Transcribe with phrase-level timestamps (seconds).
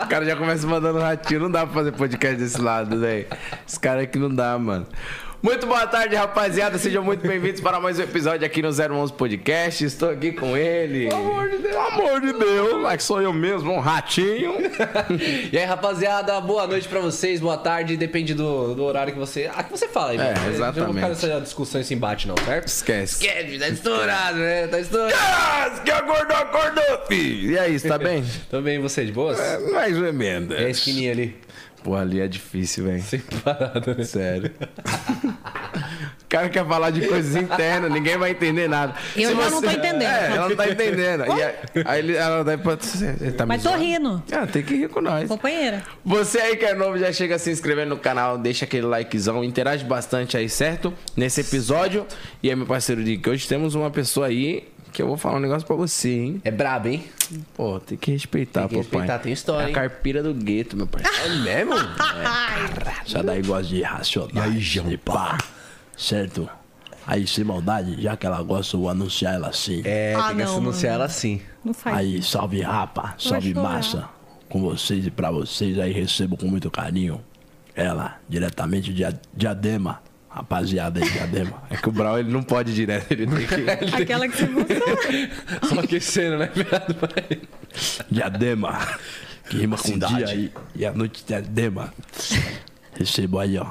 [0.00, 1.40] o cara já começa mandando ratinho.
[1.40, 3.26] Não dá pra fazer podcast desse lado, velho.
[3.66, 4.86] Esse cara aqui não dá, mano.
[5.44, 6.78] Muito boa tarde, rapaziada.
[6.78, 9.84] Sejam muito bem-vindos para mais um episódio aqui no 011 Podcast.
[9.84, 11.10] Estou aqui com ele.
[11.10, 11.74] Pelo amor de Deus.
[11.74, 12.90] Pelo amor de Deus.
[12.90, 14.54] É que sou eu mesmo, um ratinho.
[15.52, 17.94] e aí, rapaziada, boa noite pra vocês, boa tarde.
[17.94, 19.50] Depende do, do horário que você.
[19.54, 20.78] Ah, que você fala aí, É, exatamente.
[20.78, 22.68] Eu não quero essa discussão, esse embate, não, certo?
[22.68, 23.26] Esquece.
[23.26, 24.66] Esquece, tá estourado, né?
[24.66, 25.14] Tá estourado.
[25.14, 27.50] Ah, que acordou, acordou, filho.
[27.50, 28.24] E aí, você tá bem?
[28.50, 29.38] Também você, de boas?
[29.38, 30.56] É, mais ou menos.
[30.56, 31.36] É a esquininha ali.
[31.84, 33.02] Pô, ali é difícil, velho.
[33.02, 34.04] Sempre parado, né?
[34.04, 34.50] Sério.
[36.24, 38.92] O cara quer falar de coisas internas, ninguém vai entender nada.
[39.14, 40.02] Eu Se já não tô entendendo.
[40.02, 41.24] É, ela não tá entendendo.
[41.26, 42.62] E aí, aí ele- ela deve.
[42.64, 43.84] Você tá me Mas tô zoando?
[43.84, 44.22] rindo.
[44.32, 45.28] Ah, tem que rir com nós.
[45.28, 45.84] Companheira.
[46.04, 49.84] Você aí que é novo, já chega se inscrevendo no canal, deixa aquele likezão, interage
[49.84, 50.92] bastante aí, certo?
[51.16, 52.04] Nesse episódio.
[52.42, 55.40] E aí, meu parceiro Dick, hoje temos uma pessoa aí que eu vou falar um
[55.40, 56.40] negócio pra você, hein?
[56.44, 57.04] É brabo, hein?
[57.54, 59.00] Pô, tem que respeitar, Tem que papai.
[59.00, 61.18] respeitar, tem história, É a carpira do gueto, meu parceiro.
[61.48, 61.74] É mesmo?
[63.04, 64.76] Já daí gosta de racionais.
[64.88, 65.38] E pá.
[65.96, 66.48] Certo?
[67.06, 69.82] Aí, sem maldade, já que ela gosta, eu vou anunciar ela assim.
[69.84, 70.94] É, Ah, tem que não, anunciar mano.
[71.02, 71.40] ela assim.
[71.62, 71.96] Não faz.
[71.98, 74.08] Aí, salve rapa, salve massa.
[74.48, 77.20] Com vocês e pra vocês, aí recebo com muito carinho.
[77.76, 80.00] Ela, diretamente de Diadema.
[80.34, 81.62] Rapaziada aí, Diadema.
[81.70, 83.70] É que o Brau ele não pode ir direto, ele tem que.
[84.02, 85.68] Aquela que você gostou.
[85.68, 86.96] Só aquecendo, né, viado?
[88.10, 88.78] Diadema.
[89.48, 90.16] Que rima com Cidade.
[90.16, 90.52] dia aí.
[90.74, 91.92] E a noite Diadema.
[92.98, 93.66] Recebo aí, ó.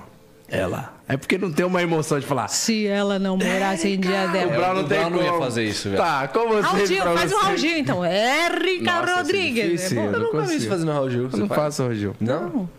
[0.48, 0.94] Ela.
[1.08, 2.48] É porque não tem uma emoção de falar.
[2.48, 4.52] Se ela não morasse em O diadema.
[4.54, 5.44] Brau o não tem Brau não ia como.
[5.44, 6.02] fazer isso, velho.
[6.02, 6.62] Tá, com você.
[6.62, 7.44] Raul Gil, faz um você.
[7.46, 8.06] Raul Gil, então.
[8.06, 9.72] Érica Nossa, esse é Rodrigues.
[9.72, 10.00] difícil.
[10.00, 10.08] É bom.
[10.10, 11.30] Eu Eu nunca vi isso fazendo Raul Gil.
[11.34, 11.62] Eu não faz?
[11.62, 12.16] faço, Rogil.
[12.22, 12.70] Não?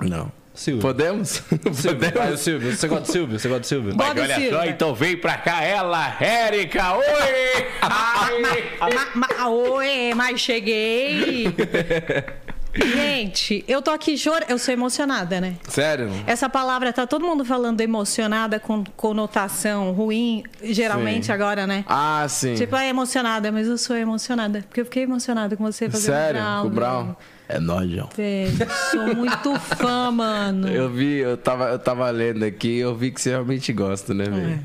[0.00, 0.32] Não.
[0.58, 0.82] Silvio.
[0.82, 1.28] Podemos?
[1.28, 1.70] Silvio.
[2.00, 2.40] Vai, Podemos?
[2.40, 2.76] Silvio.
[2.76, 3.38] Você gosta do Silvio?
[3.38, 3.94] Você gosta do Silvio?
[3.94, 4.64] Bota o Silvio.
[4.64, 6.94] então vem pra cá ela, Érica.
[6.94, 7.04] Oi!
[7.80, 8.92] Ai!
[8.92, 11.44] Ma, ma, oi, mas cheguei.
[12.74, 14.50] Gente, eu tô aqui chorando.
[14.50, 15.54] Eu sou emocionada, né?
[15.68, 16.10] Sério?
[16.26, 21.32] Essa palavra tá todo mundo falando emocionada com conotação ruim, geralmente Sim.
[21.32, 21.84] agora, né?
[21.88, 22.54] Ah, sim.
[22.54, 24.62] Tipo, é emocionada, mas eu sou emocionada.
[24.62, 26.40] Porque eu fiquei emocionada com você fazendo Sério?
[26.62, 27.14] Com o Brown?
[27.48, 28.08] É nóis, João.
[28.90, 30.68] Sou muito fã, mano.
[30.68, 34.24] Eu vi, eu tava, eu tava lendo aqui eu vi que você realmente gosta, né,
[34.24, 34.60] velho?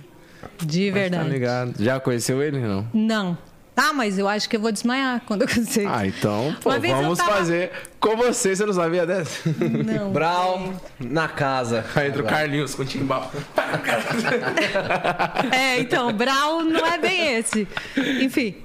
[0.66, 1.30] De Tá verdade.
[1.30, 1.74] ligado.
[1.84, 2.86] Já conheceu ele, não?
[2.94, 3.38] Não.
[3.76, 5.88] Ah, mas eu acho que eu vou desmaiar quando eu conhecer.
[5.88, 8.56] Ah, então, pô, vamos tava- fazer com você.
[8.56, 9.50] Você não sabia dessa?
[9.60, 10.12] Não.
[10.12, 11.84] Brau na casa.
[11.96, 13.32] Aí entra o Carlinhos com o timbal.
[15.52, 17.68] É, então, Brau não é bem esse.
[18.22, 18.56] Enfim.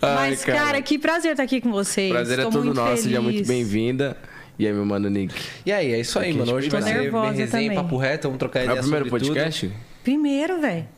[0.00, 0.58] Ai, Mas, cara.
[0.58, 0.82] cara.
[0.82, 2.10] que prazer estar aqui com vocês.
[2.10, 3.02] Prazer é Tô todo nosso.
[3.02, 3.22] Seja feliz.
[3.22, 4.16] muito bem-vinda.
[4.58, 5.34] E aí, meu mano Nick?
[5.64, 6.52] E aí, é isso aí, Aqui, mano.
[6.54, 7.74] Hoje tipo, vai tô ser bem resenha, também.
[7.74, 9.34] papo reto, vamos trocar É ideia o primeiro sobre tudo.
[9.34, 9.72] podcast?
[10.02, 10.88] Primeiro, velho.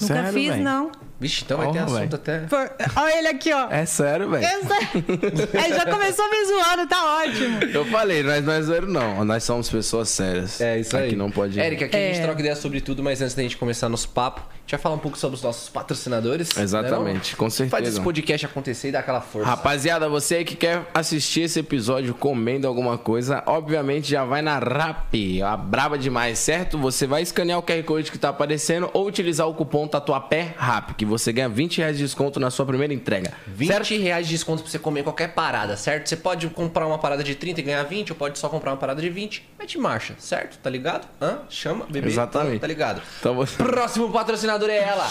[0.00, 0.60] Nunca Sério, fiz, véi?
[0.62, 0.92] não.
[1.20, 2.14] Vixe, então vai ter Oh, assunto velho.
[2.16, 2.38] até...
[2.40, 3.68] Por- Olha ele aqui, ó.
[3.70, 4.44] É sério, velho.
[4.44, 4.74] Essa-
[5.64, 7.62] Ele já começou me zoando, tá ótimo.
[7.72, 9.24] Eu falei, nós não é zoeiro, não.
[9.24, 10.60] Nós somos pessoas sérias.
[10.60, 11.06] É isso aí.
[11.06, 11.58] Aqui não pode.
[11.58, 12.22] Érica, aqui a gente É.
[12.22, 14.98] troca ideia sobre tudo, mas antes da gente começar nosso papo, gente vai falar um
[14.98, 16.56] pouco sobre os nossos patrocinadores.
[16.56, 17.76] Exatamente, né, com certeza.
[17.76, 19.48] Faz esse podcast acontecer e dar aquela força.
[19.48, 24.58] Rapaziada, você aí que quer assistir esse episódio comendo alguma coisa, obviamente já vai na
[24.58, 25.14] RAP,
[25.44, 26.78] a braba demais, certo?
[26.78, 30.94] Você vai escanear o QR Code que tá aparecendo ou utilizar o cupom Tatuapé RAP,
[30.96, 33.32] que você ganha 20 reais de desconto na sua primeira entrega.
[33.46, 34.02] 20 certo?
[34.02, 36.08] reais de desconto pra você comer qualquer parada, certo?
[36.08, 38.78] Você pode comprar uma parada de 30 e ganhar 20, ou pode só comprar uma
[38.78, 39.46] parada de 20.
[39.58, 40.58] Mete marcha, certo?
[40.58, 41.06] Tá ligado?
[41.20, 41.40] Hã?
[41.50, 42.08] Chama, bebê.
[42.08, 42.60] Exatamente.
[42.60, 43.02] Tá ligado?
[43.20, 43.56] Então você...
[43.56, 45.10] Próximo patrocinador é ela,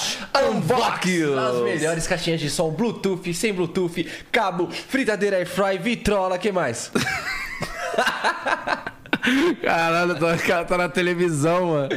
[0.50, 1.08] Unbox!
[1.38, 6.92] As melhores caixinhas de som Bluetooth, sem Bluetooth, cabo, fritadeira airfry, vitrola, que mais?
[9.62, 11.90] Caralho, tô- o cara tá na televisão, mano.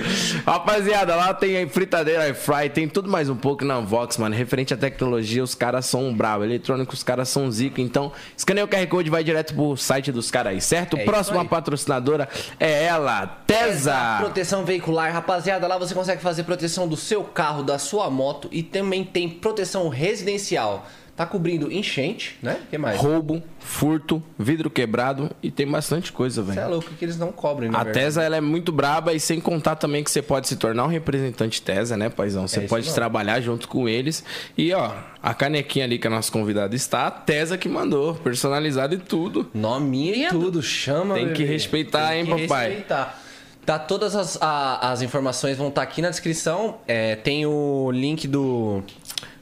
[0.46, 4.34] Rapaziada, lá tem fritadeira, air fry, tem tudo mais um pouco na Vox, mano.
[4.34, 6.44] Referente à tecnologia, os caras são brabo.
[6.44, 7.80] Eletrônico, os caras são zico.
[7.80, 10.96] Então, escaneia o QR Code e vai direto pro site dos caras aí, certo?
[10.96, 11.48] É Próxima aí.
[11.48, 12.28] patrocinadora
[12.60, 14.16] é ela, Tesa.
[14.20, 18.62] Proteção veicular, rapaziada, lá você consegue fazer proteção do seu carro, da sua moto e
[18.62, 20.86] também tem proteção residencial.
[21.16, 22.58] Tá cobrindo enchente, né?
[22.62, 23.00] O que mais?
[23.00, 26.70] Roubo, furto, vidro quebrado e tem bastante coisa, Você é velho.
[26.72, 27.78] louco que eles não cobrem, né?
[27.78, 30.84] A Tesa ela é muito braba e sem contar também que você pode se tornar
[30.84, 32.46] um representante Tesa, né, paizão?
[32.46, 34.22] Você É pode trabalhar junto com eles.
[34.58, 34.92] E ó,
[35.22, 39.50] a canequinha ali que a nossa convidada está, a Tesa que mandou, personalizada e tudo.
[39.54, 41.14] Nominha e tudo, chama.
[41.14, 41.44] Tem que bebê.
[41.46, 42.66] respeitar, Tem hein, que papai?
[42.68, 43.22] Respeitar.
[43.64, 46.76] Tá, todas as, a- as informações vão estar aqui na descrição.
[46.86, 48.80] É, tem o link do,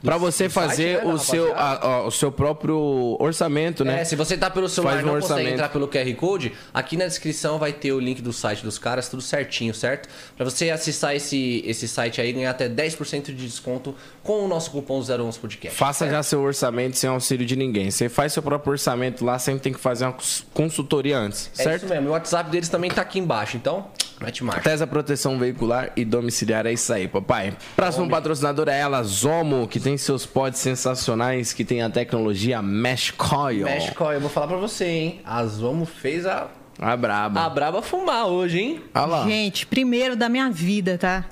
[0.04, 4.00] Pra você do site, fazer né, o, seu, a- a- o seu próprio orçamento, né?
[4.02, 5.52] É, se você tá pelo celular e um não consegue orçamento.
[5.54, 9.08] entrar pelo QR Code, aqui na descrição vai ter o link do site dos caras,
[9.08, 10.08] tudo certinho, certo?
[10.36, 14.48] Pra você acessar esse, esse site aí e ganhar até 10% de desconto com o
[14.48, 15.76] nosso cupom 011 Podcast.
[15.78, 17.90] Faça já seu orçamento sem auxílio de ninguém.
[17.90, 21.62] Você faz seu próprio orçamento lá, sempre tem que fazer uma cons- consultoria antes, É
[21.62, 21.84] certo?
[21.84, 22.08] isso mesmo.
[22.08, 23.86] O WhatsApp deles também tá aqui embaixo, então
[24.20, 24.62] mete marcha.
[24.62, 27.54] Tesa Proteção Veicular e Domiciliar, é isso aí, papai.
[27.76, 33.10] Próximo patrocinador é ela, Zomo, que tem seus pods sensacionais, que tem a tecnologia Mesh
[33.12, 33.64] Coil.
[33.64, 35.20] Mexe Coil, eu vou falar pra você, hein?
[35.24, 37.40] A Zomo fez a, A braba.
[37.42, 38.82] a braba fumar hoje, hein?
[38.94, 39.24] Olha lá.
[39.26, 41.24] Gente, primeiro da minha vida, tá?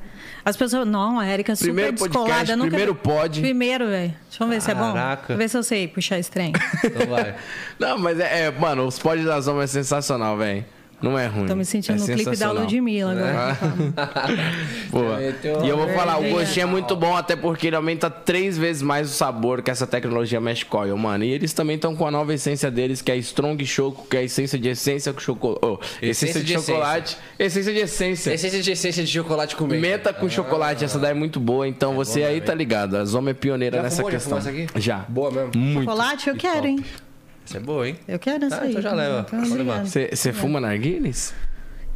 [0.45, 2.21] As pessoas, não, a Erika é super Primeiro descolada.
[2.31, 2.69] podcast, nunca...
[2.71, 3.41] primeiro pod.
[3.41, 4.13] Primeiro, velho.
[4.29, 4.93] Deixa eu ver se é bom.
[4.93, 5.37] Caraca.
[5.37, 6.53] Ver se eu sei puxar esse trem.
[6.85, 7.37] Então vai.
[7.79, 10.65] Não, mas é, é, mano, os pods da Zomo é sensacional, velho.
[11.03, 11.47] Não é ruim.
[11.47, 12.51] Tô me sentindo é no clipe da.
[12.53, 13.59] Ludmilla agora.
[14.91, 15.17] Pô.
[15.17, 18.57] Meteu E eu vou falar, o gostinho é muito bom, até porque ele aumenta três
[18.57, 21.25] vezes mais o sabor que essa tecnologia Mesh Coil, mano.
[21.25, 24.21] E eles também estão com a nova essência deles, que é Strong Choco, que é
[24.21, 25.61] a essência de essência com chocolate.
[25.63, 27.17] Oh, essência, Essência de, de chocolate.
[27.39, 28.35] Essência de essência.
[28.35, 29.81] Essência de essência de chocolate com menta.
[29.81, 31.67] Menta com chocolate, essa daí é muito boa.
[31.67, 32.97] Então você aí tá ligado.
[32.97, 34.39] A Zoma é pioneira Já nessa fumou, já questão.
[34.39, 34.67] aqui?
[34.77, 34.99] Já.
[35.09, 35.51] Boa mesmo.
[35.57, 35.85] Muito.
[35.85, 36.85] Chocolate, eu quero, hein?
[37.47, 37.97] Essa é boa, hein?
[38.07, 38.71] Eu quero essa Ah, aí.
[38.71, 39.27] então já leva.
[39.85, 41.35] Você fuma narguilhas?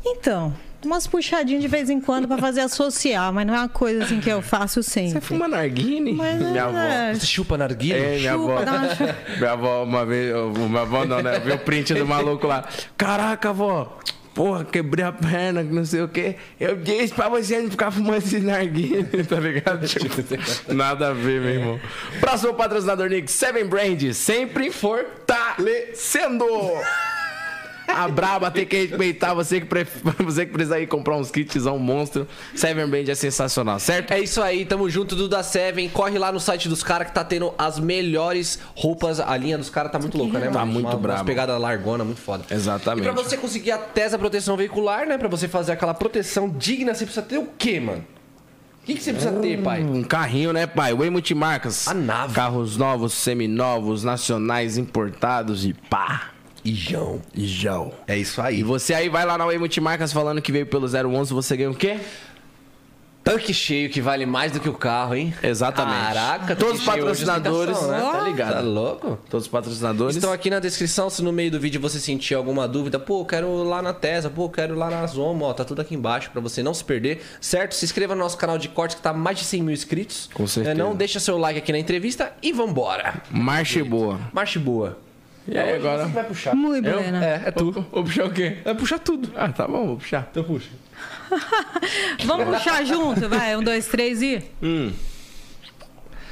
[0.04, 0.54] Então,
[0.84, 4.20] umas puxadinhas de vez em quando pra fazer associar, mas não é uma coisa assim
[4.20, 5.12] que eu faço sempre.
[5.14, 6.12] Você fuma narguile?
[6.12, 6.78] Mas Minha avó.
[6.78, 7.96] é, Você chupa narguilha?
[7.96, 8.62] É, minha Chupa, avó.
[8.62, 10.32] uma Minha avó, uma vez.
[10.56, 11.38] Minha avó não, né?
[11.40, 12.68] Viu o print do maluco lá.
[12.96, 13.98] Caraca, avó.
[14.36, 16.36] Porra, quebrei a perna, não sei o quê.
[16.60, 19.88] Eu disse pra você não ficar fumando esse narguilha, tá ligado?
[19.88, 20.22] Tipo,
[20.74, 21.80] nada a ver, meu irmão.
[22.20, 23.32] Próximo patrocinador, Nick.
[23.32, 24.12] Seven Brand.
[24.12, 26.44] Sempre fortalecendo.
[27.86, 30.02] A braba tem que respeitar você que, pref...
[30.24, 32.26] você que precisa ir comprar uns kitzão monstro.
[32.54, 34.12] Seven Brand é sensacional, certo?
[34.12, 35.88] É isso aí, tamo junto do da Seven.
[35.88, 39.20] Corre lá no site dos caras que tá tendo as melhores roupas.
[39.20, 40.46] A linha dos caras tá muito louca, né?
[40.46, 40.72] Tá mano?
[40.72, 41.18] muito Uma, brabo.
[41.20, 42.44] Umas pegadas largona, muito foda.
[42.50, 43.08] Exatamente.
[43.08, 45.16] E pra você conseguir a Tesa Proteção Veicular, né?
[45.18, 48.04] Pra você fazer aquela proteção digna, você precisa ter o quê, mano?
[48.82, 49.82] O que, que você precisa ter, pai?
[49.82, 50.94] Um carrinho, né, pai?
[50.94, 51.88] Way Multimarcas.
[51.88, 52.34] A nave.
[52.34, 56.35] Carros novos, seminovos, nacionais, importados e pá.
[56.70, 57.20] Ijão.
[57.34, 57.92] E João.
[58.06, 58.62] É isso E aí.
[58.62, 61.74] você aí vai lá na Way Multimarcas falando que veio pelo 011, você ganha o
[61.74, 61.98] quê?
[63.22, 65.34] Tanque cheio que vale mais do que o carro, hein?
[65.42, 66.14] Exatamente.
[66.14, 67.98] Caraca, Todos os hoje patrocinadores, né?
[68.00, 68.52] Tá ligado?
[68.54, 69.18] Tá louco?
[69.28, 70.14] Todos os patrocinadores.
[70.14, 73.64] Estão aqui na descrição, se no meio do vídeo você sentir alguma dúvida, pô, quero
[73.64, 76.62] lá na Tesa, pô, quero lá na Zomo, ó, tá tudo aqui embaixo pra você
[76.62, 77.74] não se perder, certo?
[77.74, 80.30] Se inscreva no nosso canal de cortes que tá mais de 100 mil inscritos.
[80.32, 80.70] Com certeza.
[80.70, 83.22] É, não deixa seu like aqui na entrevista e vambora.
[83.28, 84.20] Marche boa.
[84.32, 84.96] Marche boa.
[85.48, 86.04] E aí, agora?
[86.06, 86.54] Você vai puxar.
[86.54, 86.98] Muito Eu?
[87.00, 87.24] buena.
[87.24, 87.70] É, é tu.
[87.70, 88.58] Vou, vou puxar o quê?
[88.64, 89.30] Vai puxar tudo.
[89.36, 90.26] Ah, tá bom, vou puxar.
[90.30, 90.68] Então puxa.
[92.24, 93.56] Vamos puxar junto, vai.
[93.56, 94.42] Um, dois, três e.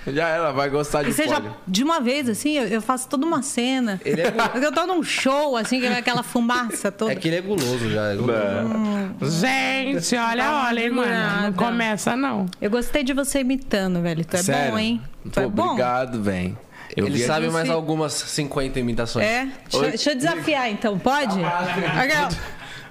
[0.06, 1.52] Já ela vai gostar de E você já, folha.
[1.66, 3.98] de uma vez, assim, eu, eu faço toda uma cena.
[4.04, 7.12] Ele é- Porque eu tô num show, assim, que é aquela fumaça toda.
[7.12, 8.12] É que ele é guloso já.
[8.12, 9.40] É guloso.
[9.40, 11.42] Gente, olha, olha, hein, mano.
[11.44, 12.44] Não começa, não.
[12.60, 14.22] Eu gostei de você imitando, velho.
[14.26, 14.72] Tu é Sério?
[14.72, 15.00] bom, hein?
[15.24, 15.62] Tu Pô, é bom?
[15.68, 16.58] obrigado, velho.
[16.96, 19.26] Eu Ele sabe mais algumas 50 imitações.
[19.26, 19.48] É?
[19.70, 20.98] Deixa, deixa eu desafiar, então.
[20.98, 21.36] Pode?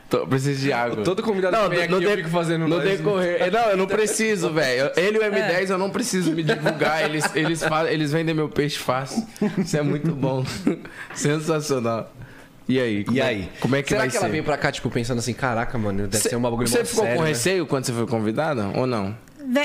[0.09, 1.03] Tô, preciso de água.
[1.03, 3.51] Todo convidado que vem aqui, eu fico fazendo no decorrer.
[3.51, 4.91] Não, eu não preciso, velho.
[4.95, 7.03] Ele e o M10 eu não preciso me divulgar.
[7.03, 9.25] Eles, eles, fa- eles vendem meu peixe fácil.
[9.57, 10.45] Isso é muito bom.
[11.15, 12.11] Sensacional.
[12.69, 13.03] E aí?
[13.03, 13.50] Como E é- aí?
[13.59, 14.31] como é que Será vai que ela ser?
[14.31, 17.03] veio pra cá, tipo, pensando assim, caraca, mano, deve Cê- ser uma bagulho Você ficou
[17.03, 17.29] sério, com né?
[17.29, 19.17] receio quando você foi convidada ou não?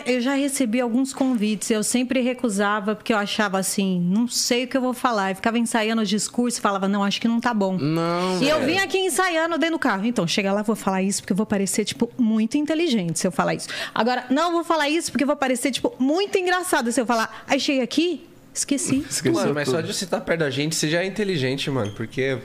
[0.07, 4.69] Eu já recebi alguns convites, eu sempre recusava, porque eu achava assim, não sei o
[4.69, 5.31] que eu vou falar.
[5.31, 7.79] Eu ficava ensaiando os discursos e falava, não, acho que não tá bom.
[7.79, 8.43] Não.
[8.43, 8.73] E eu velho.
[8.73, 10.05] vim aqui ensaiando dentro do carro.
[10.05, 13.33] Então, chega lá, vou falar isso porque eu vou parecer, tipo, muito inteligente se eu
[13.33, 13.69] falar isso.
[13.95, 17.45] Agora, não vou falar isso porque eu vou parecer, tipo, muito engraçado se eu falar.
[17.47, 19.05] Aí cheguei aqui, esqueci.
[19.09, 19.77] Esqueceu Mano, mas tudo.
[19.77, 21.93] só de você estar perto da gente, você já é inteligente, mano.
[21.93, 22.39] Porque,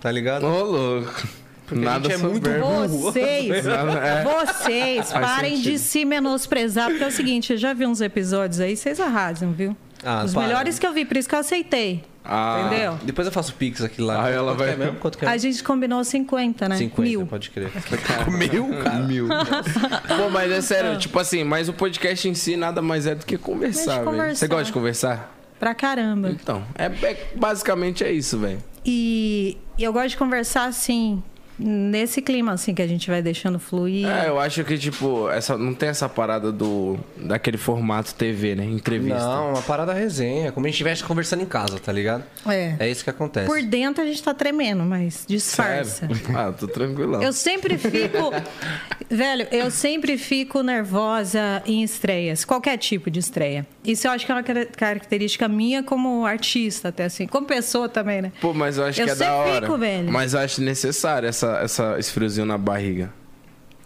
[0.00, 0.44] tá ligado?
[0.44, 1.43] Ô, louco.
[1.66, 2.88] Porque a Nada gente é muito burro.
[2.88, 4.24] Vocês, É.
[4.24, 5.72] vocês, parem sentido.
[5.72, 9.52] de se menosprezar, porque é o seguinte, eu já vi uns episódios aí, vocês arrasam,
[9.52, 9.76] viu?
[10.04, 10.42] Ah, Os para.
[10.46, 12.04] melhores que eu vi, por isso que eu aceitei.
[12.26, 12.66] Ah.
[12.66, 12.98] Entendeu?
[13.02, 14.24] Depois eu faço pix aqui lá.
[14.24, 14.96] Ah, ela Quanto vai- é mesmo?
[14.98, 15.28] Quanto que é?
[15.28, 16.76] A gente combinou 50, né?
[16.76, 17.26] 50, Mil.
[17.26, 17.70] pode crer.
[18.28, 18.98] Mil, cara?
[19.04, 19.28] Mil.
[19.28, 23.24] Pô, mas é sério, tipo assim, mas o podcast em si nada mais é do
[23.26, 24.04] que conversar, velho.
[24.06, 24.34] conversar.
[24.36, 25.34] Você gosta de conversar?
[25.60, 26.30] Pra caramba.
[26.30, 28.58] Então, é, é- basicamente é isso, velho.
[28.84, 31.22] E, e eu gosto de conversar assim,
[31.58, 34.06] nesse clima, assim, que a gente vai deixando fluir.
[34.08, 36.98] É, eu acho que, tipo, essa, não tem essa parada do.
[37.16, 38.64] daquele formato TV, né?
[38.64, 39.18] Entrevista.
[39.20, 40.52] Não, uma parada resenha.
[40.52, 42.24] Como a gente estivesse conversando em casa, tá ligado?
[42.46, 42.76] É.
[42.78, 43.46] É isso que acontece.
[43.46, 46.06] Por dentro a gente tá tremendo, mas disfarça.
[46.08, 46.14] Sério?
[46.36, 47.22] Ah, tô tranquilão.
[47.22, 48.32] Eu sempre fico.
[49.08, 53.66] velho, eu sempre fico nervosa em estreias, qualquer tipo de estreia.
[53.84, 57.26] Isso eu acho que é uma car- característica minha como artista, até assim.
[57.26, 58.32] Como pessoa também, né?
[58.40, 59.66] Pô, mas eu acho Eu que é da sempre hora.
[59.66, 60.10] fico, velho.
[60.12, 63.12] Mas eu acho necessário essa, essa, esse friozinho na barriga.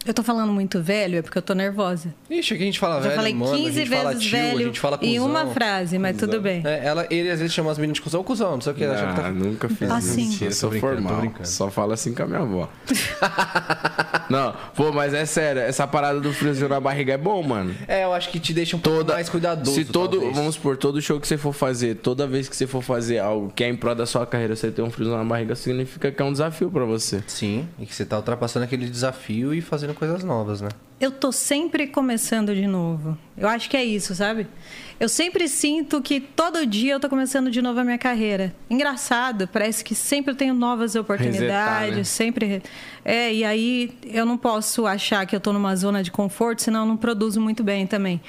[0.07, 2.15] Eu tô falando muito velho, é porque eu tô nervosa.
[2.31, 4.39] Ixi, aqui a gente fala Já velho, falei mano, a 15 gente fala vezes tio,
[4.39, 5.27] a velho gente fala em cuzão.
[5.31, 6.63] uma frase, mas tudo bem.
[6.65, 8.85] É, ela, ele às vezes chama as meninas de cuzão, cuzão, não sei o que.
[8.85, 9.31] ela acha que Ah, tá...
[9.31, 10.09] nunca fiz Ah, isso.
[10.15, 10.39] sim.
[10.47, 11.21] Eu sou formal.
[11.21, 11.47] brincando.
[11.47, 12.71] Só falo assim com a minha avó.
[14.31, 15.61] não, pô, mas é sério.
[15.63, 17.75] Essa parada do friozinho na barriga é bom, mano.
[17.87, 19.75] É, eu acho que te deixa um pouco Toda, mais cuidadoso.
[19.75, 20.37] se todo, talvez.
[20.37, 23.53] vamos supor, todo show que você for fazer, toda vez que você for fazer algo
[23.55, 26.23] que é em prol da sua carreira, você ter um friozinho na barriga, significa que
[26.23, 27.23] é um desafio pra você.
[27.27, 30.69] Sim, e que você tá ultrapassando aquele desafio e fazendo coisas novas, né?
[31.01, 33.17] Eu tô sempre começando de novo.
[33.37, 34.49] Eu acho que é isso, sabe?
[34.99, 38.53] Eu sempre sinto que todo dia eu tô começando de novo a minha carreira.
[38.69, 42.05] Engraçado, parece que sempre eu tenho novas oportunidades, Resetar, né?
[42.05, 42.63] sempre.
[43.05, 46.81] É, e aí eu não posso achar que eu tô numa zona de conforto, senão
[46.81, 48.21] eu não produzo muito bem também.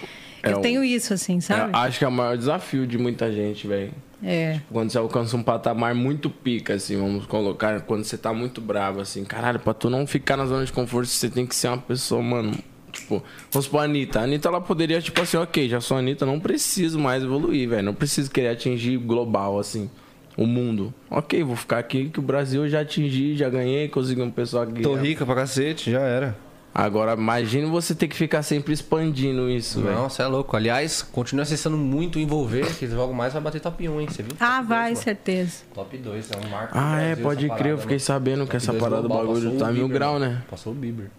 [0.44, 1.72] É eu um- tenho isso, assim, sabe?
[1.74, 3.92] Eu acho que é o maior desafio de muita gente, velho.
[4.22, 4.60] É.
[4.72, 9.00] Quando você alcança um patamar muito pica, assim, vamos colocar, quando você tá muito bravo,
[9.00, 11.78] assim, caralho, pra tu não ficar na zona de conforto, você tem que ser uma
[11.78, 12.58] pessoa, mano.
[12.92, 14.20] Tipo, vamos supor a Anitta.
[14.20, 17.70] A Anitta, ela poderia, tipo assim, ok, já sou a Anitta, não preciso mais evoluir,
[17.70, 17.84] velho.
[17.84, 19.90] Não preciso querer atingir global, assim,
[20.36, 20.94] o mundo.
[21.10, 24.64] Ok, vou ficar aqui que o Brasil eu já atingi, já ganhei, consegui um pessoal
[24.64, 24.82] aqui.
[24.82, 26.49] Tô rica pra cacete, já era.
[26.74, 29.96] Agora, imagine você ter que ficar sempre expandindo isso, velho.
[29.96, 30.56] Não, você é louco.
[30.56, 34.08] Aliás, continua acessando muito o envolver, que logo mais vai bater top 1, hein?
[34.10, 34.34] Você viu?
[34.40, 35.04] Ah, Top vai, 2, mano.
[35.04, 35.64] certeza.
[35.74, 36.74] Top 2, é um marco.
[36.78, 38.00] Ah, é, Brasil pode essa crer, eu parada, fiquei né?
[38.00, 40.26] sabendo que essa 2 parada do bagulho tá mil grau, mano.
[40.26, 40.42] né?
[40.50, 41.10] Passou o Bieber.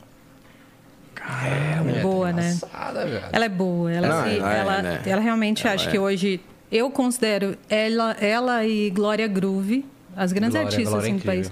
[1.45, 2.57] É boa, né?
[2.61, 3.25] Passada, velho.
[3.33, 3.93] Ela é boa.
[3.93, 5.03] Ela, Não, se- ela é, ela, né?
[5.05, 5.91] ela realmente Ela acho é.
[5.93, 6.41] que hoje
[6.73, 9.85] eu considero ela, ela e Glória Groove
[10.17, 11.51] as grandes Glória, artistas Glória é assim, do país.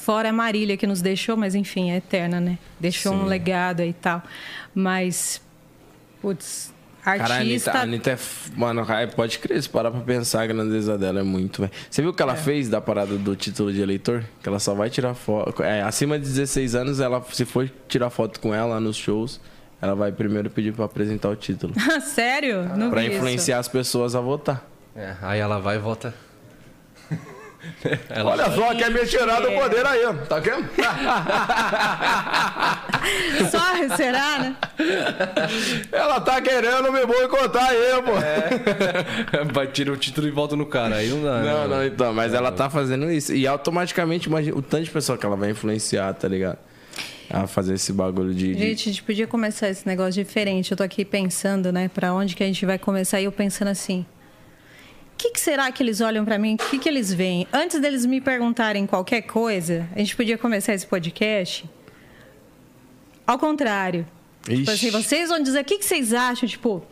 [0.00, 2.58] Fora a Marília que nos deixou, mas enfim, é eterna, né?
[2.78, 3.28] Deixou um Sim.
[3.28, 4.22] legado aí e tal.
[4.74, 5.40] Mas,
[6.22, 7.70] putz, Cara, a Anitta, artista.
[7.72, 8.12] a Anitta é.
[8.14, 11.72] f- Mano, é, pode crer, se parar pra pensar, a grandeza dela é muito, velho.
[11.90, 12.24] Você viu o que É.
[12.24, 14.24] ela fez da parada do título de eleitor?
[14.42, 15.62] Que ela só vai tirar foto.
[15.62, 19.40] É, acima de 16 anos, ela, se for tirar foto com ela nos shows,
[19.80, 21.72] ela vai primeiro pedir pra apresentar o título.
[22.04, 22.64] Sério?
[22.76, 23.16] Não pra vi isso.
[23.16, 24.66] influenciar as pessoas a votar.
[24.94, 25.78] É, aí ela vai e
[28.22, 28.24] volta.
[28.24, 30.12] Olha só, quer me tirar do poder aí, ó.
[30.14, 30.68] Tá vendo?
[33.50, 34.56] Só, será, né?
[35.92, 38.12] ela tá querendo me boicotar aí, pô.
[38.18, 39.44] É.
[39.52, 40.96] vai tirar o título e volta no cara.
[40.96, 41.38] Aí não dá.
[41.40, 41.76] Não, né?
[41.76, 43.34] não, então, mas ela tá fazendo isso.
[43.34, 46.58] E automaticamente, imagina o tanto de pessoa que ela vai influenciar, tá ligado?
[47.28, 48.54] A fazer esse bagulho de.
[48.54, 50.70] de- Gente, a gente podia começar esse negócio diferente.
[50.72, 53.68] Eu tô aqui pensando, né, pra onde que a gente vai começar e eu pensando
[53.68, 54.04] assim.
[55.20, 56.54] O que, que será que eles olham pra mim?
[56.54, 57.46] O que, que eles veem?
[57.52, 61.68] Antes deles me perguntarem qualquer coisa, a gente podia começar esse podcast
[63.26, 64.06] ao contrário.
[64.42, 66.82] Tipo assim, vocês vão dizer o que, que vocês acham, tipo,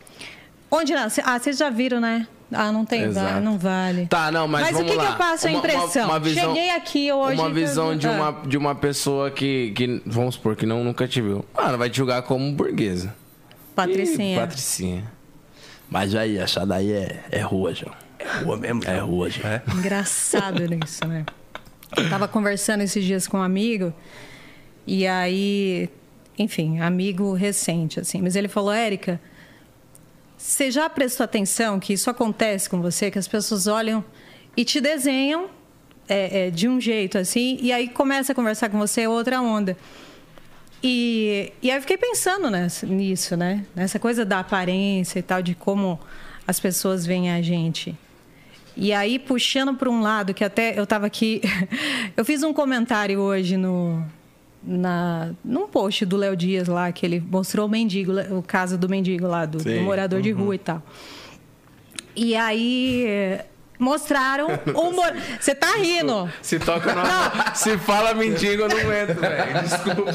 [0.69, 1.23] onde nasce?
[1.25, 2.27] Ah, vocês já viram, né?
[2.53, 4.05] Ah, não tem, vale, não vale.
[4.05, 5.11] Tá, não, mas, Mas o vamos que que lá.
[5.11, 6.05] eu passo a Uma- uma- impressão?
[6.05, 10.03] uma visão- Cheguei aqui hoje Uma e visão de uma, de uma pessoa que, que,
[10.05, 11.43] vamos supor, que não, nunca te viu.
[11.57, 13.15] Mano, vai te julgar como burguesa.
[13.75, 14.35] Patricinha.
[14.37, 15.11] Ih, Patricinha.
[15.89, 17.95] Mas aí, essa daí é, é rua, João.
[18.19, 18.83] É rua mesmo?
[18.85, 19.47] É rua, João.
[19.53, 19.63] É?
[19.73, 21.25] Engraçado nisso, né?
[21.97, 23.93] Eu tava conversando esses dias com um amigo
[24.85, 25.89] e aí,
[26.37, 28.21] enfim, amigo recente, assim.
[28.21, 29.19] Mas ele falou, Érica,
[30.37, 34.03] você já prestou atenção que isso acontece com você, que as pessoas olham
[34.55, 35.47] e te desenham
[36.07, 39.41] é, é, de um jeito, assim, e aí começa a conversar com você é outra
[39.41, 39.77] onda.
[40.83, 43.65] E, e aí eu fiquei pensando nessa- nisso, né?
[43.75, 45.99] Nessa coisa da aparência e tal, de como
[46.47, 47.95] as pessoas veem a gente.
[48.81, 51.41] E aí, puxando para um lado, que até eu estava aqui.
[52.15, 54.01] eu fiz um comentário hoje no,
[54.63, 58.87] na, num post do Léo Dias lá, que ele mostrou o mendigo, o caso do
[58.87, 60.81] mendigo lá, do, do morador de rua e tal.
[62.15, 63.39] E aí.
[63.77, 64.91] Mostraram o.
[64.91, 66.29] mor- Você tá rindo?
[66.41, 67.01] Se toca no...
[67.55, 69.61] Se fala mendigo, eu não aguento, velho.
[69.61, 70.11] Desculpa.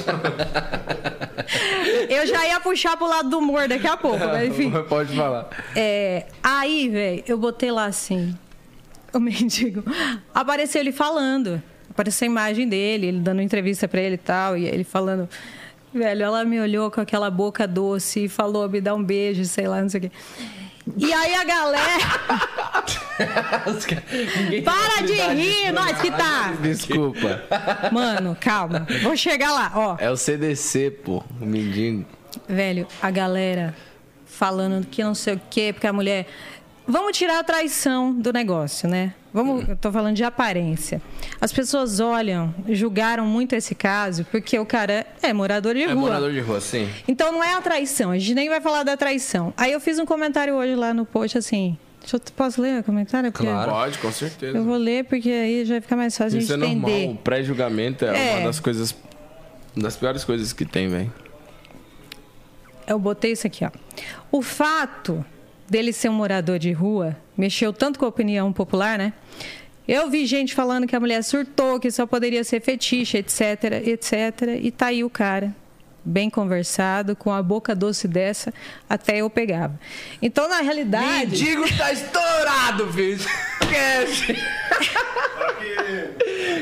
[2.11, 4.71] Eu já ia puxar pro lado do humor daqui a pouco, mas enfim.
[4.87, 5.49] Pode falar.
[5.75, 8.37] É, aí, velho, eu botei lá assim,
[9.18, 9.85] o mendigo.
[10.35, 11.62] Apareceu ele falando.
[11.90, 15.28] Apareceu a imagem dele, ele dando entrevista pra ele e tal, e ele falando.
[15.92, 19.68] Velho, ela me olhou com aquela boca doce e falou, me dá um beijo, sei
[19.68, 20.11] lá, não sei o quê.
[20.99, 22.04] E aí a galera.
[24.64, 26.52] Para de rir, nós que tá.
[26.61, 27.42] Desculpa.
[27.90, 28.87] Mano, calma.
[29.02, 29.97] Vou chegar lá, ó.
[29.99, 31.23] É o CDC, pô.
[31.40, 32.04] O mendigo.
[32.49, 33.75] Velho, a galera
[34.26, 36.26] falando que não sei o quê, porque a mulher.
[36.86, 39.14] Vamos tirar a traição do negócio, né?
[39.32, 41.00] Vamos, eu tô falando de aparência.
[41.40, 45.94] As pessoas olham, julgaram muito esse caso, porque o cara é morador de É rua.
[45.96, 46.88] morador de rua, sim.
[47.08, 49.52] Então não é a traição, a gente nem vai falar da traição.
[49.56, 51.76] Aí eu fiz um comentário hoje lá no post assim.
[52.00, 53.32] Deixa eu, posso ler o comentário?
[53.32, 53.70] Porque Claro.
[53.72, 54.58] Pode, com certeza.
[54.58, 56.90] Eu vou ler porque aí já fica mais fácil a Isso é gente normal.
[56.90, 57.12] entender.
[57.14, 58.36] O pré-julgamento é, É.
[58.36, 58.94] uma das coisas.
[59.74, 61.12] Das piores coisas que tem, velho.
[62.86, 63.70] Eu botei isso aqui, ó.
[64.30, 65.24] O fato
[65.68, 69.12] dele ser um morador de rua mexeu tanto com a opinião popular, né?
[69.87, 74.59] Eu vi gente falando que a mulher surtou, que só poderia ser fetiche, etc, etc.
[74.62, 75.54] E tá aí o cara,
[76.02, 78.52] bem conversado, com a boca doce dessa,
[78.88, 79.78] até eu pegava.
[80.23, 81.26] Então, na realidade.
[81.26, 83.21] Mendigo tá estourado, filho.
[83.61, 84.38] Esquece.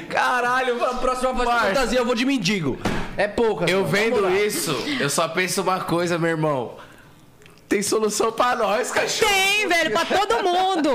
[0.09, 1.69] Caralho, a próxima de Marcos.
[1.69, 2.79] fantasia eu vou de mendigo.
[3.17, 3.71] É pouca.
[3.71, 6.77] Eu vendo isso, eu só penso uma coisa, meu irmão.
[7.73, 9.33] Tem solução pra nós, cachorro.
[9.33, 10.91] Tem, velho, pra todo mundo.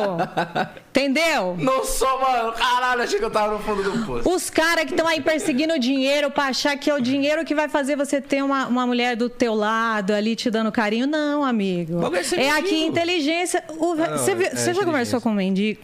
[0.97, 1.55] Entendeu?
[1.59, 2.51] Não sou, mano.
[2.53, 4.27] Caralho, achei que eu tava no fundo do poço.
[4.27, 7.53] Os caras que estão aí perseguindo o dinheiro pra achar que é o dinheiro que
[7.53, 11.05] vai fazer você ter uma, uma mulher do teu lado ali te dando carinho.
[11.05, 11.99] Não, amigo.
[12.35, 13.63] É aqui inteligência.
[13.77, 15.79] O- não, você é você já conversou com um mendigo?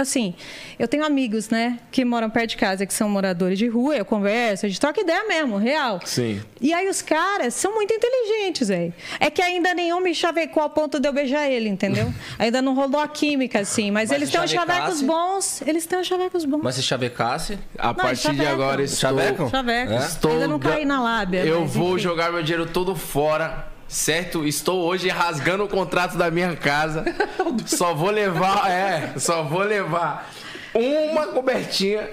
[0.00, 0.34] Assim,
[0.78, 3.96] eu tenho amigos, né, que moram perto de casa, que são moradores de rua.
[3.96, 6.00] Eu converso, a gente troca ideia mesmo, real.
[6.06, 6.40] Sim.
[6.58, 8.94] E aí os caras são muito inteligentes, velho.
[9.20, 12.10] É que ainda nenhum me chavecou ao ponto de eu beijar ele, entendeu?
[12.38, 13.90] ainda não rolou a química, assim.
[13.90, 15.62] Mas, Mas eles uns chavecos bons.
[15.62, 16.60] Eles têm chavecos bons.
[16.62, 17.58] Mas se chavecasse.
[17.78, 18.52] A Não, partir de chaveco.
[18.52, 18.98] agora estou...
[19.00, 19.50] Chaveco?
[19.50, 19.92] Chaveco.
[19.92, 19.96] É?
[19.96, 21.44] Estou Ainda não caí na lábia.
[21.44, 24.46] Eu mas vou jogar meu dinheiro todo fora, certo?
[24.46, 27.04] Estou hoje rasgando o contrato da minha casa.
[27.66, 30.30] só vou levar, é, só vou levar
[30.74, 32.08] uma cobertinha.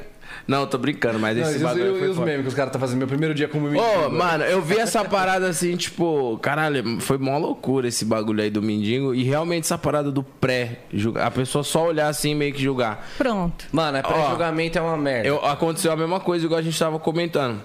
[0.48, 2.25] Não, tô brincando, mas Não, esse e, bagulho os- foi e os foda.
[2.27, 3.83] memes que os caras tá fazendo meu primeiro dia como mendigo.
[4.05, 8.50] Ô, mano, eu vi essa parada assim, tipo, caralho, foi uma loucura esse bagulho aí
[8.50, 9.13] do mendigo.
[9.13, 11.27] E realmente essa parada do pré-julgar.
[11.27, 13.07] A pessoa só olhar assim meio que julgar.
[13.17, 13.65] Pronto.
[13.71, 15.27] Mano, é pré-julgamento é uma merda.
[15.27, 17.62] Eu, aconteceu a mesma coisa, igual a gente tava comentando.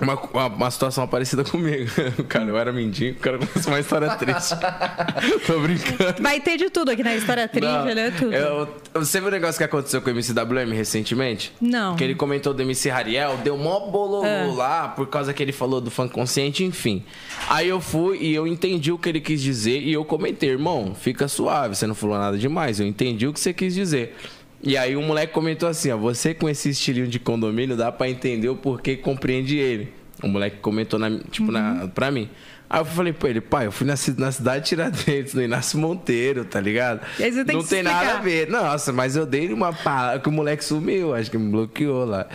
[0.00, 1.90] Uma, uma, uma situação parecida comigo.
[2.28, 4.54] Cara, eu era mendigo, o cara começou uma história triste.
[5.46, 6.22] Tô brincando.
[6.22, 8.10] Vai ter de tudo aqui na história trivia, né?
[8.10, 8.32] Tudo.
[8.34, 11.52] Eu, você viu o negócio que aconteceu com o MCWM recentemente?
[11.60, 11.96] Não.
[11.96, 14.46] Que ele comentou do MC Rariel, deu mó bololô É.
[14.46, 17.04] lá, por causa que ele falou do funk consciente, enfim.
[17.48, 20.94] Aí eu fui e eu entendi o que ele quis dizer e eu comentei, irmão,
[20.94, 24.16] fica suave, você não falou nada demais, eu entendi o que você quis dizer.
[24.62, 28.08] E aí o moleque comentou assim, ó, você com esse estilinho de condomínio dá pra
[28.08, 29.92] entender o porquê compreende ele.
[30.22, 32.28] O moleque comentou, na, tipo, na, pra mim.
[32.68, 35.78] Aí eu falei pra ele, pai, eu fui na, na cidade de Tiradentes, no Inácio
[35.78, 37.00] Monteiro, tá ligado?
[37.18, 38.22] E aí você tem não que tem nada a explicar.
[38.22, 38.48] ver.
[38.50, 42.26] Nossa, mas eu dei uma parada que o moleque sumiu, acho que me bloqueou lá.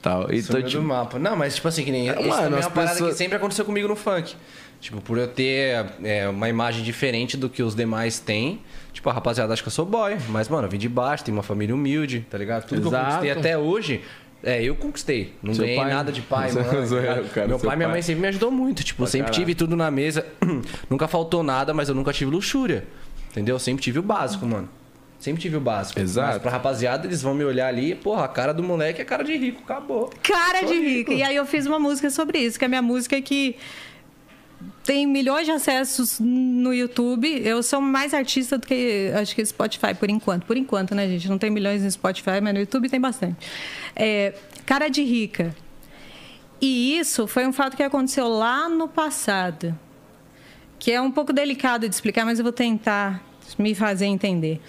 [0.00, 0.22] Tal.
[0.32, 1.18] Então, Sumiu tipo, do mapa.
[1.18, 2.06] Não, mas tipo assim, que nem.
[2.06, 4.34] Mano, isso também é uma parada pessoas- que sempre aconteceu comigo no funk.
[4.80, 8.60] Tipo, por eu ter é, uma imagem diferente do que os demais têm.
[8.92, 10.16] Tipo, a rapaziada acha que eu sou boy.
[10.28, 12.66] Mas, mano, eu vim de baixo, tenho uma família humilde, tá ligado?
[12.66, 13.04] Tudo que eu Exato.
[13.16, 14.00] conquistei até hoje.
[14.44, 15.34] É, eu conquistei.
[15.42, 17.28] Não Seu ganhei pai- nada de pai, mano.
[17.32, 17.94] cara, Meu pai e minha pai.
[17.96, 18.82] mãe sempre me ajudou muito.
[18.84, 19.40] Tipo, eu sempre caralho.
[19.40, 20.26] tive tudo na mesa.
[20.90, 22.84] nunca faltou nada, mas eu nunca tive luxúria.
[23.30, 23.54] Entendeu?
[23.54, 24.68] Eu sempre tive o básico, mano.
[25.18, 26.00] Sempre tive o básico.
[26.00, 26.32] Exato.
[26.32, 29.22] Mas pra rapaziada, eles vão me olhar ali, porra, a cara do moleque é cara
[29.22, 30.10] de rico, acabou.
[30.22, 30.88] Cara Sou de rico.
[31.10, 31.12] rico.
[31.12, 33.54] E aí eu fiz uma música sobre isso, que é a minha música que
[34.84, 37.28] tem milhões de acessos no YouTube.
[37.44, 40.44] Eu sou mais artista do que acho que Spotify, por enquanto.
[40.44, 41.28] Por enquanto, né, gente?
[41.28, 43.36] Não tem milhões no Spotify, mas no YouTube tem bastante.
[43.94, 44.34] É,
[44.66, 45.54] cara de rica.
[46.60, 49.76] E isso foi um fato que aconteceu lá no passado.
[50.78, 53.22] Que é um pouco delicado de explicar, mas eu vou tentar
[53.58, 54.60] me fazer entender.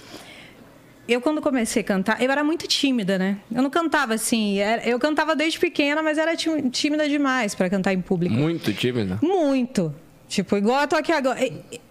[1.07, 3.37] Eu, quando comecei a cantar, eu era muito tímida, né?
[3.53, 4.57] Eu não cantava assim.
[4.85, 8.33] Eu cantava desde pequena, mas era tí- tímida demais para cantar em público.
[8.33, 9.19] muito tímido.
[9.21, 9.93] Muito.
[10.29, 11.37] Tipo, igual eu tô aqui agora.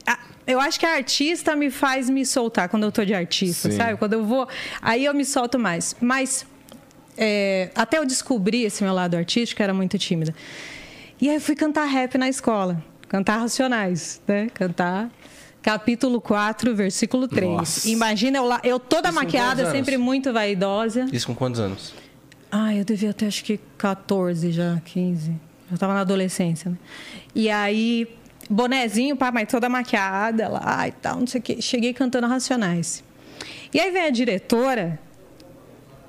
[0.06, 3.70] A- Eu acho que a artista me faz me soltar quando eu tô de artista,
[3.70, 3.76] Sim.
[3.76, 3.96] sabe?
[3.98, 4.48] Quando eu vou.
[4.80, 5.94] Aí eu me solto mais.
[6.00, 6.44] Mas
[7.16, 10.34] é, até eu descobrir esse meu lado artístico, eu era muito tímida.
[11.20, 12.82] E aí eu fui cantar rap na escola.
[13.08, 14.48] Cantar Racionais, né?
[14.54, 15.10] Cantar
[15.62, 17.50] capítulo 4, versículo 3.
[17.50, 17.88] Nossa.
[17.88, 21.06] Imagina eu lá, eu toda Isso maquiada, sempre muito vaidosa.
[21.12, 21.94] Isso com quantos anos?
[22.50, 25.32] Ah, eu devia ter acho que 14 já, 15.
[25.70, 26.76] Eu tava na adolescência, né?
[27.34, 28.06] E aí,
[28.50, 31.62] bonezinho, pá, mas toda maquiada lá e tal, não sei o quê.
[31.62, 33.02] Cheguei cantando Racionais.
[33.72, 34.98] E aí vem a diretora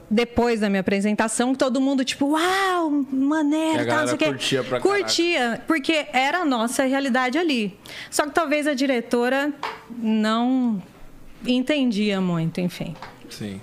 [0.10, 4.26] depois da minha apresentação, todo mundo, tipo, uau, maneiro, tal, não sei o quê.
[4.26, 7.78] curtia pra Curtia, porque era a nossa realidade ali.
[8.12, 9.52] Só que talvez a diretora
[9.98, 10.82] não
[11.46, 12.96] entendia muito, enfim.
[13.30, 13.60] Sim.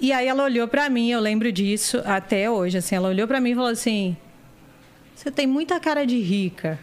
[0.00, 3.40] E aí ela olhou pra mim, eu lembro disso até hoje, assim, ela olhou pra
[3.40, 4.16] mim e falou assim:
[5.14, 6.78] "Você tem muita cara de rica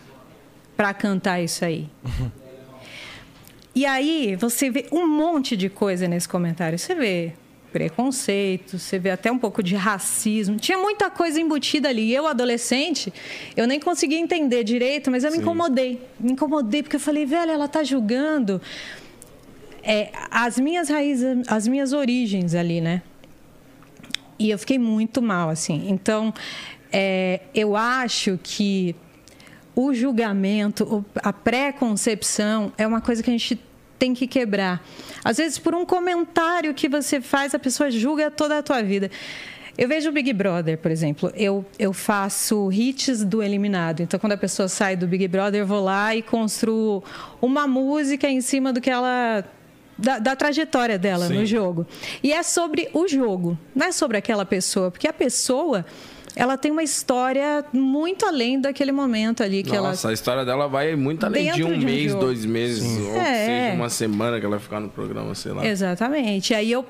[0.76, 1.90] pra cantar isso aí".
[3.74, 6.78] e aí você vê um monte de coisa nesse comentário.
[6.78, 7.34] Você vê
[7.76, 10.56] preconceito, você vê até um pouco de racismo.
[10.56, 12.14] Tinha muita coisa embutida ali.
[12.14, 13.14] Eu, adolescente,
[13.54, 16.02] eu nem conseguia entender direito, mas eu me incomodei.
[16.18, 18.62] Me incomodei porque eu falei, velho, ela tá julgando
[19.84, 23.02] é, as minhas raízes, as minhas origens ali, né?
[24.40, 25.90] E eu fiquei muito mal, assim.
[25.90, 26.34] Então,
[26.94, 28.96] é, eu acho que
[29.76, 33.60] o julgamento, a pré-concepção é uma coisa que a gente
[33.98, 34.86] tem que quebrar.
[35.24, 39.10] Às vezes, por um comentário que você faz, a pessoa julga toda a tua vida.
[39.78, 41.32] Eu vejo o Big Brother, por exemplo.
[41.36, 44.02] Eu, eu faço hits do eliminado.
[44.02, 47.04] Então, quando a pessoa sai do Big Brother, eu vou lá e construo
[47.42, 49.44] uma música em cima do que ela
[49.98, 51.86] da, da trajetória dela no jogo.
[52.24, 55.86] E é sobre o jogo, não é sobre aquela pessoa, porque a pessoa
[56.36, 60.96] ela tem uma história muito além daquele momento ali que Nossa, a história dela vai
[60.96, 62.26] muito além de um de um mês, jogo.
[62.26, 63.46] dois meses, ou que É.
[63.70, 65.62] seja uma semana que ela vai ficar no programa, sei lá.
[65.64, 66.54] ela exatamente.
[66.54, 66.86] Aí eu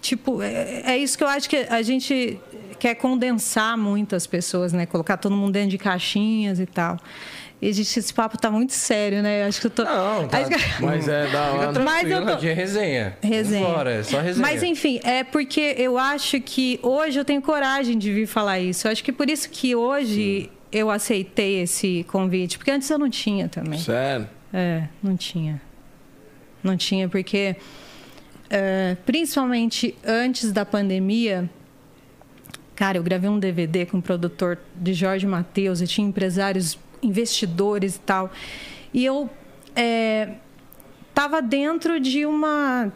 [0.00, 2.38] tipo é, é isso que eu acho que a gente
[2.78, 4.86] quer condensar muito as pessoas, né?
[4.86, 6.98] Colocar todo mundo dentro de caixinhas e tal.
[7.62, 9.44] E gente, esse papo tá muito sério, né?
[9.44, 9.84] Eu acho que eu tô.
[9.84, 11.78] Não, tá- que- Mas é da hora.
[11.80, 13.16] Mas eu tô- aqui é resenha.
[13.22, 13.64] Resenha.
[13.64, 14.44] Vambora, é só resenha.
[14.44, 18.88] Mas enfim, é porque eu acho que hoje eu tenho coragem de vir falar isso.
[18.88, 23.08] Eu acho que por isso que hoje eu aceitei esse convite, porque antes eu não
[23.08, 23.78] tinha também.
[23.78, 24.28] Sério?
[24.52, 25.62] É, não tinha.
[26.64, 27.54] Não tinha, porque
[28.50, 31.48] é, principalmente antes da pandemia,
[32.74, 37.96] cara, eu gravei um DVD com o produtor de Jorge Matheus, eu tinha empresários, investidores
[37.96, 38.30] e tal.
[38.94, 39.28] E eu
[39.74, 40.34] é,
[41.14, 42.92] tava dentro de uma,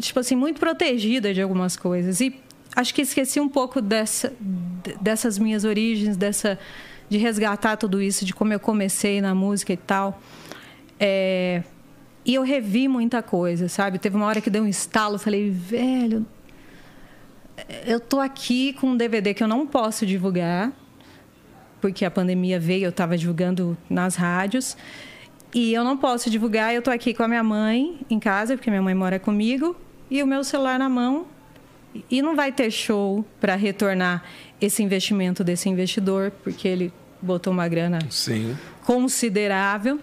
[0.00, 2.20] tipo assim, muito protegida de algumas coisas.
[2.20, 2.34] E
[2.76, 6.58] acho que esqueci um pouco dessa, de- dessas minhas origens, dessa
[7.08, 10.20] de resgatar tudo isso, de como eu comecei na música e tal.
[11.00, 11.62] É,
[12.24, 13.98] e eu revi muita coisa, sabe?
[13.98, 16.26] Teve uma hora que deu um estalo, falei, velho,
[17.86, 20.70] eu tô aqui com um DVD que eu não posso divulgar,
[21.80, 24.76] porque a pandemia veio, eu estava divulgando nas rádios.
[25.54, 28.70] E eu não posso divulgar, eu tô aqui com a minha mãe em casa, porque
[28.70, 29.74] minha mãe mora comigo,
[30.10, 31.26] e o meu celular na mão.
[32.10, 34.22] E não vai ter show para retornar
[34.60, 38.56] esse investimento desse investidor, porque ele botou uma grana Sim.
[38.84, 39.98] considerável.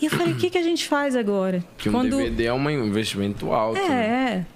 [0.00, 1.64] E eu falei, o que, que a gente faz agora?
[1.78, 3.78] Que um DVD é um investimento alto.
[3.78, 4.06] É, né?
[4.06, 4.46] é.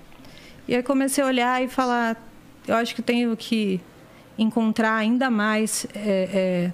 [0.69, 2.23] E aí comecei a olhar e falar,
[2.67, 3.81] eu acho que tenho que
[4.39, 6.71] encontrar ainda mais é,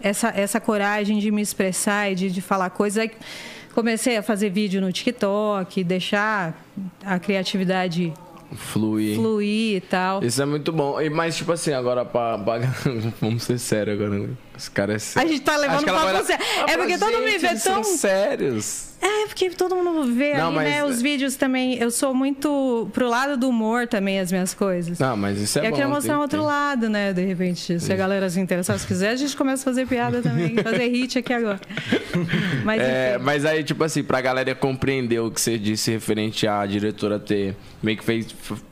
[0.00, 2.98] é, essa, essa coragem de me expressar e de, de falar coisas.
[3.02, 3.10] Aí
[3.74, 6.64] comecei a fazer vídeo no TikTok, deixar
[7.04, 8.12] a criatividade
[8.54, 9.14] Flui.
[9.14, 10.22] fluir e tal.
[10.24, 11.00] Isso é muito bom.
[11.00, 12.38] E, mas, tipo assim, agora pra.
[12.38, 12.58] pra-
[13.20, 14.30] Vamos ser sérios agora.
[14.58, 14.60] Né?
[14.60, 15.28] Esse cara é A sério.
[15.30, 16.44] gente tá levando papo vai- sério.
[16.66, 18.88] Ah, É porque todo mundo vê eles tão são sérios.
[19.00, 20.84] É, porque todo mundo vê Não, ali, mas- né?
[20.84, 21.78] Os vídeos também.
[21.78, 24.98] Eu sou muito pro lado do humor também, as minhas coisas.
[24.98, 25.76] Não, mas isso é eu bom.
[25.76, 26.46] queria mostrar tem- um outro tem.
[26.48, 27.12] lado, né?
[27.12, 30.20] De repente, se a galera se interessar, se quiser, a gente começa a fazer piada
[30.20, 31.60] também, fazer hit aqui agora.
[32.64, 36.66] Mas É, mas aí, tipo assim, pra galera compreender o que você disse referente à
[36.66, 38.26] diretora ter meio que fez,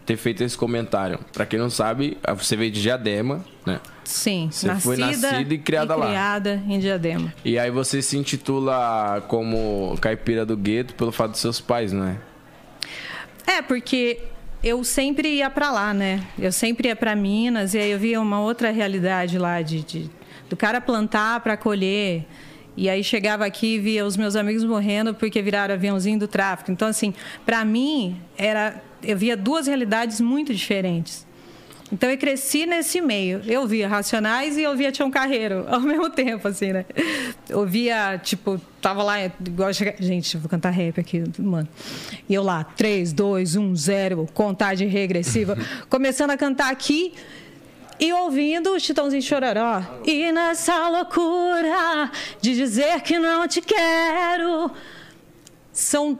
[0.06, 1.18] ter feito esse comentário.
[1.32, 3.80] Pra quem não sabe, você veio de Diadema, né?
[4.04, 6.06] Sim, Você foi nascida e criada lá.
[6.06, 7.34] criada em Diadema.
[7.44, 12.06] E aí você se intitula como caipira do gueto pelo fato dos seus pais, não
[12.06, 12.16] é?
[13.46, 14.20] É, porque
[14.62, 16.22] eu sempre ia pra lá, né?
[16.38, 20.10] Eu sempre ia pra Minas e aí eu via uma outra realidade lá de, de-
[20.48, 22.24] do cara plantar pra colher.
[22.76, 26.70] E aí chegava aqui e via os meus amigos morrendo porque viraram aviãozinho do tráfico.
[26.70, 27.14] Então assim,
[27.44, 31.26] pra mim era eu via duas realidades muito diferentes.
[31.92, 33.42] Então eu cresci nesse meio.
[33.46, 36.84] Eu via Racionais e eu via Tião Carreiro ao mesmo tempo, assim, né?
[37.48, 39.70] Eu via, tipo, tava lá, igual.
[39.72, 41.68] Gente, vou cantar rap aqui, mano.
[42.28, 45.56] E eu lá, 3, 2, 1, 0, contagem regressiva.
[45.88, 47.12] Começando a cantar aqui
[47.98, 49.82] e ouvindo o Chitãozinho Chororó.
[50.04, 54.70] E nessa loucura de dizer que não te quero.
[55.72, 56.18] São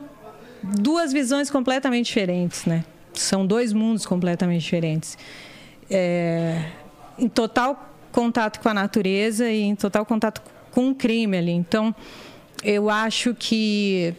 [0.63, 2.83] duas visões completamente diferentes, né?
[3.13, 5.17] São dois mundos completamente diferentes.
[5.89, 6.65] É,
[7.17, 10.41] em total contato com a natureza e em total contato
[10.71, 11.51] com o crime ali.
[11.51, 11.95] Então,
[12.63, 14.13] eu acho que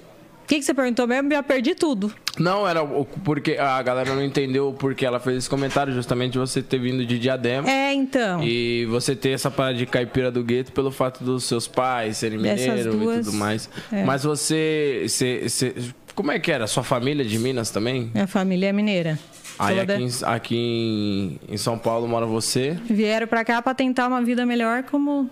[0.46, 1.31] que, que você perguntou mesmo?
[1.31, 2.11] Já perdi tudo.
[2.38, 6.62] Não, era o- porque a galera não entendeu porque ela fez esse comentário, justamente você
[6.62, 7.68] ter vindo de Diadema.
[7.68, 8.42] É, então.
[8.42, 12.38] E você ter essa parada de caipira do gueto pelo fato dos seus pais serem
[12.38, 13.68] mineiros e duas, tudo mais.
[13.92, 14.05] é.
[14.05, 15.74] Mas você, você, você-
[16.18, 16.66] Como é que era?
[16.66, 18.11] Sua família de Minas também?
[18.12, 19.16] Minha família é mineira.
[19.57, 22.76] Aí aqui, em, aqui em, em São Paulo mora você.
[22.90, 25.31] Vieram pra cá pra tentar uma vida melhor, como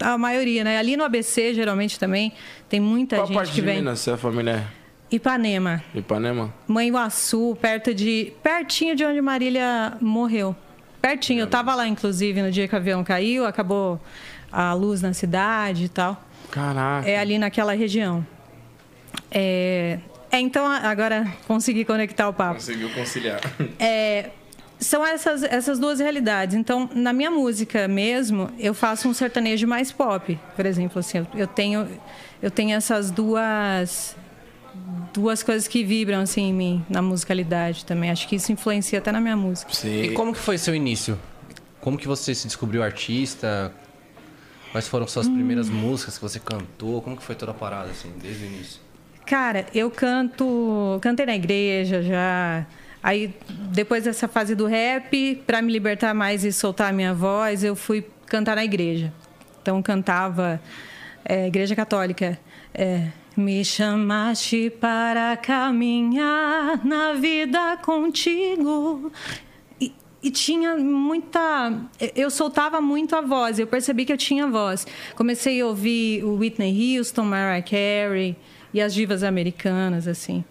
[0.00, 0.78] a maioria, né?
[0.78, 2.32] Ali no ABC, geralmente também,
[2.70, 3.76] tem muita Qual gente parte que de vem.
[3.76, 4.66] Minas é família?
[5.10, 5.84] Ipanema.
[5.94, 6.54] Ipanema?
[6.66, 8.32] Manhuaçu, perto de.
[8.42, 10.56] pertinho de onde Marília morreu.
[11.02, 11.40] Pertinho.
[11.40, 14.00] Eu tava lá, inclusive, no dia que o avião caiu, acabou
[14.50, 16.18] a luz na cidade e tal.
[16.50, 17.06] Caraca.
[17.06, 18.26] É ali naquela região.
[19.30, 19.98] É,
[20.34, 22.54] é, então agora consegui conectar o papo.
[22.54, 23.40] Conseguiu conciliar.
[23.78, 24.30] É,
[24.78, 26.56] são essas, essas duas realidades.
[26.56, 30.98] Então, na minha música mesmo, eu faço um sertanejo mais pop, por exemplo.
[30.98, 31.88] Assim, eu, tenho,
[32.42, 34.16] eu tenho essas duas
[35.12, 38.10] duas coisas que vibram assim em mim na musicalidade também.
[38.10, 39.72] Acho que isso influencia até na minha música.
[39.72, 40.02] Sim.
[40.02, 41.18] E como que foi seu início?
[41.80, 43.72] Como que você se descobriu artista?
[44.72, 47.00] Quais foram suas primeiras músicas que você cantou?
[47.00, 48.83] Como que foi toda a parada, assim, desde o início?
[49.26, 52.66] Cara, eu canto, cantei na igreja já.
[53.02, 53.34] Aí
[53.70, 57.74] depois dessa fase do rap, para me libertar mais e soltar a minha voz, eu
[57.76, 59.12] fui cantar na igreja.
[59.62, 60.60] Então cantava
[61.24, 62.38] é, igreja católica.
[62.74, 69.10] é, me chamaste para caminhar na vida contigo.
[69.80, 71.72] E, tinha muita.
[72.16, 74.86] Eu soltava muito a voz, eu percebi que eu tinha voz.
[75.16, 78.34] Comecei a ouvir o Whitney Houston, Mariah Carey
[78.74, 80.44] e as divas americanas, assim.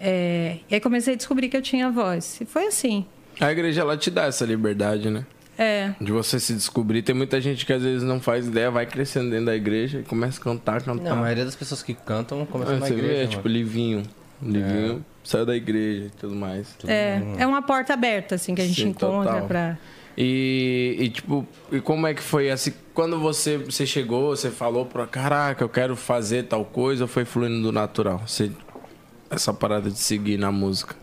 [0.00, 2.38] É, e aí comecei a descobrir que eu tinha voz.
[2.40, 3.06] E foi assim.
[3.40, 5.24] A igreja ela te dá essa liberdade, né?
[5.56, 5.92] É.
[6.00, 7.02] De você se descobrir.
[7.02, 10.02] Tem muita gente que às vezes não faz ideia, vai crescendo dentro da igreja e
[10.02, 11.02] começa a cantar, cantar.
[11.04, 13.14] Não, a maioria das pessoas que cantam começam É, na você igreja.
[13.14, 14.02] vê, é tipo Livinho.
[14.42, 16.74] Livinho saiu da igreja e tudo mais.
[16.86, 19.46] É, é uma porta aberta, assim, que a gente Sim, encontra total.
[20.22, 22.74] E, e, tipo, e como é que foi assim?
[22.92, 27.24] Quando você, você chegou, você falou pra caraca, eu quero fazer tal coisa, ou foi
[27.24, 28.20] fluindo do natural?
[28.26, 28.52] Você,
[29.30, 30.94] essa parada de seguir na música.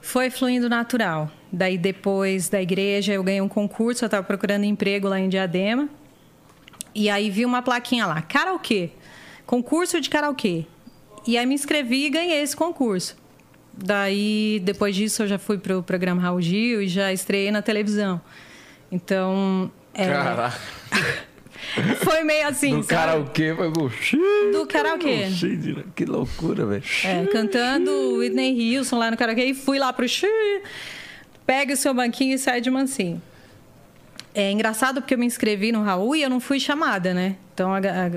[0.00, 1.30] Foi fluindo natural.
[1.52, 4.04] Daí, depois da igreja, eu ganhei um concurso.
[4.04, 5.86] Eu estava procurando emprego lá em Diadema.
[6.94, 8.92] E aí vi uma plaquinha lá: karaokê.
[9.44, 10.64] Concurso de karaokê.
[11.26, 13.16] E aí me inscrevi e ganhei esse concurso.
[13.76, 18.20] Daí, depois disso, eu já fui pro programa Raul Gil e já estreiei na televisão.
[18.90, 19.70] Então.
[19.92, 20.58] é, Caraca.
[22.04, 22.94] foi meio assim, Do sabe?
[22.94, 23.90] karaokê foi pro...
[24.52, 25.28] Do karaokê.
[25.94, 26.82] Que loucura, velho.
[27.04, 30.06] É, cantando Whitney Houston lá no karaokê e fui lá pro
[31.46, 33.20] pega o seu banquinho e sai de mansinho.
[34.34, 37.36] É engraçado porque eu me inscrevi no Raul e eu não fui chamada, né?
[37.54, 38.10] Então a, a,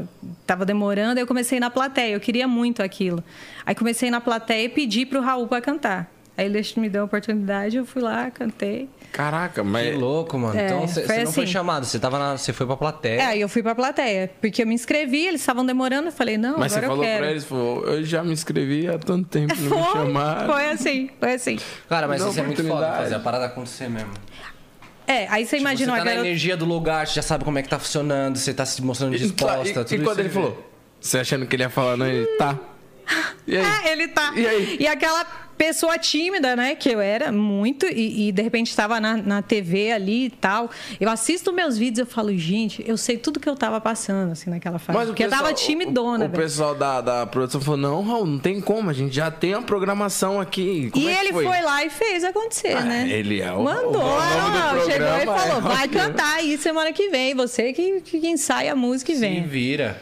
[0.48, 3.24] tava demorando, aí eu comecei na plateia, eu queria muito aquilo.
[3.66, 6.12] Aí comecei na plateia e pedi pro Raul para cantar.
[6.36, 8.88] Aí ele me deu a oportunidade, eu fui lá, cantei.
[9.12, 9.96] Caraca, Que mas.
[9.98, 10.60] louco, mano.
[10.60, 11.52] É, então você você não foi assim.
[11.52, 13.22] chamado, você tava na, você foi pra plateia.
[13.34, 16.60] É, eu fui pra plateia, porque eu me inscrevi, eles estavam demorando, eu falei, não,
[16.60, 17.20] Mas você agora eu falou quero.
[17.24, 20.54] pra eles, falou, eu já me inscrevi há tanto tempo, não me Foi, chamaram.
[20.54, 21.58] foi assim, foi assim.
[21.90, 23.04] Cara, mas isso é muito foda, oportunidade.
[23.04, 24.12] fazer a parada acontecer mesmo.
[25.08, 26.28] É, aí você Tipo, imagina você tá na garota...
[26.28, 29.16] energia do lugar, você já sabe como é que tá funcionando, você tá se mostrando
[29.16, 29.70] E, disposta.
[29.70, 30.70] e, tudo e isso quando ele falou?
[31.00, 32.60] Você achando que ele ia falar, não, ele tá.
[33.48, 33.66] E aí?
[33.86, 34.34] É, ele tá.
[34.36, 34.88] E aí?
[34.88, 35.26] aquela
[35.58, 39.92] pessoa tímida, né, que eu era muito, e, e de repente estava na, na TV
[39.92, 40.70] ali e tal.
[41.02, 44.34] Eu assisto meus vídeos e eu falo, gente, eu sei tudo que eu tava passando,
[44.34, 45.00] assim, naquela fase.
[45.00, 48.28] o porque eu tava pessoal- timidona, O, o pessoal da, da produção falou: não, Raul,
[48.28, 50.92] não tem como, a gente já tem a programação aqui.
[50.92, 51.62] Como E é que ele foi?
[51.62, 53.10] lá e fez acontecer, Ah, né?
[53.10, 56.56] ele é o- Mandou, o nome do não, chegou e falou, é vai cantar aí
[56.60, 59.42] semana que vem, você que, que ensaia a música e Se vem.
[59.48, 60.00] vira.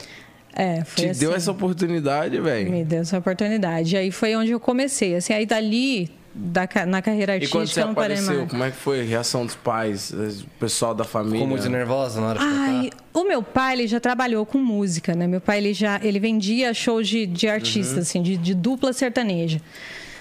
[0.56, 1.20] É, foi Te assim.
[1.20, 2.72] deu essa oportunidade, velho.
[2.72, 3.94] Me deu essa oportunidade.
[3.96, 5.14] E aí foi onde eu comecei.
[5.16, 8.50] Assim, aí dali, da, na carreira E quando você artística, eu não parei apareceu, mais.
[8.52, 11.40] como é que foi a reação dos pais, o pessoal da família?
[11.40, 13.04] Ficou muito nervosa na hora de Ai, cantar?
[13.14, 15.28] o meu pai ele já trabalhou com música, né?
[15.28, 18.02] Meu pai ele já ele vendia shows de, de artistas, Uhum.
[18.02, 19.60] assim, de, de dupla sertaneja.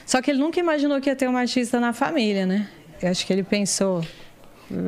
[0.05, 2.69] Só que ele nunca imaginou que ia ter uma artista na família, né?
[3.01, 4.05] Eu acho que ele pensou,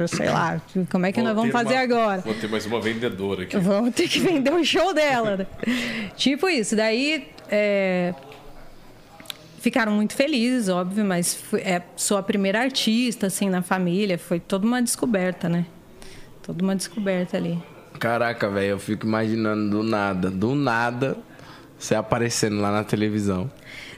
[0.09, 0.61] sei lá,
[0.91, 2.21] como é que nós vamos fazer agora?
[2.23, 3.57] Vou ter mais uma vendedora aqui.
[3.59, 5.37] Vamos ter que vender o show dela.
[5.39, 5.47] né?
[6.17, 6.75] tipo isso.
[6.77, 8.15] Daí é,
[9.61, 14.19] ficaram muito felizes, óbvio, mas fui- é, sou a primeira artista assim na família.
[14.19, 15.67] Foi toda uma descoberta, né?
[16.43, 17.59] Toda uma descoberta ali.
[17.99, 21.17] Caraca, velho, eu fico imaginando do nada, do nada,
[21.79, 23.51] você aparecendo lá na televisão.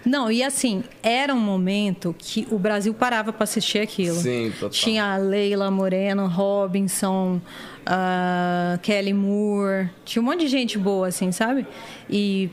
[0.09, 4.17] Não, e assim, era um momento que o Brasil parava para assistir aquilo.
[4.17, 4.71] Sim, total.
[4.71, 7.41] Tinha a Leila Moreno, Robinson,
[7.87, 11.67] a Kelly Moore, tinha um monte de gente boa, assim, sabe?
[12.09, 12.51] E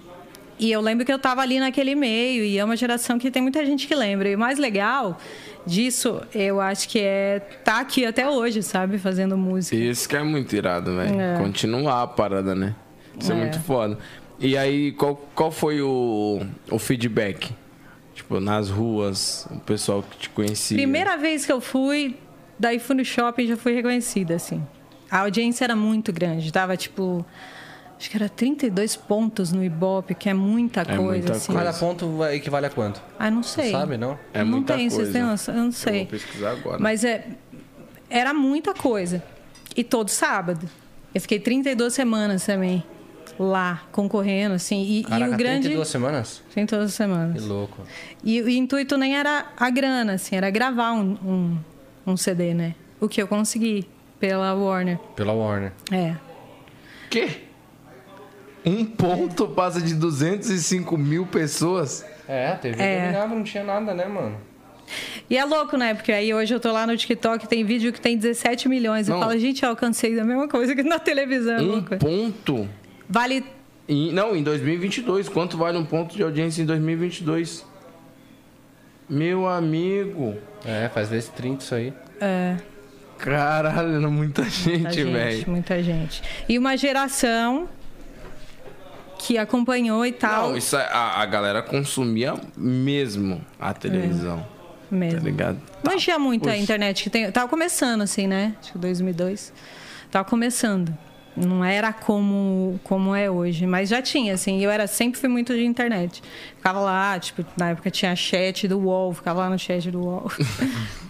[0.57, 3.41] E eu lembro que eu estava ali naquele meio, e é uma geração que tem
[3.41, 4.29] muita gente que lembra.
[4.29, 5.17] E o mais legal
[5.65, 8.97] disso, eu acho que é tá aqui até hoje, sabe?
[8.97, 9.75] Fazendo música.
[9.75, 11.19] Isso que é muito irado, velho.
[11.19, 11.37] É.
[11.37, 12.73] Continuar a parada, né?
[13.19, 13.35] Isso é.
[13.35, 13.37] É.
[13.37, 13.97] muito foda.
[14.39, 17.53] E aí, qual, qual foi o, o feedback?
[18.13, 20.77] Tipo, nas ruas, o pessoal que te conhecia.
[20.77, 22.17] Primeira vez que eu fui,
[22.57, 24.65] daí fui no shopping já fui reconhecida, assim.
[25.09, 27.25] A audiência era muito grande, tava tipo.
[27.97, 31.53] Acho que era 32 pontos no Ibope, que é muita É coisa, muita assim.
[31.53, 31.63] coisa.
[31.63, 33.01] Cada ponto equivale a quanto?
[33.17, 33.71] Ah, não sei.
[33.71, 34.19] Sabe, não?
[34.33, 35.13] É não muita tem, vocês coisa.
[35.13, 35.53] têm noção?
[35.55, 35.99] Eu não Eu sei.
[35.99, 36.77] vou pesquisar agora.
[36.77, 37.25] Mas é,
[38.09, 39.23] era muita coisa.
[39.77, 40.69] E todo sábado.
[41.13, 42.83] Eu fiquei 32 semanas também
[43.39, 44.81] lá, concorrendo, assim.
[44.83, 45.61] E, Caraca, e o grande.
[45.63, 46.43] 32 semanas?
[46.53, 47.43] 32 Que semanas.
[47.45, 47.81] louco.
[48.23, 51.57] E o intuito nem era a grana, assim, era gravar um, um,
[52.13, 52.75] um CD, né?
[52.99, 53.87] O que eu consegui
[54.19, 54.97] pela Warner.
[55.15, 55.71] Pela Warner.
[55.91, 56.15] É.
[57.09, 57.29] Quê?
[58.65, 62.03] Um ponto passa de 205 mil pessoas?
[62.27, 63.01] É, a TV É.
[63.01, 64.37] dominava, não tinha nada, né, mano?
[65.29, 65.93] E é louco, né?
[65.93, 69.07] Porque aí hoje eu tô lá no TikTok, tem vídeo que tem 17 milhões.
[69.07, 69.17] Não.
[69.17, 71.55] Eu falo, gente, eu alcancei a mesma coisa que na televisão.
[71.57, 71.97] é Um louco.
[71.97, 72.69] ponto?
[73.09, 73.43] Vale
[73.87, 75.29] Em- não, em 2022.
[75.29, 77.63] Quanto vale um ponto de audiência em 2022?
[79.09, 80.35] Meu amigo.
[80.65, 81.93] É, faz vezes 30 isso aí.
[83.17, 85.43] Caralho, era muita gente, Muita gente, velho.
[85.49, 86.23] muita gente.
[86.49, 87.69] E uma geração
[89.19, 90.49] que acompanhou e tal.
[90.49, 94.45] Não, isso é- a, a galera consumia mesmo a televisão.
[94.91, 95.19] mesmo.
[95.19, 95.61] Tá ligado?
[95.83, 96.57] Não tinha muita Poxa.
[96.61, 97.31] internet que tem.
[97.31, 98.53] Tava começando, assim, né?
[98.61, 99.51] Acho que 2002.
[100.11, 100.95] Tava começando.
[101.35, 104.61] Não era como, como é hoje, mas já tinha, assim.
[104.61, 106.23] Eu era, sempre fui muito de internet.
[106.55, 110.31] Ficava lá, tipo, na época tinha chat do UOL, ficava lá no chat do UOL.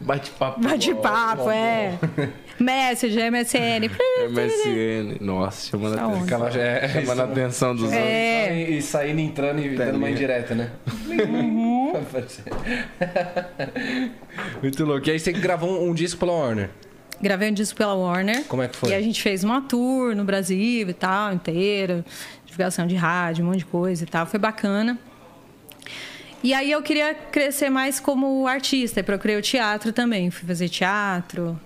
[0.00, 0.60] Bate-papo.
[0.60, 1.98] Bate-papo, é.
[2.58, 3.88] Messenger, MSN.
[4.28, 5.18] MSN.
[5.20, 6.24] Nossa, chamando a atenção.
[6.24, 6.88] Aquela já é.
[6.88, 8.00] Chamando a atenção dos outros.
[8.00, 8.70] É.
[8.70, 10.70] E saindo, entrando e dando uma indireta, né?
[14.62, 15.08] Muito louco.
[15.08, 16.70] E aí você gravou um, um disco pela Warner.
[17.22, 18.44] Gravei um disco pela Warner.
[18.46, 18.90] Como é que foi?
[18.90, 22.04] E a gente fez uma tour no Brasil e tal, inteira.
[22.46, 24.26] Divulgação de rádio, um monte de coisa e tal.
[24.26, 24.98] Foi bacana.
[26.42, 29.00] E aí eu queria crescer mais como artista.
[29.00, 30.30] e Procurei o teatro também.
[30.30, 31.58] Fui fazer teatro.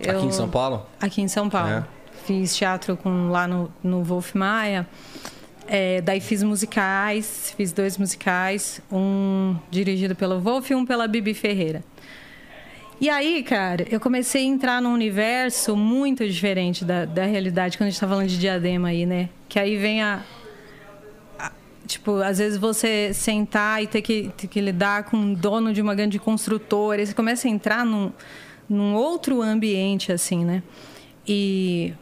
[0.00, 0.86] Aqui Eu- em São Paulo?
[1.00, 1.70] Aqui em São Paulo.
[1.70, 1.84] É.
[2.24, 4.86] Fiz teatro com, lá no, no Wolf Maia.
[5.66, 11.34] É, daí fiz musicais, fiz dois musicais, um dirigido pelo Wolf e um pela Bibi
[11.34, 11.82] Ferreira.
[13.00, 17.88] E aí, cara, eu comecei a entrar num universo muito diferente da, da realidade quando
[17.88, 19.28] a gente tá falando de diadema aí, né?
[19.48, 20.24] Que aí vem a,
[21.88, 25.80] Tipo, às vezes você sentar e ter que, ter que lidar com um dono de
[25.80, 28.12] uma grande construtora, você começa a entrar num,
[28.68, 30.62] num outro ambiente, assim, né?
[31.26, 31.94] E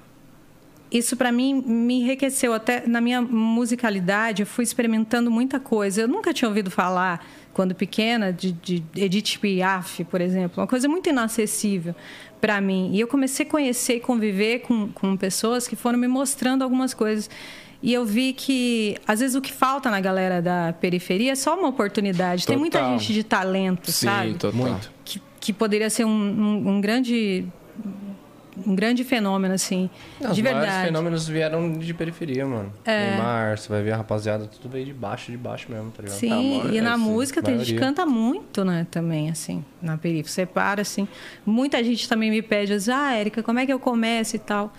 [0.91, 6.09] isso para mim me enriqueceu até na minha musicalidade eu fui experimentando muita coisa eu
[6.09, 7.27] nunca tinha ouvido falar
[7.57, 11.95] quando pequena de, de Edith Piaf por exemplo uma coisa muito inacessível
[12.39, 16.07] para mim e eu comecei a conhecer e conviver com, com pessoas que foram me
[16.07, 17.31] mostrando algumas coisas
[17.83, 21.59] e eu vi que às vezes o que falta na galera da periferia é só
[21.59, 22.99] uma oportunidade tem muita Total.
[22.99, 24.53] gente de talento Sim, sabe total.
[24.53, 24.93] Muito.
[25.03, 27.47] que, que poderia ser um, um, um grande
[28.65, 29.91] um grande fenômeno assim
[30.21, 32.73] Não, de os maiores verdade fenômenos vieram de periferia, mano.
[32.85, 33.11] É.
[33.11, 36.19] Neymar, você vai ver a rapaziada, tudo veio de baixo, de baixo mesmo, tá ligado?
[36.19, 37.89] Sim, Tá, e na é, música tem gente que maioria.
[37.89, 40.25] canta muito, né, também, assim, na periferia.
[40.31, 41.07] Você para, assim.
[41.45, 44.73] Muita gente também me pede, assim, ah, Érica, como é que eu começo e tal?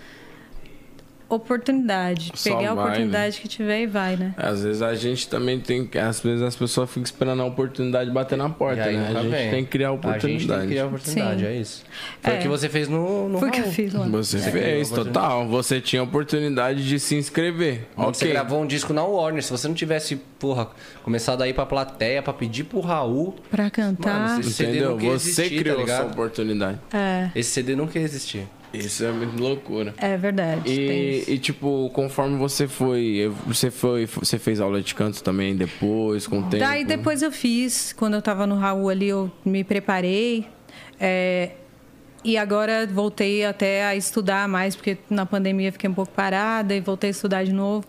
[1.29, 2.31] Oportunidade.
[2.35, 4.33] Só Pegar a vai, oportunidade que tiver e vai, né?
[4.37, 5.97] Às vezes a gente também tem que.
[5.97, 9.07] Às vezes as pessoas ficam esperando a oportunidade bater na porta, aí né?
[9.09, 9.49] A gente vem.
[9.51, 10.61] tem que criar a A gente tem oportunidade.
[10.61, 11.45] que criar a oportunidade, Sim.
[11.47, 11.83] é isso.
[12.21, 12.37] Foi É.
[12.37, 14.05] o que você fez no, no Foi o que eu fiz lá.
[14.07, 15.13] Você Você fez, oportunidade.
[15.13, 15.47] total.
[15.47, 17.87] Você tinha a oportunidade de se inscrever.
[17.95, 19.43] Quando Você gravou um disco na Warner.
[19.43, 20.69] Se você não tivesse, porra,
[21.03, 24.29] começado a ir pra plateia pra pedir pro Raul, Pra cantar.
[24.29, 24.91] Mano, esse CD Entendeu?
[24.91, 25.97] nunca ia Você existir, tá criou a ligado?
[26.03, 26.79] sua oportunidade.
[26.93, 28.47] É, esse CD nunca ia existir.
[28.73, 29.93] Isso é muito loucura.
[29.97, 30.69] é verdade.
[30.69, 36.27] E, e, tipo, conforme você foi, você foi, você fez aula de canto também depois,
[36.27, 36.57] com o tempo?
[36.57, 40.47] Daí depois eu fiz, quando eu tava no Raul ali, eu me preparei.
[40.99, 41.51] é,
[42.23, 46.81] e agora voltei até a estudar mais, porque na pandemia fiquei um pouco parada e
[46.81, 47.85] voltei a estudar de novo.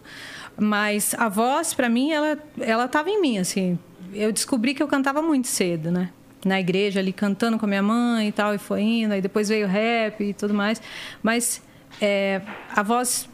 [0.56, 3.78] Mas a voz, para mim, ela, ela tava em mim, assim.
[4.12, 6.10] Eu descobri que eu cantava muito cedo, né?
[6.44, 9.12] Na igreja, ali cantando com a minha mãe e tal, e foi indo.
[9.12, 10.80] Aí depois veio o rap e tudo mais.
[11.22, 11.60] Mas
[12.00, 12.40] é,
[12.74, 13.28] a voz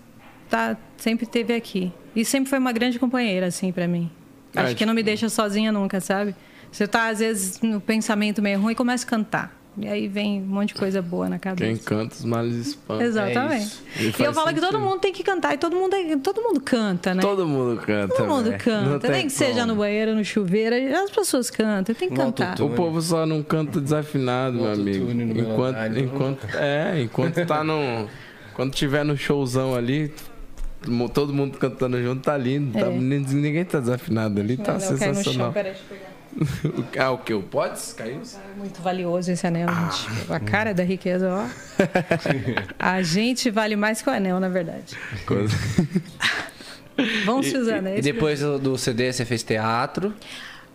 [0.49, 1.93] tá, sempre teve aqui.
[2.17, 4.11] E sempre foi uma grande companheira, assim, para mim.
[4.55, 6.35] É, Acho que não me tipo- deixa sozinha nunca, sabe?
[6.71, 9.64] Você tá, às vezes, no pensamento meio ruim e começa a cantar.
[9.77, 11.67] E aí vem um monte de coisa boa na cabeça.
[11.67, 13.03] Quem canta os males espanta.
[13.03, 13.83] Exatamente.
[13.99, 14.23] É isso.
[14.23, 17.13] e eu falo que todo mundo tem que cantar e todo mundo, todo mundo canta,
[17.13, 17.21] né?
[17.21, 18.15] Todo mundo canta.
[18.15, 18.59] Todo mundo velho.
[18.63, 18.91] canta.
[18.91, 22.21] Não tem Nem que seja no banheiro, no chuveiro, as pessoas cantam, tem que No
[22.21, 22.61] cantar.
[22.61, 25.11] O povo só não canta desafinado, meu amigo.
[25.11, 28.09] Enquanto, enquanto, é, enquanto tá no.
[28.55, 30.15] Quando tiver no showzão ali,
[31.13, 32.79] todo mundo cantando junto, tá lindo.
[32.79, 32.91] Tá, É.
[32.91, 35.53] ninguém tá desafinado ali, tá Mas eu caí no chão,
[36.99, 37.33] ah, o que?
[37.33, 37.93] O Pods?
[37.93, 38.21] Caiu?
[38.57, 39.91] Muito valioso esse anel, Ah.
[39.91, 40.33] gente.
[40.33, 41.47] A cara da riqueza, ó.
[42.79, 44.97] A gente vale mais que o anel, na verdade.
[45.27, 45.55] Coisa.
[47.25, 50.15] Vamos se usando, é E isso depois do do CD você fez teatro.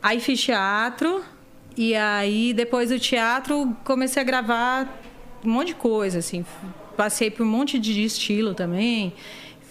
[0.01, 1.23] Aí fiz teatro,
[1.77, 5.01] e aí depois do teatro comecei a gravar
[5.43, 6.45] um monte de coisa, assim.
[6.97, 9.13] Passei por um monte de estilo também.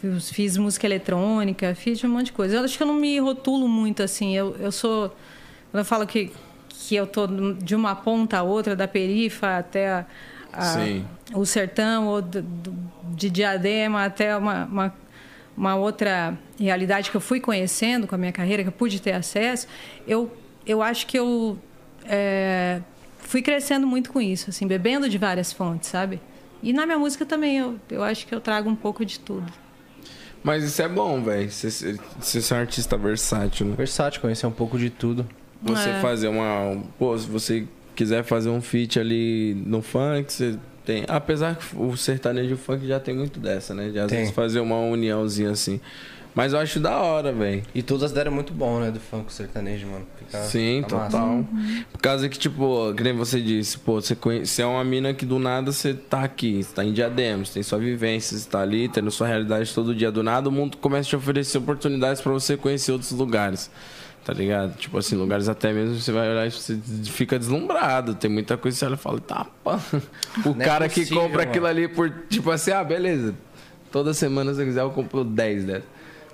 [0.01, 2.57] Fiz, fiz música eletrônica, fiz um monte de coisa.
[2.57, 4.35] Eu acho que eu não me rotulo muito, assim.
[4.35, 5.15] Eu, eu sou...
[5.71, 6.31] Quando eu falo que,
[6.69, 10.07] que eu tô de uma ponta a outra, da perifa até a-
[10.53, 10.75] a-
[11.35, 12.75] o sertão, ou do- do-
[13.15, 14.95] de Diadema até uma, uma,
[15.57, 19.13] uma outra realidade que eu fui conhecendo com a minha carreira, que eu pude ter
[19.13, 19.67] acesso,
[20.07, 20.35] eu,
[20.67, 21.59] eu acho que eu
[22.07, 22.81] é,
[23.19, 26.21] fui crescendo muito com isso, assim, bebendo de várias fontes, sabe?
[26.63, 29.53] E na minha música também, eu, eu acho que eu trago um pouco de tudo.
[30.43, 31.51] Mas isso é bom, velho.
[31.51, 33.75] Você ser você ser um artista versátil, né?
[33.77, 35.29] Versátil, conhecer um pouco de tudo.
[35.63, 36.01] Você É.
[36.01, 36.81] fazer uma.
[36.99, 41.05] Pô, se você quiser fazer um feat ali no funk, você tem.
[41.09, 43.91] Apesar que o sertanejo e o funk já tem muito dessa, né?
[43.91, 44.21] De às Tem.
[44.21, 45.81] vezes fazer uma uniãozinha assim.
[46.35, 47.65] Mas eu acho da hora, velho.
[47.75, 48.93] E todas deram muito bom, né?
[48.93, 50.07] Do funk sertanejo, mano.
[50.19, 51.45] Fica, Sim, fica total.
[51.91, 54.47] Por causa que, tipo, que nem você disse, pô, você, conhe...
[54.47, 57.55] você é uma mina que do nada você tá aqui, você tá em diadema, você
[57.55, 60.13] tem sua vivência, você tá ali, tendo sua realidade todo dia.
[60.13, 63.69] Do nada o mundo começa a te oferecer oportunidades pra você conhecer outros lugares.
[64.29, 64.77] Tá ligado?
[64.77, 68.15] Tipo assim, lugares até mesmo você vai olhar e você fica deslumbrado.
[68.15, 69.81] Tem muita coisa que você olha e fala, tá, pá.
[70.45, 71.51] O Não é cara que possível, compra mano.
[71.51, 73.35] aquilo ali por, tipo assim, ah, beleza.
[73.91, 75.85] Toda semana, se eu quiser, eu compro 10 dessas.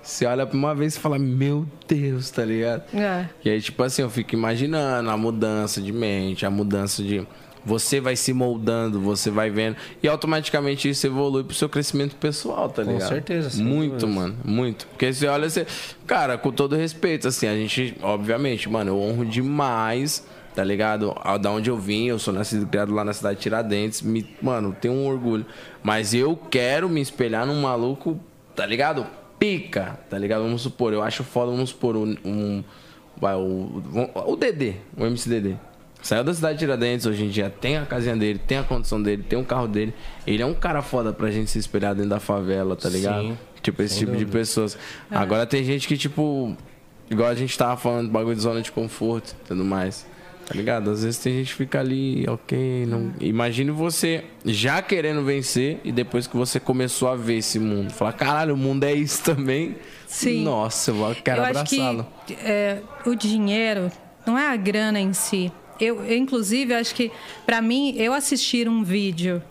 [0.03, 2.83] Você olha pra uma vez e fala, meu Deus, tá ligado?
[2.93, 3.29] É.
[3.45, 7.25] E aí, tipo assim, eu fico imaginando a mudança de mente, a mudança de.
[7.65, 9.77] Você vai se moldando, você vai vendo.
[10.03, 13.09] E automaticamente isso evolui pro seu crescimento pessoal, tá Com ligado?
[13.09, 14.37] certeza, sem Muito, mano.
[14.45, 14.87] Muito.
[14.89, 15.67] Porque você olha, você.
[16.07, 21.15] Cara, com todo respeito, assim, a gente, obviamente, mano, eu honro demais, tá ligado?
[21.41, 24.03] Da onde eu vim, eu sou nascido e criado lá na cidade de Tiradentes.
[24.03, 25.47] Me, mano, tenho um orgulho.
[25.83, 28.21] Mas eu quero me espelhar num maluco,
[28.55, 29.07] tá ligado?
[29.39, 30.43] Pica, tá ligado?
[30.43, 32.15] Vamos supor, eu acho foda, vamos supor, um.
[32.25, 32.65] um
[33.17, 33.83] vai, o,
[34.27, 35.57] o DD, o MC DD.
[36.05, 39.03] Saiu da cidade de Tiradentes, hoje em dia tem a casinha dele, tem a condição
[39.03, 39.95] dele, tem o carro dele.
[40.27, 43.29] Ele é um cara foda pra gente se espelhar dentro da favela, tá ligado?
[43.29, 44.39] Sim, tipo, esse tipo de dúvida.
[44.39, 44.77] pessoas.
[45.11, 46.55] Agora tem gente que, tipo,
[47.11, 50.07] igual a gente tava falando, bagulho de zona de conforto e tudo mais.
[50.45, 50.91] Tá ligado?
[50.91, 52.85] Às vezes tem gente que fica ali, ok.
[52.85, 53.15] Não...
[53.19, 57.95] Imagine você já querendo vencer e depois que você começou a ver esse mundo.
[57.95, 59.77] Falar, caralho, o mundo é isso também.
[60.07, 60.45] Sim.
[60.45, 62.07] Nossa, eu quero abraçá-lo.
[62.45, 63.91] é, o dinheiro
[64.27, 65.51] não é a grana em si.
[65.81, 67.11] Eu, eu, inclusive, acho que,
[67.45, 69.43] para mim, eu assistir um vídeo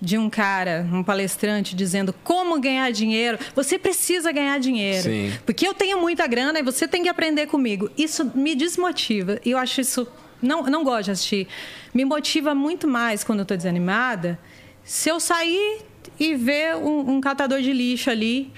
[0.00, 5.04] de um cara, um palestrante, dizendo como ganhar dinheiro, você precisa ganhar dinheiro.
[5.04, 5.32] Sim.
[5.44, 7.90] Porque eu tenho muita grana e você tem que aprender comigo.
[7.96, 9.40] Isso me desmotiva.
[9.44, 10.06] E eu acho isso.
[10.40, 11.48] Não, não gosto de assistir.
[11.94, 14.38] Me motiva muito mais quando eu estou desanimada
[14.84, 15.80] se eu sair
[16.20, 18.52] e ver um, um catador de lixo ali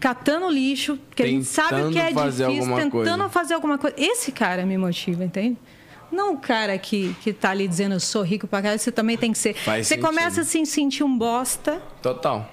[0.00, 3.28] catando lixo, porque a gente sabe o que é fazer difícil, tentando coisa.
[3.28, 3.94] fazer alguma coisa.
[3.98, 5.56] Esse cara me motiva, entende?
[6.10, 9.16] Não o cara que, que tá ali dizendo eu sou rico pra caralho, você também
[9.16, 9.54] tem que ser.
[9.54, 10.06] Faz você sentido.
[10.08, 11.80] começa a se sentir um bosta.
[12.02, 12.50] Total.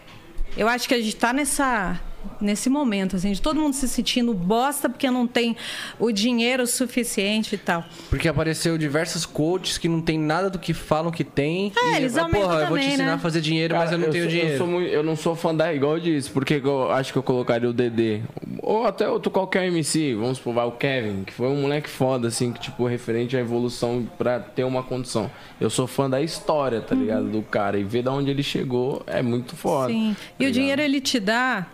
[0.56, 2.00] Eu acho que a gente tá nessa
[2.39, 5.55] nesse momento, assim, de todo mundo se sentindo bosta porque não tem
[5.99, 7.84] o dinheiro suficiente e tal.
[8.09, 11.72] Porque apareceu diversos coaches que não tem nada do que falam que tem.
[11.76, 13.13] É, e, eles ah, aumentam Porra, eu vou te também, ensinar né?
[13.13, 14.53] a fazer dinheiro, mas eu não tenho sou, dinheiro.
[14.53, 17.18] Eu, sou muito- eu não sou fã da, igual eu disse, porque eu acho que
[17.18, 18.22] eu colocaria o DD.
[18.61, 22.28] Ou até outro qualquer MC, vamos supor, vai o Kevin, que foi um moleque foda,
[22.28, 25.30] assim, que, tipo, referente à evolução pra ter uma condição.
[25.59, 27.28] Eu sou fã da história, tá ligado?
[27.30, 27.80] Do cara.
[27.80, 29.91] E ver da onde ele chegou é muito foda.
[29.91, 30.15] Sim.
[30.15, 31.65] tá E o dinheiro ele te dá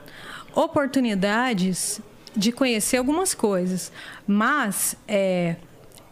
[0.56, 2.02] oportunidades
[2.36, 3.92] de conhecer algumas coisas,
[4.28, 5.56] mas é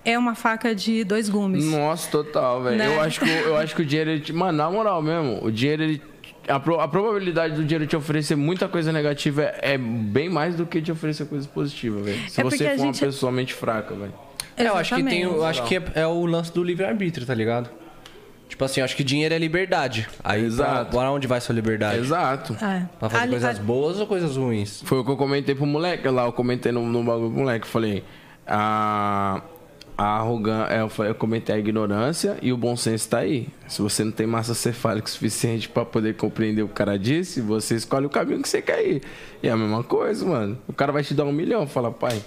[0.04, 1.64] é uma faca de dois gumes.
[1.66, 2.76] Nossa, total, velho.
[2.76, 2.88] Né?
[2.88, 5.44] Eu, acho que, o- eu acho que o dinheiro, ele te- mano, na moral mesmo,
[5.46, 6.02] o dinheiro, ele.
[6.48, 10.56] A, pro- a probabilidade do dinheiro te oferecer muita coisa negativa é, é bem mais
[10.56, 12.30] do que te oferecer coisas positivas, velho.
[12.32, 14.14] Se É você for uma gente- pessoa mente fraca, velho.
[14.58, 17.36] É, eu acho que tem, eu acho que é, é o lance do livre-arbítrio, tá
[17.36, 17.70] ligado?
[18.52, 20.08] Tipo assim, eu acho que dinheiro é liberdade.
[20.24, 20.92] Aí Exato.
[20.92, 21.98] Pra, pra onde vai sua liberdade?
[22.00, 22.54] Exato.
[22.62, 22.84] É.
[23.00, 24.82] Pra fazer Ali- coisas boas ou coisas ruins?
[24.86, 27.66] Foi o que eu comentei pro moleque lá, eu comentei no, no bagulho pro moleque.
[27.66, 28.04] eu Falei,
[28.46, 29.42] ah,
[29.98, 33.48] a arrogância, eu, falei- eu comentei a ignorância e o bom senso tá aí.
[33.68, 37.40] Se você não tem massa cefálica suficiente pra poder compreender o que o cara disse,
[37.42, 39.02] você escolhe o caminho que você quer ir.
[39.42, 40.58] E é a mesma coisa, mano.
[40.68, 42.22] O cara vai te dar um milhão, fala, pai,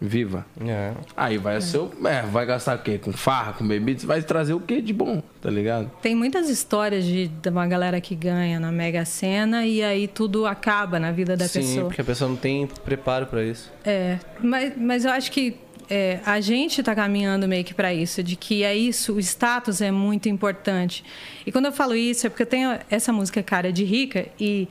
[0.00, 0.46] viva.
[0.66, 0.92] É.
[1.16, 1.92] Aí vai o seu.
[2.04, 2.98] É, vai gastar o quê?
[2.98, 4.06] Com farra, com bebida?
[4.06, 5.90] Vai trazer o quê de bom, tá ligado?
[6.00, 10.46] Tem muitas histórias de, de uma galera que ganha na Mega Sena e aí tudo
[10.46, 11.86] acaba na vida da Sim, pessoa.
[11.86, 13.70] porque a pessoa não tem preparo pra isso.
[13.84, 15.56] É, mas, mas eu acho que
[15.90, 19.80] é, a gente está caminhando meio que para isso, de que é isso, o status
[19.80, 21.04] é muito importante.
[21.44, 24.68] E quando eu falo isso, é porque eu tenho essa música Cara de Rica e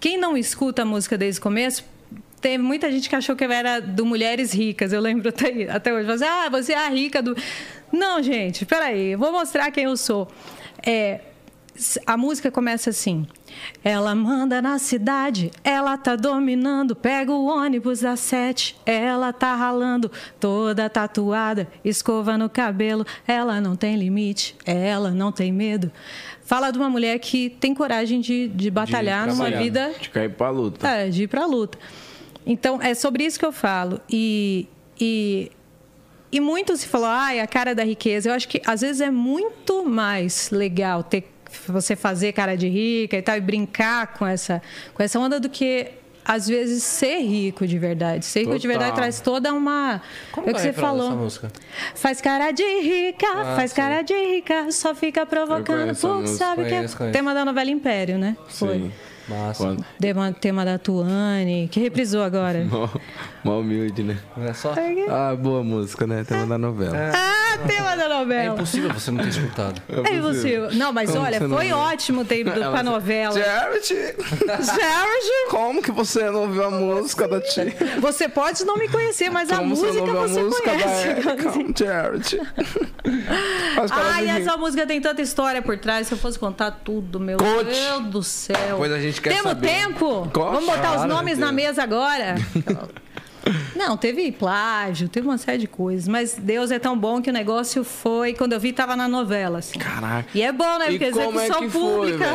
[0.00, 1.84] quem não escuta a música desde o começo,
[2.44, 4.92] teve muita gente que achou que eu era do Mulheres Ricas.
[4.92, 6.06] Eu lembro até, até hoje.
[6.06, 7.34] Você, ah, você é a rica do.
[7.90, 10.28] Não, gente, peraí, vou mostrar quem eu sou.
[10.86, 11.20] É,
[12.06, 13.26] a música começa assim.
[13.82, 20.12] Ela manda na cidade, ela tá dominando, pega o ônibus às sete, ela tá ralando,
[20.38, 25.90] toda tatuada, escova no cabelo, ela não tem limite, ela não tem medo.
[26.44, 29.62] Fala de uma mulher que tem coragem de, de batalhar numa trabalhar.
[29.62, 30.86] vida De cair pra luta.
[30.86, 31.78] é, de ir pra luta.
[32.46, 34.00] Então, é sobre isso que eu falo.
[34.08, 34.68] E,
[35.00, 35.50] e,
[36.30, 38.28] e muito se falou, ai, a cara da riqueza.
[38.28, 41.30] Eu acho que, às vezes, é muito mais legal ter
[41.68, 44.60] você fazer cara de rica e tal, e brincar com essa,
[44.92, 45.88] com essa onda do que,
[46.24, 48.24] às vezes, ser rico de verdade.
[48.24, 48.70] Ser rico de Total.
[48.78, 50.02] verdade traz toda uma...
[50.32, 51.30] Como é o que é você falou.
[51.94, 53.76] Faz cara de rica, Ah, faz sim.
[53.76, 56.26] cara de rica, só fica provocando, música.
[56.26, 58.36] sabe que é tema da novela Império, né?
[58.48, 58.74] Foi.
[58.78, 58.92] Sim.
[59.28, 59.64] Massa.
[59.64, 59.84] Quando...
[60.00, 62.64] Tema, tema da Tuane, que reprisou agora.
[62.70, 62.88] Mó,
[63.42, 64.18] mó humilde, né?
[64.38, 64.74] É só.
[65.08, 66.24] Ah, boa música, né?
[66.24, 66.96] Tema da novela.
[67.14, 68.54] Ah, tema da É novela.
[68.54, 69.80] impossível você não ter escutado.
[69.88, 70.68] É impossível.
[70.72, 71.76] Não, mas Como olha, foi viu?
[71.76, 73.34] ótimo ter ido pra novela.
[73.38, 77.66] Jared, Sérgio, como que você não ouviu a música da tia?
[78.00, 81.08] você pode não me conhecer, mas a Como música você a música conhece.
[81.08, 81.84] Erika?
[81.84, 82.40] Jared.
[83.90, 86.06] Ai, essa música tem tanta história por trás.
[86.06, 87.64] Se eu fosse contar tudo, meu Conte.
[87.64, 88.76] Deus do céu.
[88.76, 89.66] Pois a gente quer Temos saber.
[89.68, 90.28] tempo?
[90.32, 90.52] Conte.
[90.54, 92.34] Vamos botar os nomes na mesa agora?
[93.74, 96.08] Não, teve plágio, teve uma série de coisas.
[96.08, 98.34] Mas Deus é tão bom que o negócio foi...
[98.34, 99.78] Quando eu vi, tava na novela, assim.
[99.78, 100.28] Caraca.
[100.34, 100.86] E é bom, né?
[100.86, 102.26] Porque como é execução que pública.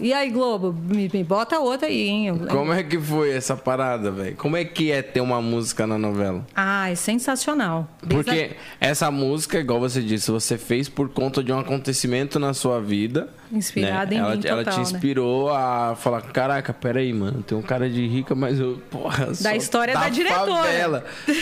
[0.00, 2.38] e aí, Globo, me, me bota outra aí, hein?
[2.48, 4.36] Como é que foi essa parada, velho?
[4.36, 6.44] Como é que é ter uma música na novela?
[6.54, 7.88] Ah, é sensacional.
[8.02, 12.54] Desde Porque essa música, igual você disse, você fez por conta de um acontecimento na
[12.54, 13.28] sua vida.
[13.52, 14.16] Inspirada né?
[14.16, 14.82] em ela, mim Ela te né?
[14.82, 19.52] inspirou a falar, caraca, peraí, mano, tem um cara de rica, mas eu, porra, sou
[19.52, 20.55] história da diretora.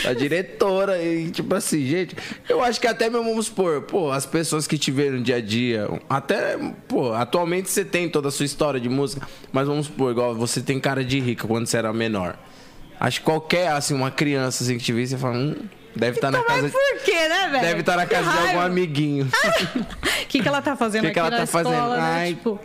[0.03, 1.01] Da diretora.
[1.01, 2.15] E tipo assim, gente,
[2.47, 5.37] eu acho que até mesmo vamos supor, pô, as pessoas que te veem no dia
[5.37, 6.57] a dia, até,
[6.87, 10.61] pô, atualmente você tem toda a sua história de música, mas vamos supor, igual você
[10.61, 12.37] tem cara de rica quando você era menor.
[12.99, 15.55] Acho que qualquer, assim, uma criança assim que te vê, você fala, hum,
[15.95, 16.61] deve estar na Então, casa.
[16.63, 17.61] mas por quê, né, velho?
[17.61, 19.27] Deve estar na Que casa de algum amiguinho.
[20.25, 21.73] O que, que ela tá fazendo Que que aqui ela na tá fazendo?
[21.73, 22.01] escola, né?
[22.03, 22.29] Ai.
[22.29, 22.59] Tipo...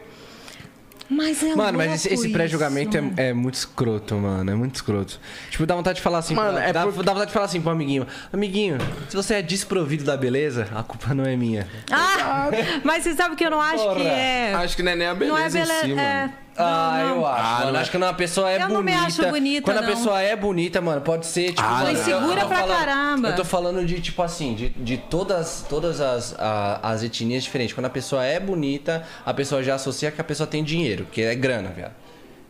[1.10, 4.48] Mas é Mano, mas esse, esse pré-julgamento é, é muito escroto, mano.
[4.50, 5.18] É muito escroto.
[5.50, 6.34] Tipo, dá vontade de falar assim.
[6.34, 9.34] Mano, pra- é dá, por- dá vontade de falar assim pro amiguinho: Amiguinho, se você
[9.34, 11.66] é desprovido da beleza, a culpa não é minha.
[11.90, 12.48] Ah,
[12.84, 14.08] mas você sabe que eu não acho que Porra.
[14.08, 14.54] é...
[14.54, 15.80] Acho que não é nem a não é beleza em beleza...
[15.82, 16.00] si, mano.
[16.00, 16.30] é...
[16.62, 17.16] Ah, não, não.
[17.16, 17.40] eu acho.
[17.44, 17.72] Ah, mano.
[17.72, 17.82] não é.
[17.82, 18.74] Acho que quando a pessoa é Eu bonita.
[18.74, 21.62] não me acho bonita, Quando a pessoa é bonita, mano, pode ser, tipo.
[21.62, 23.28] Ah, mano, eu- eu Insegura pra falando- caramba.
[23.28, 27.74] Eu tô falando de, tipo assim, de, de todas, todas as, a- as etnias diferentes.
[27.74, 31.22] Quando a pessoa é bonita, a pessoa já associa que a pessoa tem dinheiro, que
[31.22, 31.92] é grana, viado.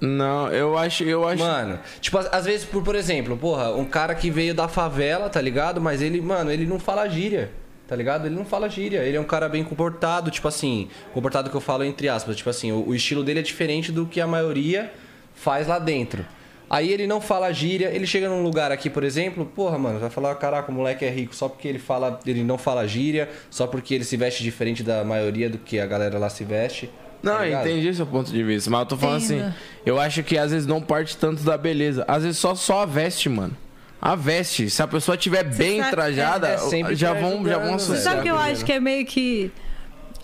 [0.01, 1.43] Não, eu acho, eu acho.
[1.43, 5.29] Mano, tipo, às, às vezes, por, por exemplo, porra, um cara que veio da favela,
[5.29, 5.79] tá ligado?
[5.79, 7.51] Mas ele, mano, ele não fala gíria,
[7.91, 8.25] tá ligado?
[8.27, 9.01] Ele não fala gíria.
[9.01, 12.49] Ele é um cara bem comportado, tipo assim, comportado que eu falo entre aspas, tipo
[12.49, 14.93] assim, o, o estilo dele é diferente do que a maioria
[15.35, 16.25] faz lá dentro.
[16.71, 20.09] Aí ele não fala gíria, ele chega num lugar aqui, por exemplo, porra, mano, vai
[20.09, 23.67] falar, caraca, o moleque é rico só porque ele fala, ele não fala gíria, só
[23.67, 26.89] porque ele se veste diferente da maioria do que a galera lá se veste.
[27.21, 29.53] Não, tá entendi seu ponto de vista, mas eu tô falando assim,
[29.85, 32.87] eu acho que às vezes não parte tanto da beleza, às vezes só só a
[32.87, 33.57] veste, mano.
[34.03, 37.59] A veste, se a pessoa tiver bem sabe- trajada, é, é sempre já vão já
[37.59, 38.15] vão Você associar.
[38.15, 39.53] sabe que eu acho que é meio que...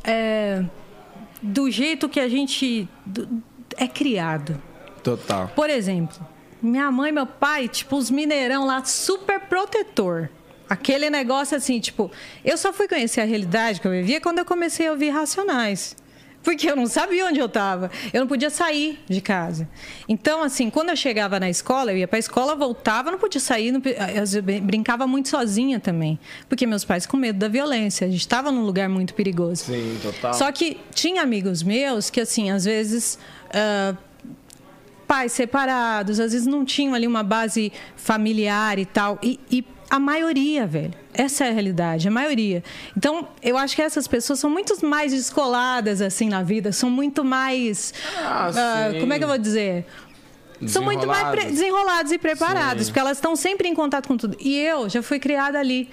[0.03, 0.65] é,
[1.43, 3.43] do jeito que a gente do-
[3.77, 4.61] é criado.
[5.03, 5.49] Total.
[5.55, 6.17] Por exemplo,
[6.63, 10.31] minha mãe e meu pai, tipo, os mineirão lá, super protetor.
[10.69, 12.11] Aquele negócio assim, tipo,
[12.45, 15.95] eu só fui conhecer a realidade que eu vivia quando eu comecei a ouvir Racionais.
[16.47, 17.91] Porque eu não sabia onde eu estava.
[18.13, 19.69] Eu não podia sair de casa.
[20.09, 23.41] Então, assim, quando eu chegava na escola, eu ia para a escola, voltava, não podia
[23.41, 23.73] sair.
[23.73, 26.21] Não, eu brincava muito sozinha também.
[26.49, 28.07] Porque meus pais com medo da violência.
[28.07, 29.65] A gente estava num lugar muito perigoso.
[29.65, 30.35] Sim, total.
[30.35, 33.19] Só que tinha amigos meus que, assim, às vezes.
[33.53, 33.97] ah,
[35.07, 39.19] pais separados, às vezes não tinham ali uma base familiar e tal.
[39.23, 40.93] E, e a maioria, velho.
[41.15, 42.63] Essa é a realidade, a maioria.
[42.97, 46.73] Então, eu acho que essas pessoas são muito mais descoladas, assim, na vida.
[46.73, 47.95] São muito mais...
[48.19, 48.51] Ah,
[48.93, 49.01] sim.
[49.01, 49.87] como é que eu vou dizer?
[50.67, 52.91] São muito mais desenrolados e preparados, Sim.
[52.91, 54.37] porque elas estão sempre em contato com tudo.
[54.41, 55.91] E eu já fui criada ali,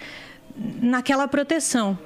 [0.81, 1.97] naquela proteção.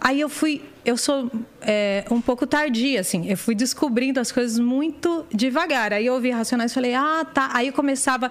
[0.00, 1.30] Aí eu fui, eu sou
[1.60, 5.92] é, um pouco tardia, assim, eu fui descobrindo as coisas muito devagar.
[5.92, 7.50] Aí eu ouvi Racionais e falei, ah, tá.
[7.52, 8.30] Aí eu começava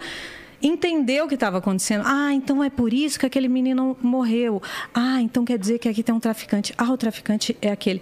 [0.61, 2.03] entender o que estava acontecendo.
[2.05, 4.61] Ah, então é por isso que aquele menino morreu.
[4.93, 6.73] Ah, então quer dizer que aqui tem um traficante.
[6.77, 8.01] Ah, o traficante é aquele.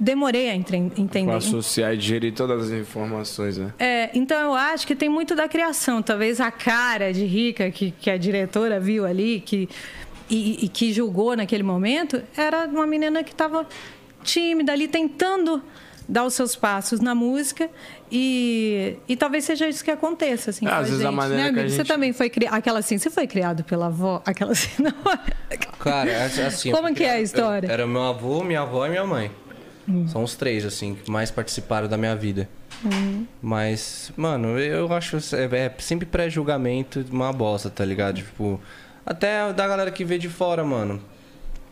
[0.00, 1.24] Demorei a entender.
[1.24, 3.72] Pra associar e digerir todas as informações, né?
[3.80, 6.00] É, então eu acho que tem muito da criação.
[6.00, 9.68] Talvez a cara de rica que, que a diretora viu ali, que,
[10.30, 13.66] e, e que julgou naquele momento, era uma menina que estava
[14.22, 15.60] tímida ali, tentando
[16.08, 17.68] dar os seus passos na música
[18.10, 21.14] e, e talvez seja isso que aconteça assim É, com às a vezes a gente,
[21.16, 21.70] maneira né, que a amigo?
[21.70, 24.92] Você gente- também foi criado aquela assim, você foi criado pela avó, aquela assim, não?
[25.78, 26.70] Cara, é assim.
[26.72, 27.66] Como que é a história?
[27.66, 29.30] eu- era meu avô, minha avó e minha mãe.
[30.08, 32.46] São os três, assim, que mais participaram da minha vida.
[33.40, 38.16] Mas, mano, eu acho é, é sempre pré-julgamento uma bosta, tá ligado?
[38.16, 38.60] Tipo,
[39.06, 41.00] até da galera que vê de fora, mano.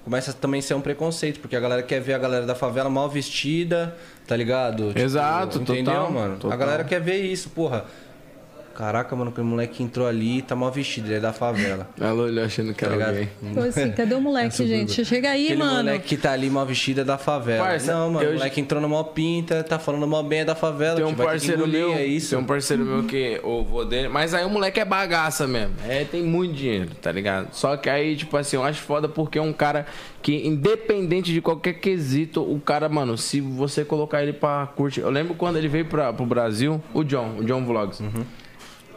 [0.05, 2.89] Começa a também ser um preconceito, porque a galera quer ver a galera da favela
[2.89, 3.97] mal vestida,
[4.27, 4.89] tá ligado?
[4.89, 6.37] Tipo, Exato, entendeu, total, mano?
[6.37, 6.53] total.
[6.53, 7.85] A galera quer ver isso, porra.
[8.77, 11.89] Caraca, mano, aquele moleque que entrou ali tá mal vestido, ele é da favela.
[11.99, 13.09] Ela olhou achando que Tá era ligado?
[13.11, 13.55] alguém.
[13.55, 15.03] Pô, assim, cadê o moleque, gente?
[15.05, 15.77] Chega aí, Aquele mano.
[15.77, 17.65] moleque que tá ali mal vestido é da favela.
[17.65, 20.97] Parça, não, mano, o moleque entrou numa pinta, tá falando mal bem é da favela.
[20.97, 22.31] Tem um tio, vai ter que parceiro engolir, meu, é isso.
[22.31, 25.75] tem um parceiro meu que o vô dele, mas aí o moleque é bagaça mesmo.
[25.89, 27.49] É, tem muito dinheiro, tá ligado?
[27.53, 29.87] Só que aí, tipo assim, eu acho foda porque é um cara
[30.23, 35.09] que independente de qualquer quesito, o cara, mano, se você colocar ele pra curtir, eu
[35.11, 38.03] lembro quando ele veio pra, pro Brasil, o John, o John Vlogs.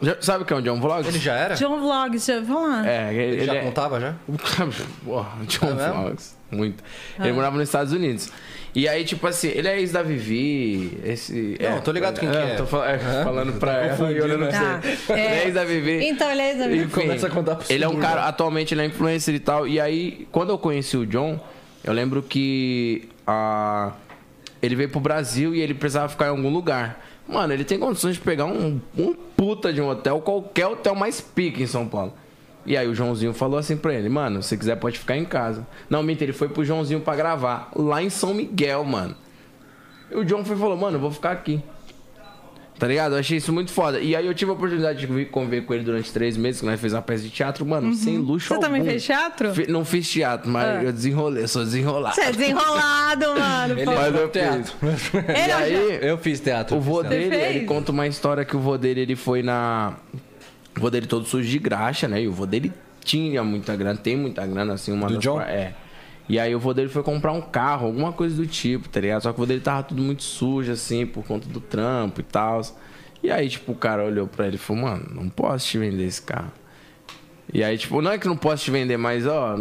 [0.02, 1.08] Já- sabe o que é o John Vlogs?
[1.08, 1.54] Ele já era?
[1.54, 2.88] John Vlogs, já vamos lá.
[2.88, 4.14] É, ele, Ele já é- contava já?
[5.04, 5.90] Porra, John É?
[5.90, 6.36] Vlogs.
[6.50, 6.82] Muito.
[7.18, 8.30] Ele morava nos Estados Unidos.
[8.74, 10.98] E aí, tipo assim, ele é ex da Vivi.
[11.04, 12.54] Esse, Não, tô ligado quem que é.
[12.54, 14.80] Tô fal- é, falando pra ela e olhando pra Tá.
[14.80, 15.12] você.
[15.12, 16.04] Ele é ex da Vivi.
[16.08, 16.84] Então, ele é ex da Vivi.
[16.84, 18.28] Enfim, Começa a contar pro Ele é um cara, né?
[18.28, 19.66] atualmente ele é influencer e tal.
[19.66, 21.38] E aí, quando eu conheci o John,
[21.84, 23.92] eu lembro que a,
[24.62, 27.04] ele veio pro Brasil e ele precisava ficar em algum lugar.
[27.30, 31.20] Mano, ele tem condições de pegar um, um puta de um hotel, qualquer hotel mais
[31.20, 32.12] pique em São Paulo.
[32.66, 35.66] E aí o Joãozinho falou assim pra ele, mano, se quiser pode ficar em casa.
[35.88, 39.14] Não, mentira, ele foi pro Joãozinho pra gravar, lá em São Miguel, mano.
[40.10, 41.62] E o John foi falou, mano, eu vou ficar aqui.
[42.80, 43.12] Tá ligado?
[43.14, 44.00] Eu achei isso muito foda.
[44.00, 46.66] E aí eu tive a oportunidade de vir conviver com ele durante três meses, que
[46.66, 48.58] nós fez uma peça de teatro, mano, sem luxo Uhum.
[48.58, 48.90] Você também algum.
[48.90, 49.54] fez teatro?
[49.54, 50.82] Fi- não fiz teatro, mas Ah.
[50.84, 52.14] eu desenrolei, eu sou desenrolado.
[52.14, 53.74] Você é desenrolado, mano.
[53.78, 53.84] Ele.
[53.84, 54.72] Mas é eu teatro.
[55.28, 56.74] E é aí, Eu fiz teatro.
[56.76, 57.56] o vô dele, fez?
[57.56, 59.92] ele conta uma história que o vô dele, ele foi na...
[60.74, 62.22] O vô dele todo sujo de graxa, né?
[62.22, 62.72] E o vô dele
[63.04, 65.38] tinha muita grana, tem muita grana, assim, uma Do das John?
[65.42, 65.74] É.
[66.30, 69.20] E aí o vô dele foi comprar um carro, alguma coisa do tipo, tá ligado?
[69.20, 72.22] Só que o vô dele tava tudo muito sujo, assim, por conta do trampo e
[72.22, 72.62] tal.
[73.20, 76.04] E aí, tipo, o cara olhou pra ele e falou, mano, não posso te vender
[76.04, 76.52] esse carro.
[77.52, 79.56] E aí, tipo, não é que não posso te vender, mas, ó,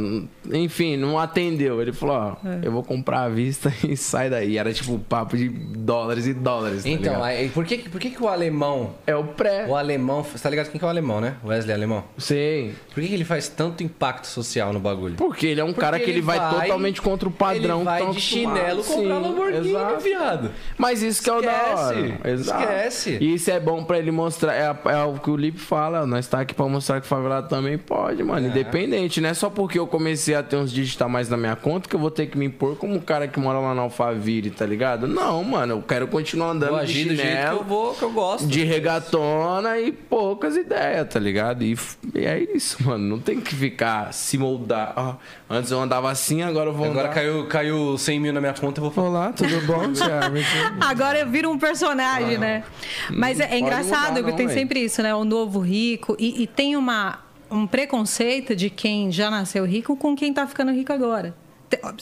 [0.51, 1.81] enfim, não atendeu.
[1.81, 2.59] Ele falou, ó, É.
[2.63, 4.57] eu vou comprar à vista e sai daí.
[4.57, 6.83] Era tipo papo de dólares e dólares.
[6.83, 8.91] tá Então, aí, por, que, por que, que o alemão.
[9.07, 9.65] é o pré.
[9.67, 10.23] O alemão.
[10.23, 11.35] Você tá ligado quem que é o alemão, né?
[11.45, 12.03] Wesley Alemão.
[12.17, 12.73] Sei.
[12.93, 15.15] Por que, que ele faz tanto impacto social no bagulho?
[15.15, 18.05] Porque ele é um Porque cara que ele vai, totalmente contra o padrão Ele vai
[18.05, 18.85] que de chinelo acostumado.
[18.85, 19.99] comprar Sim, Lamborghini, exato.
[20.01, 20.51] viado.
[20.77, 21.99] Mas isso que é o da hora.
[21.99, 22.61] Esquece, Exato.
[22.63, 23.17] esquece.
[23.21, 24.53] E isso é bom pra ele mostrar.
[24.53, 26.05] É, é o que o Lipe fala.
[26.05, 28.47] Nós tá aqui pra mostrar que o favelado também pode, mano.
[28.47, 29.19] Independente.
[29.21, 31.89] Não é só porque eu comecei a ter uns dígitos a mais na minha conta
[31.89, 34.51] que eu vou ter que me impor como um cara que mora lá na Alphaville,
[34.51, 35.07] tá ligado?
[35.07, 35.73] Não, mano.
[35.75, 37.63] Eu quero continuar andando Vou de agir do jeito que eu chinelo.
[37.63, 38.47] vou, que eu gosto.
[38.47, 41.63] De regatona e poucas ideias, tá ligado?
[41.63, 41.77] E,
[42.13, 43.05] e é isso, mano.
[43.07, 44.93] Não tem que ficar se moldar.
[44.95, 45.15] Ó,
[45.49, 47.13] antes eu andava assim, agora eu vou Agora andar...
[47.15, 49.09] caiu, caiu 100 mil na minha conta, eu vou falar.
[49.09, 50.35] Olá, tudo bom, Thiago?
[50.81, 52.63] Agora eu viro um personagem, né?
[53.09, 54.59] Mas é, é engraçado mudar, que não, tem velho.
[54.59, 55.13] sempre isso, né?
[55.15, 56.15] O novo rico.
[56.19, 57.19] E, e tem uma,
[57.51, 61.35] um preconceito de quem já nasceu rico com quem tá ficando rico agora.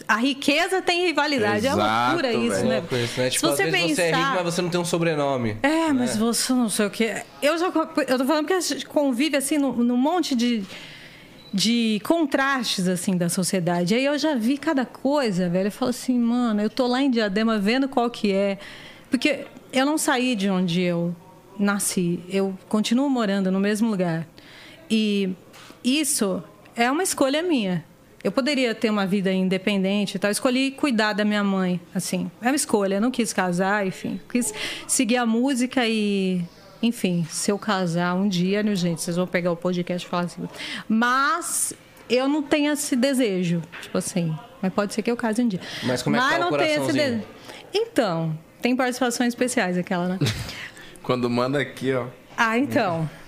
[0.07, 1.67] A riqueza tem rivalidade.
[1.67, 2.69] é Exato, loucura isso, velho.
[2.69, 2.75] né?
[2.79, 3.25] Louco isso, né?
[3.29, 4.17] Se Tipo, você às vezes você é pensar.
[4.31, 5.57] rico, mas você não tem um sobrenome.
[5.61, 7.21] É, mas você não sei o quê.
[7.41, 7.65] Eu já
[8.07, 10.63] eu tô falando que a gente convive assim num, num monte de,
[11.53, 13.93] de contrastes assim da sociedade.
[13.93, 15.67] Aí eu já vi cada coisa, velho.
[15.67, 18.57] Eu falo assim, mano, eu tô lá em Diadema vendo qual que é.
[19.09, 21.13] Porque eu não saí de onde eu
[21.59, 22.21] nasci.
[22.29, 24.25] Eu continuo morando no mesmo lugar.
[24.89, 25.33] E
[25.83, 26.43] isso
[26.75, 27.83] é uma escolha minha.
[28.23, 30.29] Eu poderia ter uma vida independente e tal.
[30.29, 32.29] Eu escolhi cuidar da minha mãe, assim.
[32.41, 32.95] É uma escolha.
[32.95, 34.19] Eu não quis casar, enfim.
[34.29, 34.53] Quis
[34.87, 36.41] seguir a música e,
[36.81, 40.23] enfim, se eu casar um dia, né, gente, vocês vão pegar o podcast e falar
[40.23, 40.47] assim.
[40.89, 41.73] Mas
[42.09, 44.35] eu não tenho esse desejo, tipo assim.
[44.61, 45.61] Mas pode ser que eu case um dia.
[45.83, 47.23] Mas como é que mas tá o não tenho esse desejo.
[47.73, 50.19] Então, tem participações especiais aquela, né?
[51.03, 52.07] Quando manda aqui, ó.
[52.37, 53.09] Ah, então.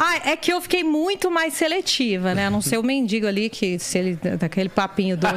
[0.00, 2.46] Ah, é que eu fiquei muito mais seletiva, né?
[2.46, 4.14] A não ser o mendigo ali, que se ele.
[4.16, 5.34] daquele papinho doce.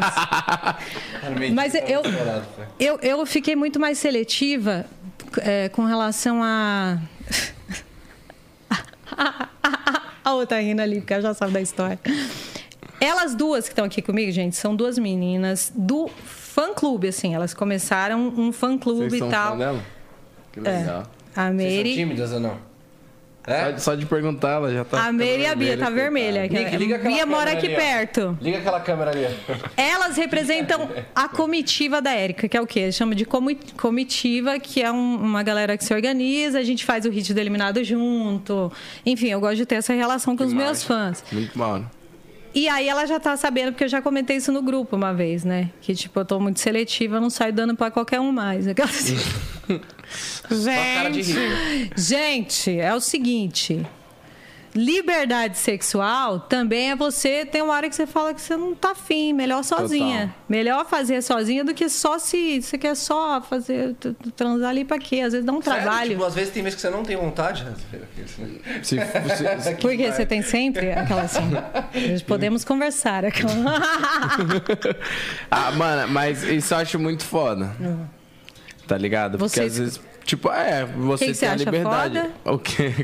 [1.53, 2.01] Mas eu,
[2.79, 4.85] eu, eu fiquei muito mais seletiva
[5.39, 6.99] é, com relação a.
[10.23, 11.99] a outra rindo ali, porque ela já sabe da história.
[12.99, 17.33] Elas duas que estão aqui comigo, gente, são duas meninas do fã-clube, assim.
[17.33, 19.53] Elas começaram um fã-clube e tal.
[19.53, 19.83] fã dela?
[20.51, 21.03] Que legal.
[21.35, 21.95] A Vocês são Mary.
[21.95, 22.70] tímidas ou não?
[23.47, 23.71] É?
[23.73, 25.07] Só, só de perguntar, ela já tá.
[25.07, 26.45] A Mary e a Bia tá vermelha.
[26.45, 28.37] Liga, liga Bia mora aqui ali, perto.
[28.39, 29.25] Liga aquela câmera ali.
[29.75, 32.91] Elas representam a comitiva da Érica, que é o quê?
[32.91, 37.05] Chama de comi- comitiva, que é um- uma galera que se organiza, a gente faz
[37.05, 38.71] o hit do eliminado junto.
[39.05, 41.23] Enfim, eu gosto de ter essa relação com os meus fãs.
[41.31, 41.83] Muito mal.
[42.53, 45.45] E aí ela já tá sabendo, porque eu já comentei isso no grupo uma vez,
[45.45, 45.69] né?
[45.79, 48.67] Que, tipo, eu tô muito seletiva, eu não saio dando pra qualquer um mais.
[48.67, 48.89] Aquela
[50.95, 53.85] cara de gente, gente, é o seguinte.
[54.73, 57.45] Liberdade sexual também é você.
[57.45, 60.27] Tem uma hora que você fala que você não tá afim, melhor sozinha.
[60.27, 60.35] Total.
[60.47, 62.61] Melhor fazer sozinha do que só se.
[62.61, 63.95] Você quer só fazer.
[64.35, 65.21] transar ali pra quê?
[65.21, 65.81] Às vezes dá um Sério?
[65.81, 66.11] trabalho.
[66.11, 67.65] Tipo, às vezes tem vezes que você não tem vontade.
[68.81, 71.41] Se, se- Porque você tem sempre aquela assim.
[72.09, 73.25] Nós podemos conversar.
[73.25, 73.51] Aquela...
[75.51, 77.71] ah, mano, mas isso eu acho muito foda.
[78.87, 79.37] Tá ligado?
[79.37, 80.10] Porque Você- às vezes.
[80.23, 82.19] Tipo, é, você Que que você tem a acha liberdade.
[82.19, 82.31] foda?
[82.45, 82.59] O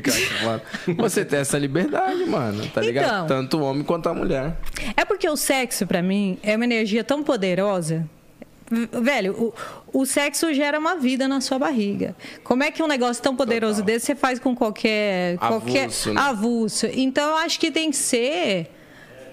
[0.08, 0.62] acho foda?
[0.96, 2.66] Você tem essa liberdade, mano.
[2.68, 3.24] Tá ligado?
[3.24, 3.26] Então.
[3.26, 4.56] Tanto o homem quanto a mulher.
[4.96, 8.08] É porque o sexo, pra mim, é uma energia tão poderosa.
[8.70, 9.32] Velho,
[9.92, 12.14] o, o sexo gera uma vida na sua barriga.
[12.44, 15.38] Como é que um negócio tão poderoso desse você faz com qualquer.
[15.38, 16.20] qualquer Avulso, né?
[16.20, 16.86] avulso?
[16.92, 18.70] Então eu acho que tem que ser.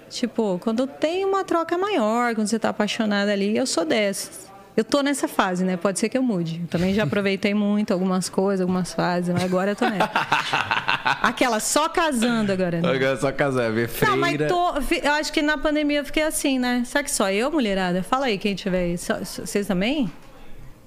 [0.10, 4.46] Tipo, quando tem uma troca maior, quando você tá apaixonada ali, eu sou dessas.
[4.76, 5.78] Eu tô nessa fase, né?
[5.78, 6.60] Pode ser que eu mude.
[6.62, 10.12] Eu também já aproveitei muito algumas coisas, algumas fases, mas agora eu tô nessa.
[11.22, 12.90] Aquela só casando agora, né?
[12.90, 14.16] Agora é só casar, ver freira.
[14.16, 16.84] Não, mas tô, eu acho que na pandemia eu fiquei assim, né?
[16.86, 18.04] Será que só eu, mulherada?
[18.04, 18.98] Fala aí quem tiver aí.
[18.98, 20.12] Vocês também?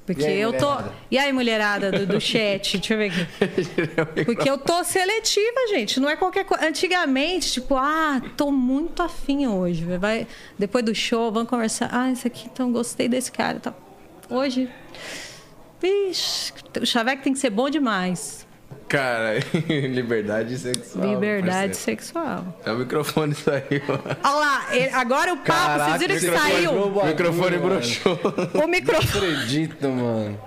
[0.08, 0.64] Porque E aí, eu tô.
[0.70, 0.92] mulherada?
[1.10, 2.78] E aí, mulherada do, do chat?
[2.78, 4.24] Deixa eu ver aqui.
[4.24, 6.00] Porque eu tô seletiva, gente.
[6.00, 6.66] Não é qualquer coisa.
[6.66, 9.84] Antigamente, tipo, ah, tô muito afim hoje.
[9.98, 10.26] Vai,
[10.58, 11.90] depois do show, vamos conversar.
[11.92, 13.60] Ah, esse aqui, então gostei desse cara.
[13.60, 13.78] tal.
[14.30, 14.70] Hoje.
[15.78, 18.47] Vixe, o chaveco tem que ser bom demais.
[18.88, 19.34] Cara,
[19.68, 21.06] liberdade sexual.
[21.10, 22.58] Liberdade sexual.
[22.64, 23.82] É o microfone saiu.
[24.24, 26.72] Olha lá, ele- agora o papo, Caraca, vocês viram que saiu?
[26.72, 28.18] O microfone broxou.
[28.64, 30.40] O microfone, acredito, mano.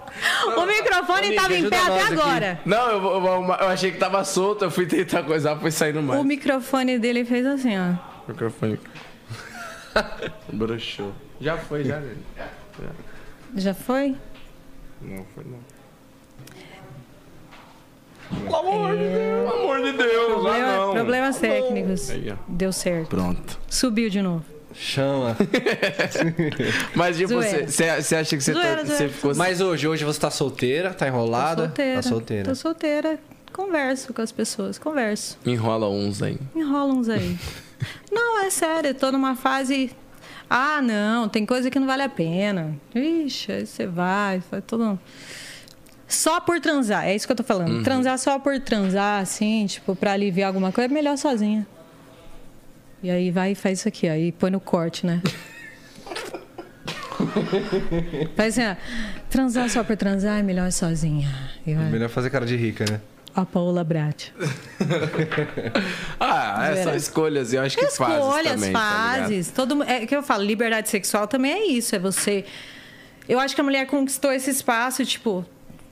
[0.58, 2.14] o microfone Nick, em pé até nós aqui.
[2.14, 2.60] agora.
[2.66, 6.20] Não, eu, eu, eu achei que tava solto, eu fui tentar coisar, foi saindo mais.
[6.20, 7.92] O microfone dele fez assim, ó.
[8.28, 8.80] O microfone.
[10.52, 11.14] broxou.
[11.40, 12.24] Já foi, já, gente.
[13.56, 14.16] Já foi?
[15.02, 15.60] Não foi, não.
[18.44, 20.94] Pelo amor de Deus, pelo amor de Deus, ah, Problema- não.
[20.94, 22.10] problemas técnicos.
[22.10, 22.34] Aí.
[22.48, 23.10] Deu certo.
[23.10, 23.60] Pronto.
[23.70, 24.46] Subiu de novo.
[24.74, 25.36] Chama.
[26.96, 29.36] Mas, tipo, você acha que você, tá, ficou...
[29.36, 31.64] Mas hoje, hoje você tá solteira, tá enrolada?
[31.64, 31.96] Tô solteira.
[31.96, 32.44] Tá solteira.
[32.46, 33.20] Tô solteira.
[33.52, 35.38] Converso com as pessoas, converso.
[35.46, 36.38] Enrola uns aí.
[36.56, 37.38] Enrola uns aí.
[38.10, 39.92] não, é sério, tô numa fase.
[40.50, 42.76] Ah, não, tem coisa que não vale a pena.
[42.96, 44.98] Ixi, aí você vai, faz tudo.
[46.12, 47.82] Só por transar, é isso que eu tô falando.
[47.84, 51.66] Transar só por transar, assim, tipo, pra aliviar alguma coisa, é melhor sozinha.
[53.02, 55.22] E aí vai e faz isso aqui, e põe no corte, né?
[58.36, 58.76] faz assim, ó.
[59.30, 61.30] Transar só por transar é melhor sozinha.
[61.66, 61.86] E vai.
[61.86, 63.00] Melhor fazer cara de rica, né?
[63.34, 64.30] A Paola Brat.
[66.20, 66.98] Ah, é Zoeira.
[66.98, 69.52] escolhas, eu acho que fases Escolhas, também, tá fases.
[69.52, 71.96] Todo, é que eu falo, liberdade sexual também é isso.
[71.96, 72.46] É você.
[73.28, 75.46] Eu acho que a mulher conquistou esse espaço, tipo,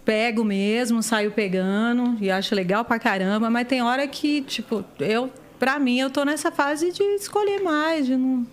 [0.10, 5.32] pego mesmo, saio pegando e acho legal pra caramba, mas tem hora que, tipo, eu,
[5.60, 8.44] pra mim, eu tô nessa fase de escolher mais, de não.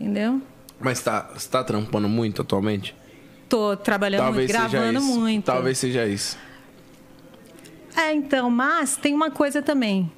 [0.00, 0.40] Entendeu?
[0.80, 2.96] Mas tá, você tá trampando muito atualmente?
[3.46, 5.44] Tô trabalhando Talvez muito, gravando muito.
[5.44, 6.38] Talvez seja isso.
[7.94, 10.10] É, então, mas tem uma coisa também.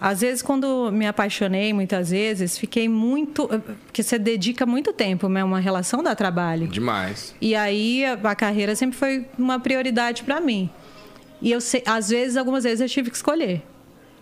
[0.00, 3.48] Às vezes, quando me apaixonei, muitas vezes, fiquei muito.
[3.86, 5.42] Porque você dedica muito tempo, né?
[5.42, 6.68] Uma relação dá trabalho.
[6.68, 7.34] Demais.
[7.40, 10.70] E aí, a, carreira sempre foi uma prioridade para mim.
[11.42, 13.62] E eu sei, às vezes, algumas vezes eu tive que escolher.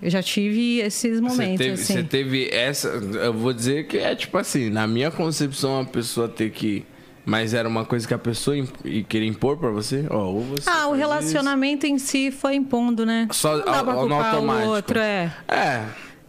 [0.01, 1.95] Eu já tive esses Você momentos, teve, assim.
[1.95, 2.89] você teve essa.
[2.89, 6.85] Eu vou dizer que é tipo assim, na minha concepção, a pessoa ter que
[7.29, 10.07] Mas era uma coisa que a pessoa imp- queria impor pra você?
[10.09, 13.27] Ó, você Ah, o relacionamento em si foi impondo, né?
[13.33, 14.69] Só Não dá pra ao- no culpar o automático.
[14.69, 15.25] outro, é.
[15.27, 15.35] isso.
[15.49, 15.85] É,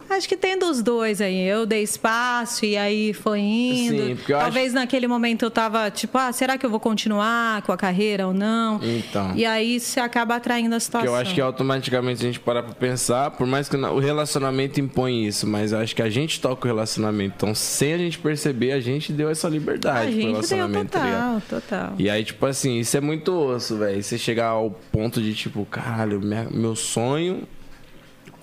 [0.09, 1.47] Acho que tem dos dois aí.
[1.47, 4.05] Eu dei espaço e aí foi indo.
[4.07, 7.61] Sim, porque eu Talvez naquele momento eu tava tipo, ah, será que eu vou continuar
[7.63, 8.79] com a carreira ou não?
[8.83, 9.33] Então.
[9.35, 11.07] E aí você acaba atraindo a situação.
[11.11, 15.25] eu acho que automaticamente a gente parar pra pensar, por mais que o relacionamento impõe
[15.27, 17.33] isso, mas eu acho que a gente toca o relacionamento.
[17.37, 20.91] Então, sem a gente perceber, a gente deu essa a liberdade pro gente deu relacionamento.
[20.91, 21.41] tá ligado?
[21.41, 21.93] total, total.
[21.99, 24.01] E aí, tipo assim, isso é muito osso, velho.
[24.01, 27.43] Você chegar ao ponto de, tipo, caralho, minha- meu sonho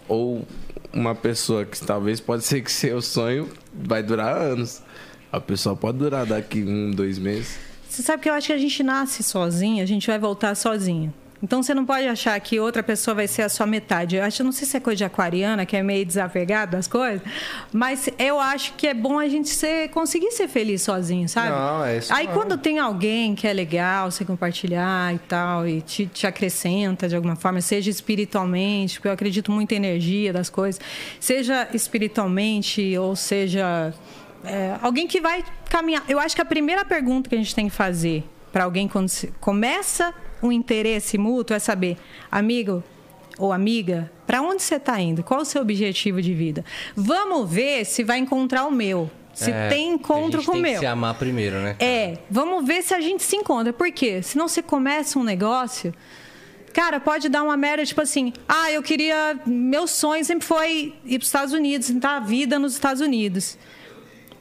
[0.09, 0.47] ou
[0.95, 4.80] uma pessoa que talvez pode ser que seu sonho vai durar anos.
[5.30, 7.59] A pessoa pode durar daqui um, dois meses.
[7.88, 11.12] Você sabe que eu acho que a gente nasce sozinho, a gente vai voltar sozinho.
[11.45, 14.16] Então você não pode achar que outra pessoa vai ser a sua metade.
[14.16, 17.20] Eu acho, não sei se é coisa de aquariana, que é meio desapegado das coisas,
[17.70, 21.51] mas eu acho que é bom a gente ser, conseguir ser feliz sozinho, sabe?
[21.51, 22.32] Não, é isso Aí não.
[22.32, 27.14] quando tem alguém que é legal, você compartilhar e tal, e te, te acrescenta de
[27.14, 30.80] alguma forma, seja espiritualmente, porque eu acredito muito em energia das coisas,
[31.20, 33.92] seja espiritualmente ou seja
[34.47, 36.05] é, alguém que vai caminhar.
[36.09, 39.11] Eu acho que a primeira pergunta que a gente tem que fazer para alguém quando
[39.11, 40.14] se começa
[40.45, 41.97] um interesse mútuo é saber,
[42.30, 42.82] amigo
[43.38, 45.24] ou amiga, para onde você está indo?
[45.24, 46.64] Qual o seu objetivo de vida?
[46.95, 49.11] Vamos ver se vai encontrar o meu.
[49.32, 50.72] Se É, tem encontro com o tem meu.
[50.74, 51.74] que se amar primeiro, né?
[51.80, 53.72] É, vamos ver se a gente se encontra.
[53.72, 54.22] Por quê?
[54.22, 55.92] Senão você começa um negócio.
[56.72, 59.36] Cara, pode dar uma merda, tipo assim, ah, eu queria.
[59.45, 63.59] Meu sonho sempre foi ir para os Estados Unidos, tentar a vida nos Estados Unidos.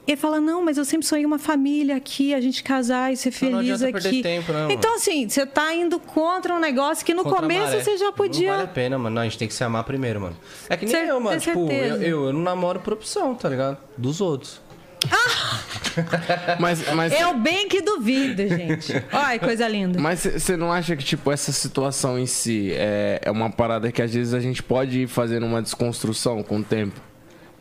[0.06, 3.30] Ele fala, não, mas eu sempre sonhei uma família aqui, a gente casar e ser
[3.30, 4.22] não feliz adianta perder aqui.
[4.22, 4.72] tempo, né, mano?
[4.74, 8.50] então, assim, você tá indo contra um negócio que no Contra começo você já podia.
[8.50, 9.16] Não vale a pena, mano.
[9.16, 10.36] Não, a gente tem que se amar primeiro, mano.
[10.70, 11.40] É que nem Cer- eu, mano.
[11.40, 13.78] Tipo, eu, eu, eu não namoro por opção, tá ligado?
[13.98, 14.62] Dos outros.
[16.60, 18.94] Mas, mas, Eu bem que duvido, gente.
[19.12, 20.00] Olha, coisa linda.
[20.00, 24.02] mas você não acha que, tipo, essa situação em si é, é uma parada que
[24.02, 27.00] às vezes a gente pode ir fazendo uma desconstrução com o tempo?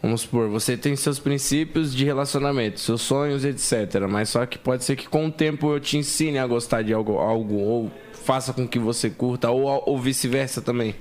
[0.02, 4.00] Vamos supor, você tem seus princípios de relacionamento, seus sonhos, etc.
[4.08, 6.92] Mas só que pode ser que com o tempo eu te ensine a gostar de
[6.92, 10.96] algo, algo ou faça com que você curta, ou, ou vice-versa também.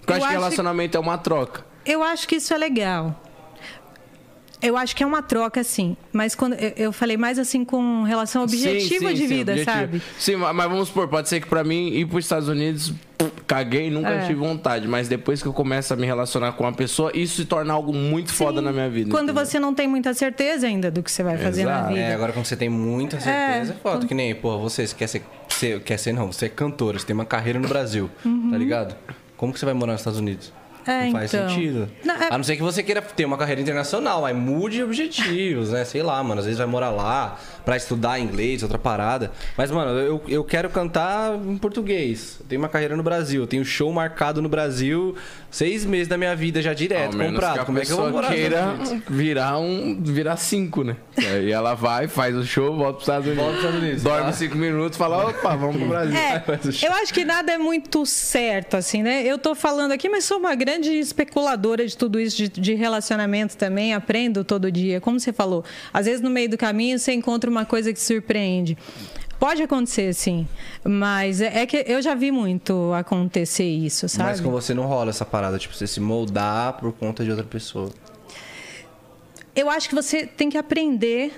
[0.00, 1.64] Porque eu, acho que relacionamento é uma troca.
[1.86, 3.22] Eu acho que isso é legal.
[4.62, 5.96] Eu acho que é uma troca, sim.
[6.12, 9.52] Mas quando eu, falei mais assim com relação ao objetivo Sim, sim, de sim, vida,
[9.52, 9.76] objetivo.
[9.76, 10.02] sabe?
[10.18, 12.92] Sim, ma- mas vamos supor, pode ser que pra mim ir pros Estados Unidos,
[13.46, 14.26] caguei, nunca É.
[14.26, 14.86] tive vontade.
[14.86, 17.92] Mas depois que eu começo a me relacionar com uma pessoa, isso se torna algo
[17.92, 19.10] muito foda na minha vida.
[19.10, 19.46] Quando entendeu?
[19.46, 21.88] você não tem muita certeza ainda do que você vai fazer na Exato.
[21.88, 22.00] vida.
[22.00, 24.06] É, agora quando você tem muita certeza, é, É, foda.
[24.06, 27.06] Que nem, porra, você, você quer ser, ser- Quer ser, não, você é cantora, você
[27.06, 28.94] tem uma carreira no Brasil, tá ligado?
[29.36, 30.52] Como que você vai morar nos Estados Unidos?
[30.90, 31.48] É, não faz então.
[31.48, 31.88] sentido.
[32.04, 35.70] Não, é- A não ser que você queira ter uma carreira internacional, aí mude objetivos,
[35.70, 35.84] né?
[35.84, 36.40] Sei lá, mano.
[36.40, 39.30] Às vezes vai morar lá pra estudar inglês, outra parada.
[39.56, 42.36] Mas, mano, eu, eu quero cantar em português.
[42.40, 45.14] Eu tenho uma carreira no Brasil, eu tenho show marcado no Brasil
[45.50, 47.66] seis meses da minha vida já direto, comprado.
[47.66, 48.28] Como é que eu vou morar?
[48.28, 48.78] queira
[49.08, 50.96] virar um virar cinco, né?
[51.18, 53.42] Aí ela vai, faz o show, volta pros Estados Unidos.
[53.42, 54.32] Volta pros Estados Unidos, Dorme tá?
[54.32, 56.16] cinco minutos, fala, opa, vamos pro Brasil.
[56.16, 56.44] É,
[56.86, 59.24] eu acho que nada é muito certo, assim, né?
[59.24, 63.56] Eu tô falando aqui, mas sou uma grande especuladora de tudo isso, de, de relacionamento
[63.56, 65.00] também, aprendo todo dia.
[65.00, 68.76] Como você falou, às vezes no meio do caminho você encontra uma coisa que surpreende.
[69.40, 70.46] Pode acontecer, sim,
[70.84, 74.28] mas é, é que eu já vi muito acontecer isso, sabe?
[74.28, 77.44] Mas com você não rola essa parada, tipo, você se moldar por conta de outra
[77.46, 77.90] pessoa.
[79.56, 81.32] Eu acho que você tem que aprender.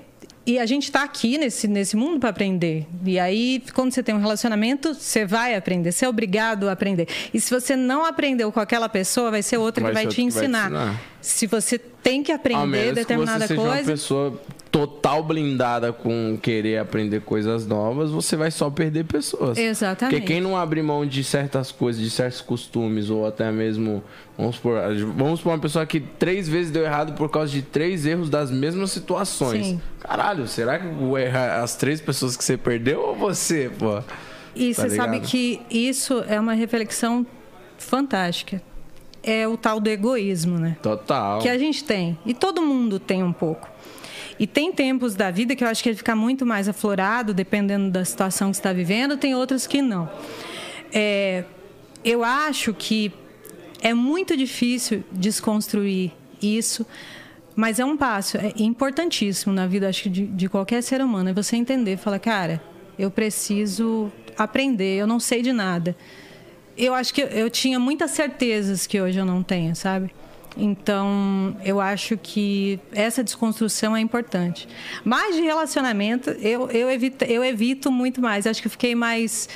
[0.44, 2.84] E a gente está aqui nesse, nesse mundo para aprender.
[3.06, 5.92] E aí, quando você tem um relacionamento, você vai aprender.
[5.92, 7.06] Você é obrigado a aprender.
[7.32, 10.08] E se você não aprendeu com aquela pessoa, vai ser outra Vai que vai ser
[10.10, 10.66] te que vai ensinar.
[10.66, 11.00] ensinar.
[11.20, 13.92] Se você tem que Ao aprender menos determinada que você seja uma coisa.
[13.92, 14.40] pessoa
[14.72, 19.58] total blindada com querer aprender coisas novas, você vai só perder pessoas.
[19.58, 20.18] Exatamente.
[20.18, 24.02] Porque quem não abre mão de certas coisas, de certos costumes, ou até mesmo,
[24.36, 24.80] vamos supor,
[25.14, 28.50] vamos supor uma pessoa que três vezes deu errado por causa de três erros das
[28.50, 29.66] mesmas situações.
[29.66, 29.80] Sim.
[30.00, 30.86] Caralho, será que
[31.62, 34.00] as três pessoas que você perdeu ou você, pô?
[34.56, 35.28] E Tá você sabe ligado?
[35.30, 37.26] que isso é uma reflexão
[37.76, 38.60] fantástica.
[39.22, 40.76] É o tal do egoísmo, né?
[40.82, 41.38] Total.
[41.40, 42.18] que a gente tem.
[42.26, 43.68] E todo mundo tem um pouco.
[44.42, 47.92] E tem tempos da vida que eu acho que ele fica muito mais aflorado, dependendo
[47.92, 50.10] da situação que está vivendo, tem outros que não.
[50.92, 51.44] É,
[52.04, 53.12] eu acho que
[53.80, 56.10] é muito difícil desconstruir
[56.42, 56.84] isso,
[57.54, 61.28] mas é um passo, é importantíssimo na vida acho que de, de qualquer ser humano.
[61.28, 62.60] É você entender, falar, cara,
[62.98, 65.96] eu preciso aprender, eu não sei de nada.
[66.76, 70.12] Eu acho que eu, eu tinha muitas certezas que hoje eu não tenho, sabe?
[70.56, 74.68] Então, eu acho que essa desconstrução é importante.
[75.04, 78.46] Mas de relacionamento, eu, eu, evito, eu evito muito mais.
[78.46, 79.48] Acho que fiquei mais.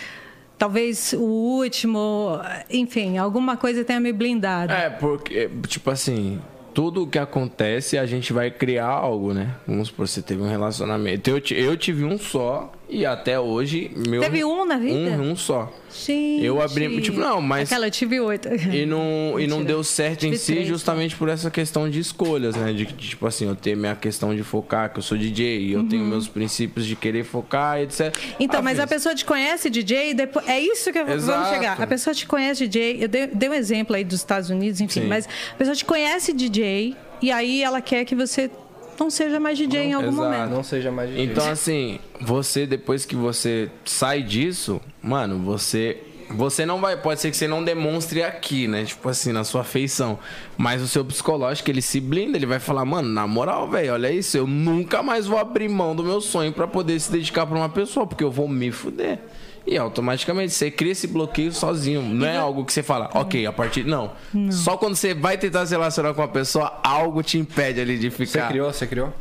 [0.58, 2.40] Talvez o último,
[2.70, 4.72] enfim, alguma coisa tenha me blindado.
[4.72, 6.40] É, porque, tipo assim,
[6.72, 9.54] tudo que acontece, a gente vai criar algo, né?
[9.66, 11.28] Vamos supor, você teve um relacionamento.
[11.28, 14.20] Eu, eu tive um só e até hoje, meu.
[14.20, 14.96] Teve um na vida?
[14.96, 15.72] Um, um só.
[15.90, 16.44] Gente.
[16.44, 17.00] Eu abri.
[17.00, 17.70] Tipo, não, mas.
[17.70, 18.48] Aquela, eu tive oito.
[18.48, 21.98] E não, e não deu certo Tive em si três, justamente por essa questão de
[21.98, 22.72] escolhas, né?
[22.72, 25.72] De, de, tipo assim, eu ter minha questão de focar, que eu sou DJ, e
[25.72, 28.00] eu tenho meus princípios de querer focar, etc.
[28.00, 28.34] Uhum.
[28.38, 31.80] Então, Ah, mas a pessoa te conhece DJ, depois é isso que eu vamos chegar.
[31.80, 35.02] A pessoa te conhece DJ, eu dei, dei um exemplo aí dos Estados Unidos, enfim,
[35.02, 35.06] Sim.
[35.08, 38.50] mas a pessoa te conhece DJ e aí ela quer que você
[38.98, 40.22] não seja mais DJ em algum exato.
[40.22, 40.50] momento.
[40.50, 41.24] Não seja mais DJ.
[41.24, 46.02] Então, assim, você, depois que você sai disso, mano, você.
[46.30, 46.96] Você não vai.
[46.96, 48.84] Pode ser que você não demonstre aqui, né?
[48.84, 50.18] Tipo assim, na sua feição.
[50.56, 54.10] Mas o seu psicológico, ele se blinda, ele vai falar, mano, na moral, velho, olha
[54.10, 57.56] isso, eu nunca mais vou abrir mão do meu sonho pra poder se dedicar pra
[57.56, 59.20] uma pessoa, porque eu vou me fuder.
[59.66, 62.00] E automaticamente você cria esse bloqueio sozinho.
[62.00, 63.84] Não é algo que você fala, ok, a partir.
[63.84, 64.12] Não.
[64.50, 68.08] Só quando você vai tentar se relacionar com uma pessoa, algo te impede ali de
[68.10, 68.48] Você ficar.
[68.48, 68.72] criou?
[68.72, 69.12] Você criou?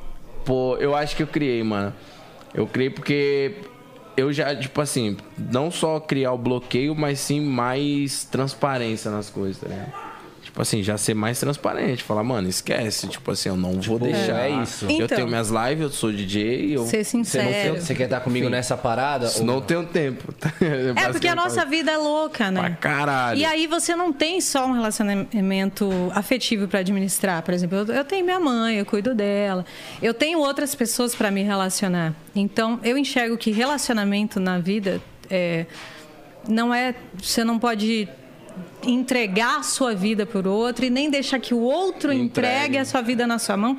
[0.46, 1.92] Pô, eu acho que eu criei, mano.
[2.54, 3.56] Eu criei porque
[4.16, 9.60] eu já, tipo assim, não só criar o bloqueio, mas sim mais transparência nas coisas,
[9.62, 10.05] tá ligado?
[10.56, 12.02] Tipo assim, já ser mais transparente.
[12.02, 13.10] Falar, mano, esquece.
[13.10, 14.40] Tipo assim, eu não vou deixar.
[14.48, 14.86] é isso.
[14.86, 15.08] Eu Então.
[15.18, 17.76] tenho minhas lives, eu sou DJ, eu Ser Você, não sincero.
[17.82, 19.30] você quer estar comigo nessa parada?
[19.36, 20.34] ou não tenho tempo.
[20.96, 22.62] É, porque a nossa vida é louca, né?
[22.62, 23.38] Pra caralho.
[23.38, 27.42] E aí você não tem só um relacionamento afetivo para administrar.
[27.44, 29.66] Por exemplo, eu, eu tenho minha mãe, eu cuido dela.
[30.02, 32.14] Eu tenho outras pessoas para me relacionar.
[32.34, 35.66] Então, eu enxergo que relacionamento na vida é,
[36.48, 36.96] não é.
[37.22, 38.08] Você não pode
[38.84, 42.78] entregar a sua vida por outro e nem deixar que o outro entregue, Entregue.
[42.78, 43.78] a sua vida na sua mão.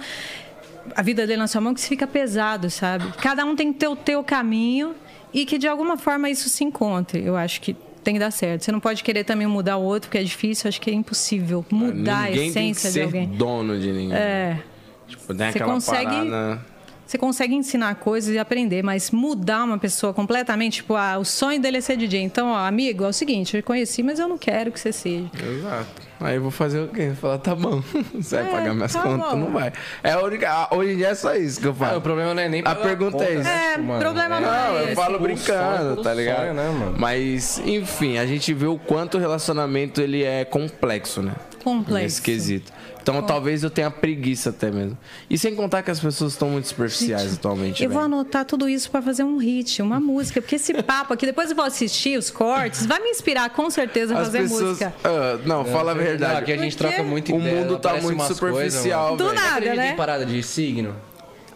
[0.94, 3.12] A vida dele na sua mão, que isso fica pesado, sabe?
[3.18, 4.94] Cada um tem que ter o teu caminho
[5.34, 7.24] e que de alguma forma isso se encontre.
[7.24, 7.74] Eu acho que
[8.04, 8.62] tem que dar certo.
[8.64, 10.68] Você não pode querer também mudar o outro, porque é difícil.
[10.68, 13.26] Acho que é impossível mudar a Ninguém tem que essência de ser alguém.
[13.30, 14.16] dono de ninguém.
[14.16, 14.62] É.
[15.08, 16.64] Tipo, tem Você consegue- parada...
[17.06, 21.60] Você consegue ensinar coisas e aprender, mas mudar uma pessoa completamente, tipo, ah, o sonho
[21.60, 22.20] dele é ser DJ.
[22.22, 25.30] Então, ó, amigo, é o seguinte, eu conheci, mas eu não quero que você seja.
[25.40, 25.86] Exato.
[26.18, 27.12] Aí eu vou fazer o quê?
[27.20, 27.82] Falar, tá bom.
[28.14, 29.30] Você vai É, pagar minhas tá contas?
[29.32, 29.36] bom.
[29.36, 29.70] Não vai.
[30.02, 30.50] É a única.
[30.50, 31.98] a- Hoje em dia é só isso que eu Ah, falo.
[31.98, 33.42] o problema não é nem A pergunta conta, é isso.
[33.42, 36.38] né, É, tipo, mano, problema não Não, eu falo brincando, sonho, tá ligado?
[36.40, 36.94] sonho, né, mano?
[36.98, 41.32] Mas, enfim, a gente vê o quanto o relacionamento ele é complexo, né?
[41.62, 42.02] Complexo.
[42.02, 42.72] Nesse quesito.
[43.08, 44.98] Então, talvez eu tenha preguiça até mesmo.
[45.30, 47.84] E sem contar que as pessoas estão muito superficiais atualmente.
[47.84, 51.24] Eu vou anotar tudo isso para fazer um hit, uma música, porque esse papo aqui,
[51.24, 54.62] depois eu vou assistir os cortes, vai me inspirar com certeza a As fazer pessoas.
[54.62, 54.92] música.
[55.04, 56.40] Ah, não, fala a Não, verdade.
[56.40, 59.76] aqui a gente troca muito O ideia, mundo tá muito superficial, coisas, Do nada, Acredita
[59.76, 59.92] né?
[59.92, 60.96] em parada de signo?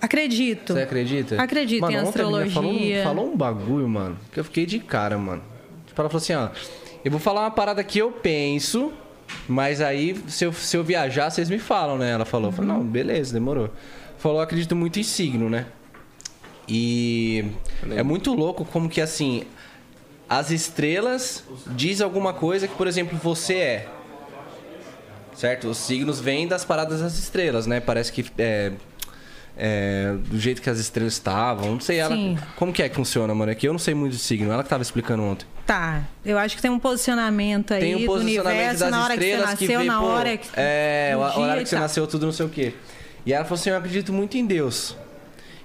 [0.00, 0.72] Acredito.
[0.74, 1.42] Você acredita?
[1.42, 2.52] Acredito mano, em astrologia.
[2.52, 5.42] Falou, um- falou um bagulho, mano, que eu fiquei de cara, mano.
[5.88, 6.48] Tipo, ela falou assim, ó.
[7.04, 8.92] Eu vou falar uma parada que eu penso,
[9.48, 12.10] mas aí, se eu, se eu viajar, vocês me falam, né?
[12.10, 12.48] Ela falou.
[12.48, 13.70] Eu falei, não, beleza, demorou.
[14.18, 15.66] Falou, acredito muito em signo, né?
[16.68, 17.44] E
[17.90, 19.44] é muito louco como que, assim,
[20.28, 23.88] as estrelas diz alguma coisa que, por exemplo, você é.
[25.34, 25.68] Certo?
[25.68, 27.80] Os signos vêm das paradas das estrelas, né?
[27.80, 28.72] Parece que é,
[29.62, 31.72] é, do jeito que as estrelas estavam.
[31.72, 32.14] Não sei ela.
[32.14, 32.38] Sim.
[32.56, 33.52] Como que é que funciona, mano?
[33.52, 34.50] É que eu não sei muito de signo.
[34.50, 35.46] Ela que tava explicando ontem.
[35.66, 39.04] Tá, eu acho que tem um posicionamento aí Tem um do posicionamento universo das na
[39.04, 40.48] hora que você estrelas que, nasceu, vê, na pô, hora que.
[40.56, 41.82] É, hora e que você tal.
[41.82, 42.74] nasceu, tudo não sei o quê.
[43.26, 44.96] E ela falou assim: Eu acredito muito em Deus.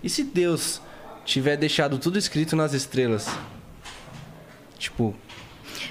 [0.04, 0.82] E se Deus
[1.24, 3.30] tiver deixado tudo escrito nas estrelas?
[4.78, 5.16] Tipo,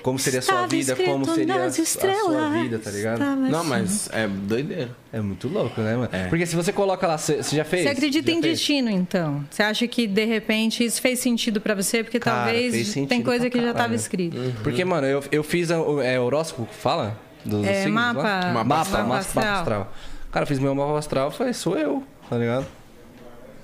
[0.05, 3.19] como seria a sua vida, como seria a, a sua vida, tá ligado?
[3.21, 4.91] Não, mas é doideira.
[5.11, 6.09] É muito louco, né, mano?
[6.13, 6.27] É.
[6.29, 7.85] Porque se você coloca lá, você já fez?
[7.85, 8.59] Você acredita Já em fez?
[8.59, 9.43] destino, então?
[9.51, 12.05] Você acha que, de repente, isso fez sentido pra você?
[12.05, 13.95] Porque Cara, talvez tem coisa que já estava caralho.
[13.97, 14.37] escrito.
[14.63, 17.19] Porque, mano, eu, eu fiz a- o é, horóscopo, fala?
[17.43, 18.13] Dos É, signos lá?
[18.13, 19.93] mapa- mapa, mapa mapa, astral.
[20.31, 22.67] Cara, eu fiz meu mapa astral, falei, sou eu, tá ligado?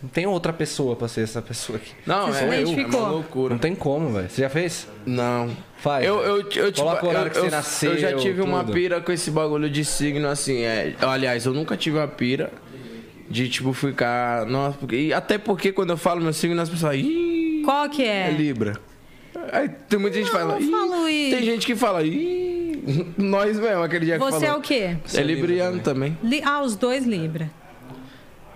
[0.03, 1.93] Não tem outra pessoa pra ser essa pessoa aqui.
[2.07, 3.53] Não, Você é, se é uma loucura.
[3.55, 4.31] Não tem como, velho.
[4.31, 4.89] Você já fez?
[5.05, 5.51] Não.
[5.79, 6.05] Faz.
[6.07, 8.41] Eu, eu, eu, tipo, Coloca o horário eu, que você eu- nasceu, eu já tive
[8.43, 8.73] uma tudo.
[8.73, 10.63] pira com esse bagulho de signo, assim.
[10.63, 12.51] É, aliás, eu nunca tive uma pira
[13.29, 14.47] de, tipo, ficar.
[14.47, 16.97] Nossa, porque, e até porque quando eu falo meu signo, as pessoas.
[16.97, 18.31] Ih, Qual que é é?
[18.31, 18.77] Libra.
[19.53, 20.61] Aí tem muita gente que Não, fala.
[20.61, 21.37] eu "Ih", falo isso.
[21.37, 22.03] Tem gente que fala.
[22.03, 22.83] Ih,
[23.17, 24.57] nós mesmo, aquele dia que Você falou.
[24.57, 24.97] é o quê?
[25.15, 26.17] É libriano também.
[26.23, 27.51] Li- Ah, os dois Libra.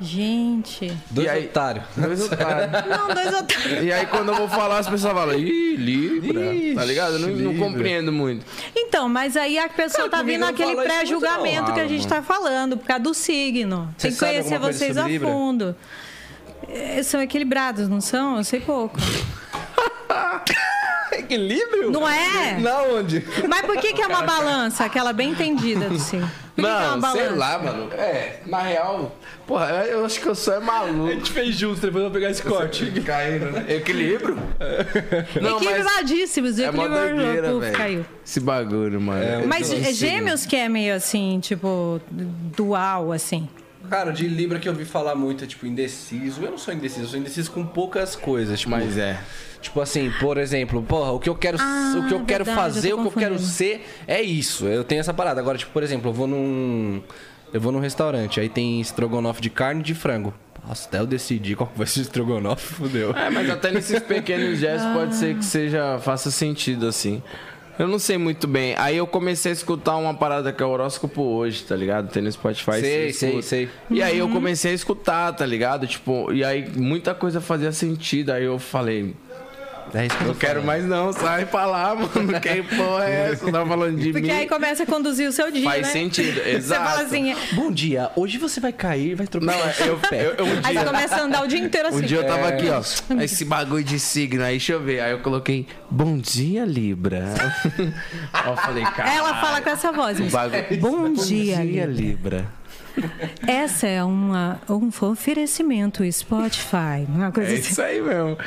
[0.01, 0.92] Gente.
[1.11, 1.84] Dois aí- otários.
[1.97, 2.70] Dois otários.
[2.88, 3.84] Não, dois otários.
[3.84, 6.40] E aí quando eu vou falar, as pessoas falam, ih, Libra,
[6.74, 7.14] tá ligado?
[7.14, 8.45] Eu não, não compreendo muito.
[8.74, 12.76] Então, mas aí a pessoa Cara, tá vindo aquele pré-julgamento que a gente tá falando,
[12.76, 13.92] por causa do signo.
[13.97, 15.28] Você Tem que conhecer vocês a Libra?
[15.28, 15.76] fundo.
[16.68, 18.36] É, São equilibrados, não são?
[18.38, 18.99] Eu sei pouco.
[21.12, 21.90] Equilíbrio?
[21.92, 22.59] Não é?
[22.59, 23.24] Na onde?
[23.49, 24.84] Mas por que, que é uma balança?
[24.84, 26.28] Aquela bem entendida do signo.
[26.57, 27.92] É Não, sei lá, mano.
[27.94, 29.14] É, na real,
[29.46, 31.11] porra, eu acho que eu sou é A maluco.
[31.12, 32.90] gente fez junto, depois eu vou pegar esse corte.
[33.05, 33.64] Caindo, né?
[33.68, 34.36] Equilíbrio?
[35.40, 36.59] Não, mas Equilibradíssimos.
[36.59, 37.76] é equilíbrio doideira, velho.
[37.76, 38.07] caiu.
[38.24, 39.46] Esse bagulho, mano.
[39.48, 43.48] Mas Eu não é gêmeos que é meio assim, tipo, dual, assim.
[43.89, 46.43] Cara, de Libra que eu ouvi falar muito é tipo indeciso.
[46.43, 48.59] Eu não sou indeciso, eu sou indeciso com poucas coisas.
[48.61, 49.20] Tipo, Mas é.
[49.61, 52.66] Tipo assim, por exemplo, porra, o que eu quero, Ah, o que eu quero verdade,
[52.74, 54.66] fazer, eu o que eu quero ser é isso.
[54.66, 55.41] Eu tenho essa parada.
[55.41, 57.03] Agora, tipo, por exemplo, eu vou num
[57.53, 60.35] eu vou num restaurante, aí tem estrogonofe de carne e de frango.
[60.66, 63.12] Nossa, até eu decidir qual vai ser o estrogonofe, fudeu.
[63.16, 67.22] É, mas até nesses pequenos gestos pode ser que seja faça sentido assim.
[67.78, 68.74] Eu não sei muito bem.
[68.78, 72.10] Aí eu comecei a escutar uma parada que é o horóscopo hoje, tá ligado?
[72.10, 72.80] Tem no Spotify.
[72.80, 73.68] Sei, sei, sei.
[73.90, 75.86] E aí eu comecei a escutar, tá ligado?
[75.86, 78.30] Tipo, e aí muita coisa fazia sentido.
[78.30, 79.14] Aí eu falei,
[79.95, 80.66] É isso que eu não quero falando.
[80.66, 82.40] mais não, sai pra lá, mano.
[82.40, 83.51] Que porra é essa?
[83.53, 84.30] Tá falando de Porque mim?
[84.34, 85.92] aí começa a conduzir o seu dia, Faz né?
[85.92, 86.84] sentido, Você exato.
[86.90, 87.30] fala assim...
[87.32, 89.57] é- Bom dia, hoje você vai cair, vai tropeçar.
[89.57, 90.80] Não, é, eu, eu, eu um Aí dia...
[90.80, 91.99] você começa a andar o dia inteiro assim.
[91.99, 92.82] Um dia eu tava aqui, ó.
[93.22, 95.01] Esse bagulho de signo aí, deixa eu ver.
[95.01, 97.24] Aí eu coloquei, bom dia, Libra.
[98.47, 99.14] Ó, falei, cara.
[99.14, 100.18] Ela fala com essa voz.
[100.18, 100.30] mas,
[100.80, 101.86] Bom dia, dia, Libra.
[102.40, 102.63] Libra.
[103.47, 107.70] Essa é uma, um oferecimento Spotify, uma coisa É assim.
[107.70, 108.38] isso aí mesmo.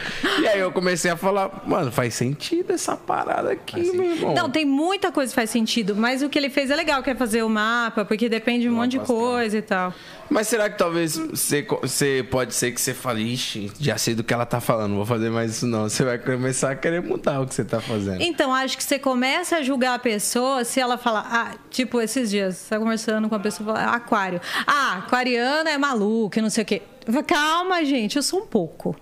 [0.41, 4.33] E aí eu comecei a falar, mano, faz sentido essa parada aqui, meu irmão.
[4.33, 7.09] Não, tem muita coisa que faz sentido, mas o que ele fez é legal, que
[7.09, 9.93] é fazer o mapa, porque depende de um monte de coisa e tal.
[10.29, 14.23] Mas será que talvez você, você pode ser que você fale, ixi, já sei do
[14.23, 15.83] que ela tá falando, não vou fazer mais isso não.
[15.83, 18.21] Você vai começar a querer mudar o que você tá fazendo.
[18.21, 22.29] Então, acho que você começa a julgar a pessoa se ela falar, ah, tipo, esses
[22.29, 24.41] dias, você tá conversando com a pessoa, fala, aquário.
[24.65, 26.81] Ah, aquariana é maluca, não sei o quê.
[27.25, 28.95] Calma, gente, eu sou um pouco.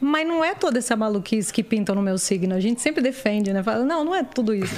[0.00, 2.54] Mas não é toda essa maluquice que pintam no meu signo.
[2.54, 3.62] A gente sempre defende, né?
[3.62, 4.74] Fala, não, não é tudo isso.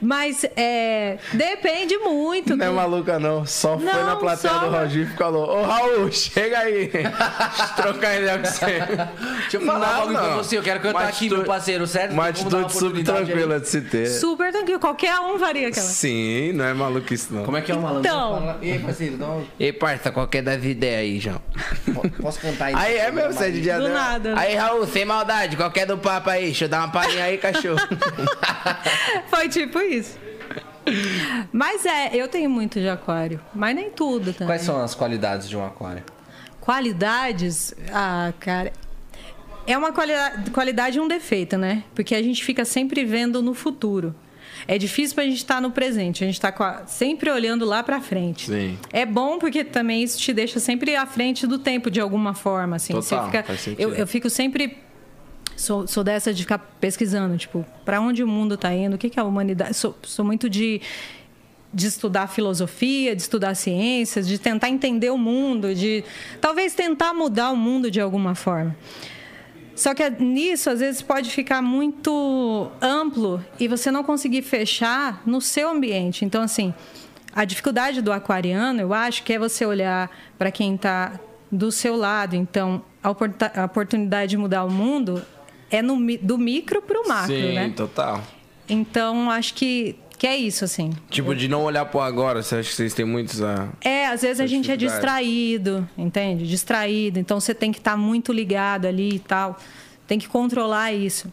[0.00, 2.56] Mas é, depende muito.
[2.56, 3.46] Não é do- maluca, não.
[3.46, 6.88] Só foi Não, na plateia só- do Roginho e falou: Ô Raul, chega aí.
[6.88, 7.10] Deixa
[7.78, 8.66] eu trocar ideia com você.
[9.40, 12.12] Deixa eu falar um bagulho pra você, eu quero cantar aqui, meu parceiro, certo?
[12.12, 14.06] Uma atitude super tranquila de se ter.
[14.08, 15.86] Super tranquilo, qualquer um faria aquela.
[15.86, 17.44] Sim, não é maluquice, não.
[17.44, 18.00] Como é que é o malandro?
[18.08, 18.56] Então.
[18.62, 19.44] Ei, parceiro, dá um...
[19.58, 21.40] Ei, parça, qualquer das ideias aí, João.
[22.20, 22.74] posso cantar aí?
[22.76, 24.34] Aí é mesmo, você é de dia Do nada.
[24.38, 26.44] Aí, Raul, sem maldade, qualquer do papo aí.
[26.46, 27.80] Deixa eu dar uma palhinha aí, cachorro.
[29.28, 30.18] Foi tipo isso.
[31.52, 34.48] Mas é, eu tenho muito de aquário, mas nem tudo também.
[34.48, 36.02] Quais são as qualidades de um aquário?
[36.60, 38.72] Qualidades, ah, cara.
[39.66, 41.84] É uma qualidade, qualidade e um defeito, né?
[41.94, 44.14] Porque a gente fica sempre vendo no futuro.
[44.72, 48.00] É difícil pra gente estar no presente, a gente tá a- sempre olhando lá pra
[48.00, 48.46] frente.
[48.46, 48.78] Sim.
[48.92, 52.76] É bom porque também isso te deixa sempre à frente do tempo de alguma forma,
[52.76, 52.92] assim.
[52.92, 53.44] Total, fica,
[53.76, 54.78] eu, eu fico sempre
[55.56, 59.10] sou, sou dessa de ficar pesquisando, tipo, para onde o mundo está indo, o que,
[59.10, 59.74] que é a humanidade.
[59.74, 60.80] Sou, sou muito de,
[61.74, 66.04] de estudar filosofia, de estudar ciências, de tentar entender o mundo, de
[66.40, 68.76] talvez tentar mudar o mundo de alguma forma.
[69.80, 75.40] Só que nisso, às vezes, pode ficar muito amplo e você não conseguir fechar no
[75.40, 76.22] seu ambiente.
[76.22, 76.74] Então, assim,
[77.34, 81.18] a dificuldade do aquariano, eu acho, que é você olhar para quem está
[81.50, 82.36] do seu lado.
[82.36, 85.24] Então, a oportunidade de mudar o mundo
[85.70, 87.72] é no do micro para o macro, Sim, né?
[87.74, 88.20] total.
[88.68, 90.92] Então, acho que, que é isso, assim.
[91.08, 93.70] Tipo, de não olhar pro agora, você acha que vocês têm muitos a.
[93.80, 96.46] É, às vezes a gente é distraído, entende?
[96.46, 97.18] Distraído.
[97.18, 99.58] Então você tem que estar muito ligado ali e tal.
[100.06, 101.32] Tem que controlar isso.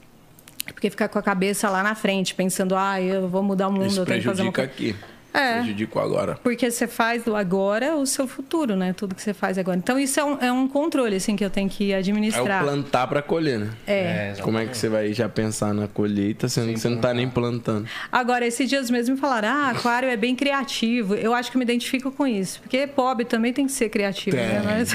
[0.67, 3.87] Porque ficar com a cabeça lá na frente, pensando, ah, eu vou mudar o mundo,
[3.87, 4.93] Isso eu tenho que fazer uma prejudica coisa.
[4.93, 5.16] aqui.
[5.33, 5.53] É.
[5.59, 6.39] Prejudica o agora.
[6.43, 8.93] Porque você faz do agora o seu futuro, né?
[8.93, 9.77] Tudo que você faz agora.
[9.77, 12.63] Então isso é um, é um controle, assim, que eu tenho que É o administrar.
[12.63, 13.69] plantar pra colher, né?
[13.85, 14.33] É.
[14.41, 17.29] Como é que você vai já pensar na colheita, sendo que você não tá nem
[17.29, 17.87] plantando?
[18.11, 21.13] Agora, esses dias mesmo me falaram, ah, aquário é bem criativo.
[21.15, 22.59] Eu acho que eu me identifico com isso.
[22.61, 24.47] Porque pobre também tem que ser criativo, Tem.
[24.47, 24.61] né?
[24.63, 24.91] Mas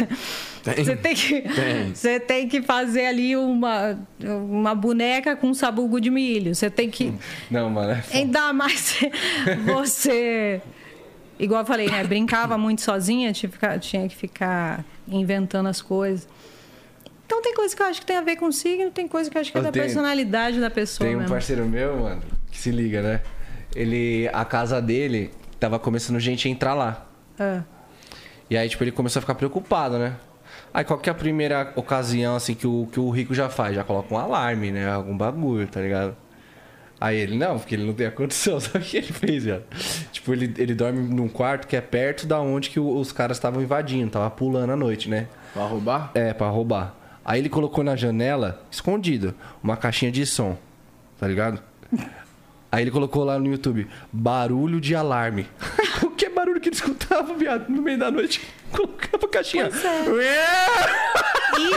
[0.63, 0.85] Tem.
[0.85, 1.95] Você tem que, Tem.
[1.95, 6.55] você tem que fazer ali uma, uma boneca com sabugo de milho.
[6.55, 7.13] Você tem que.
[7.51, 7.93] Não, mano.
[7.93, 8.03] é.
[8.13, 8.97] Ainda mais
[9.67, 10.32] você.
[11.39, 12.05] Igual eu falei, né?
[12.05, 16.29] Brincava muito sozinha, tinha que ficar, tinha que ficar inventando as coisas.
[17.27, 19.37] Então tem coisa que eu acho que tem a ver com signo, tem coisa que
[19.37, 21.07] eu acho que é Eu da tenho- personalidade da pessoa.
[21.07, 21.33] Tem um mesmo.
[21.35, 23.21] parceiro meu, mano, que se liga, né?
[23.75, 24.29] Ele.
[24.33, 27.07] A casa dele tava começando gente a entrar lá.
[27.41, 27.63] Ah,
[28.51, 30.15] E aí, tipo, ele começou a ficar preocupado, né?
[30.75, 33.75] Aí qual que é a primeira ocasião, assim, que o, que o rico já faz?
[33.75, 34.91] Já coloca um alarme, né?
[34.91, 36.15] Algum bagulho, tá ligado?
[37.03, 38.59] Aí ele, não, porque ele não tem a condição.
[38.63, 39.65] Sabe o que ele fez, velho?
[40.13, 43.61] Tipo, ele, ele dorme num quarto que é perto da onde que os caras estavam
[43.61, 45.27] invadindo, tava pulando à noite, né?
[45.53, 46.13] Pra roubar?
[46.15, 46.95] É, pra roubar.
[47.25, 50.57] Aí ele colocou na janela, escondido, uma caixinha de som,
[51.19, 51.61] tá ligado?
[52.71, 55.49] Aí ele colocou lá no YouTube, barulho de alarme.
[56.05, 58.41] o que é barulho que ele escutava, viado, no meio da noite?
[58.71, 59.69] Colocava a caixinha.
[59.69, 59.83] Pois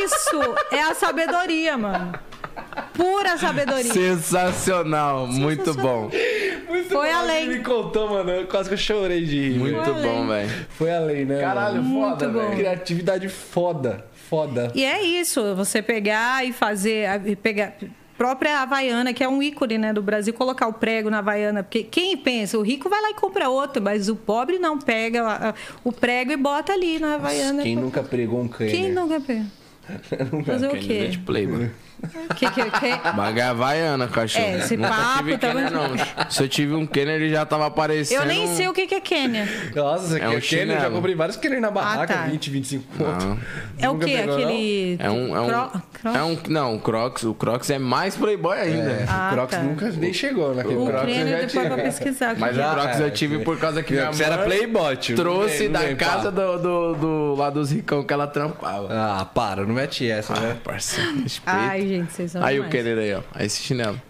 [0.04, 0.40] Isso
[0.72, 2.14] é a sabedoria, mano.
[2.94, 3.92] Pura sabedoria.
[3.92, 6.10] Sensacional, muito bom.
[6.68, 7.44] Muito Foi bom, além.
[7.44, 9.60] Ele contou, mano, eu quase que eu chorei de rir.
[9.60, 10.50] Muito Foi bom, velho.
[10.70, 11.40] Foi além, né?
[11.40, 12.10] Caralho, mano?
[12.10, 12.56] foda, velho.
[12.56, 14.72] Criatividade foda, foda.
[14.76, 17.76] E é isso, você pegar e fazer, e pegar
[18.18, 21.84] própria Havaiana, que é um ícone, né, do Brasil, colocar o prego na Havaiana, porque
[21.84, 25.54] quem pensa, o rico vai lá e compra outro, mas o pobre não pega
[25.84, 27.64] o prego e bota ali na Havaiana.
[27.64, 28.74] Quem nunca pregou um Kenner?
[28.74, 29.46] Quem nunca pega?
[30.46, 31.08] Fazer o quê?
[31.10, 31.72] de play, mano.
[32.36, 33.12] Que, que, que...
[33.16, 34.46] Baga Havaiana, cachorro.
[34.46, 36.30] É, esse Nunca papo tive também- Kenner, não.
[36.30, 38.22] Se eu tive um Kenner, ele já tava aparecendo.
[38.22, 39.48] Eu nem sei o que, que é Quênia.
[39.76, 40.80] Nossa, você É quer um Kenner?
[40.82, 42.22] Já comprei vários Kenner na barraca, tá.
[42.24, 43.26] 20, 25 conto.
[43.26, 43.38] Não.
[43.80, 44.06] É o quê?
[44.06, 44.34] pegou, não?
[44.46, 44.98] Aquele.
[45.00, 45.36] É um.
[45.36, 45.82] É um, Cro-
[46.16, 47.24] é um não, o Crocs.
[47.24, 48.92] O Crocs é mais playboy ainda.
[48.92, 49.64] É, Ah, o Crocs tá.
[49.64, 51.08] nunca nem chegou naquele O Crocs.
[51.10, 51.66] eu já depois tive.
[51.68, 52.36] pra pesquisar.
[52.38, 55.16] Mas o Crocs é, eu tive por causa que minha Você era mãe playboy, tio.
[55.16, 58.88] trouxe da casa do, do, do- lá dos ricão que ela trampava.
[58.92, 60.56] Ah, para, não mete essa, né?
[60.64, 61.24] Parceiro.
[61.46, 62.70] Ai, gente, vocês são Aí o.
[62.70, 63.22] Kenner aí, ó.
[63.34, 64.02] Aí esse chinelo.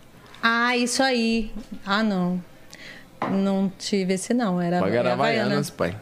[0.41, 1.51] Ah, isso aí.
[1.85, 2.43] Ah, não.
[3.31, 5.95] Não tive esse não, era, Pagar era Havaianas, pai.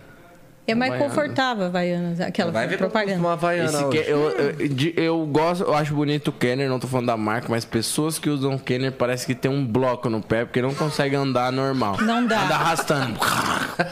[0.65, 3.19] É mais confortável Havaianas, aquela Vai ver propaganda.
[3.19, 7.17] uma Havaiana eu, eu, eu gosto, eu acho bonito o Kenner, não tô falando da
[7.17, 10.73] marca, mas pessoas que usam Kenner parece que tem um bloco no pé, porque não
[10.73, 11.97] consegue andar normal.
[12.01, 12.45] Não dá.
[12.45, 13.19] Anda arrastando.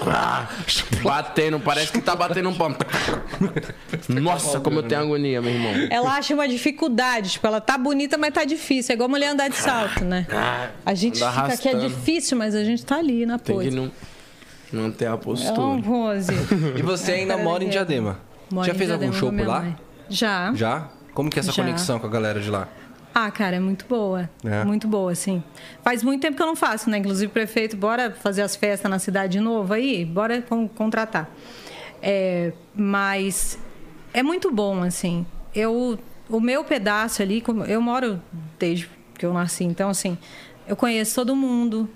[1.03, 2.73] batendo, parece que tá batendo um pão.
[4.07, 5.73] Nossa, como eu tenho agonia, meu irmão.
[5.89, 8.93] Ela acha uma dificuldade, tipo, ela tá bonita, mas tá difícil.
[8.93, 10.25] É igual mulher andar de salto, né?
[10.85, 13.63] A gente Anda fica aqui, é difícil, mas a gente tá ali na Tem que
[13.65, 13.75] pose.
[13.75, 13.91] não,
[14.71, 15.81] não ter a É um postura.
[15.83, 16.31] pose.
[16.77, 17.69] E você ainda mora em.
[17.69, 18.19] Diadema?
[18.51, 19.61] Moro Já em fez algum Diadema show com por minha lá?
[19.63, 19.75] mãe.
[20.09, 20.53] Já.
[20.53, 20.89] Já?
[21.13, 21.63] Como que é essa Já.
[21.63, 22.67] conexão com a galera de lá?
[23.13, 24.29] Ah, cara, é muito boa.
[24.43, 24.63] É.
[24.63, 25.43] Muito boa, sim.
[25.83, 26.97] Faz muito tempo que eu não faço, né?
[26.97, 30.05] Inclusive, prefeito, bora fazer as festas na cidade de novo aí?
[30.05, 31.29] Bora con- contratar.
[32.01, 33.59] É, mas
[34.13, 35.25] é muito bom, assim.
[35.53, 35.99] Eu,
[36.29, 38.21] o meu pedaço ali, como- eu moro
[38.57, 40.17] desde que eu nasci, então, assim,
[40.67, 41.89] eu conheço todo mundo.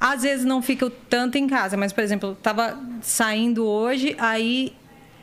[0.00, 4.74] Às vezes não fico tanto em casa, mas, por exemplo, eu tava saindo hoje, aí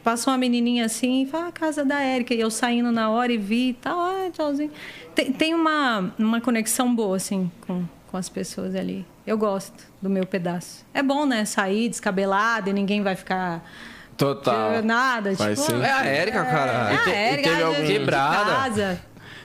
[0.04, 2.34] Passou uma menininha assim e fala, a casa da Érica.
[2.34, 4.72] E eu saindo na hora e vi e tal, ah, tchauzinho.
[5.14, 9.06] Tem, tem uma, uma conexão boa, assim, com, com as pessoas ali.
[9.26, 10.86] Eu gosto do meu pedaço.
[10.94, 11.44] É bom, né?
[11.44, 13.70] Sair descabelado e ninguém vai ficar...
[14.16, 14.82] Total.
[14.82, 15.74] Nada, Faz tipo...
[15.74, 15.82] sim.
[15.82, 16.94] É a Érica, cara.
[16.94, 18.46] É, te- a Érica, teve algum- Quebrada?
[18.56, 19.02] casa.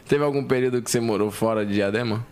[0.07, 2.25] Teve algum período que você morou fora de Diadema?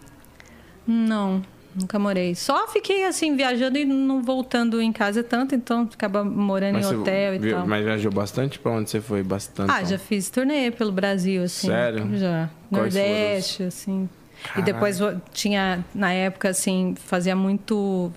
[0.86, 1.42] Não,
[1.74, 2.34] nunca morei.
[2.34, 6.94] Só fiquei, assim, viajando e não voltando em casa tanto, então acaba morando em você
[6.94, 7.66] hotel e vi- tal.
[7.66, 8.58] Mas viajou bastante?
[8.58, 9.22] Pra onde você foi?
[9.22, 9.70] Bastante.
[9.70, 11.68] Ah, já fiz turnê pelo Brasil, assim.
[11.68, 12.08] Sério?
[12.18, 12.48] Já.
[12.70, 14.08] Quais Nordeste, assim.
[14.56, 14.98] E depois
[15.32, 18.10] tinha, na época, assim, fazia muito.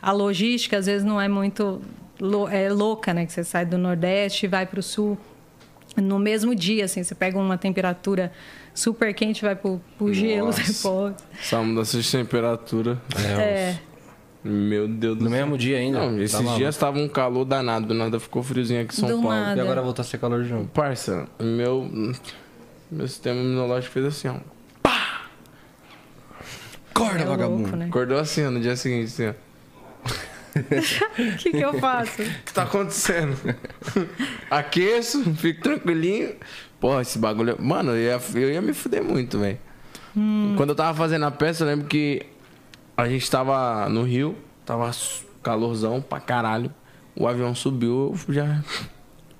[0.00, 1.80] A logística, às vezes, não é muito
[2.50, 3.24] é louca, né?
[3.26, 5.16] Que você sai do Nordeste e vai para o Sul.
[5.96, 8.32] No mesmo dia, assim, você pega uma temperatura
[8.74, 10.62] super quente vai pro, pro gelo Nossa.
[10.62, 11.14] depois.
[11.42, 13.00] Só mudança de temperatura.
[13.38, 13.76] É.
[14.44, 15.38] Meu Deus do No céu.
[15.38, 16.00] mesmo dia ainda?
[16.00, 16.58] Não, esses Tá maluco.
[16.58, 19.28] dias tava um calor danado, do nada ficou friozinho aqui em São Do Paulo.
[19.36, 19.56] nada.
[19.56, 20.66] E agora voltou a ser calor de novo.
[20.68, 21.88] Parça, meu,
[22.90, 24.36] meu sistema imunológico fez assim, ó.
[26.94, 27.62] Acorda, É vagabundo.
[27.62, 27.86] louco, né?
[27.86, 29.32] Acordou assim, ó, no dia seguinte, assim, ó.
[30.54, 32.20] O que, que eu faço?
[32.22, 33.36] O que tá acontecendo?
[34.50, 36.34] Aqueço, fico tranquilinho.
[36.82, 37.56] Porra, esse bagulho.
[37.60, 39.56] Mano, eu ia, eu ia me fuder muito, velho.
[40.16, 40.54] Hum.
[40.56, 42.26] Quando eu tava fazendo a peça, eu lembro que
[42.96, 44.36] a gente tava no Rio,
[44.66, 44.90] tava
[45.44, 46.74] calorzão pra caralho.
[47.14, 48.60] O avião subiu, eu já.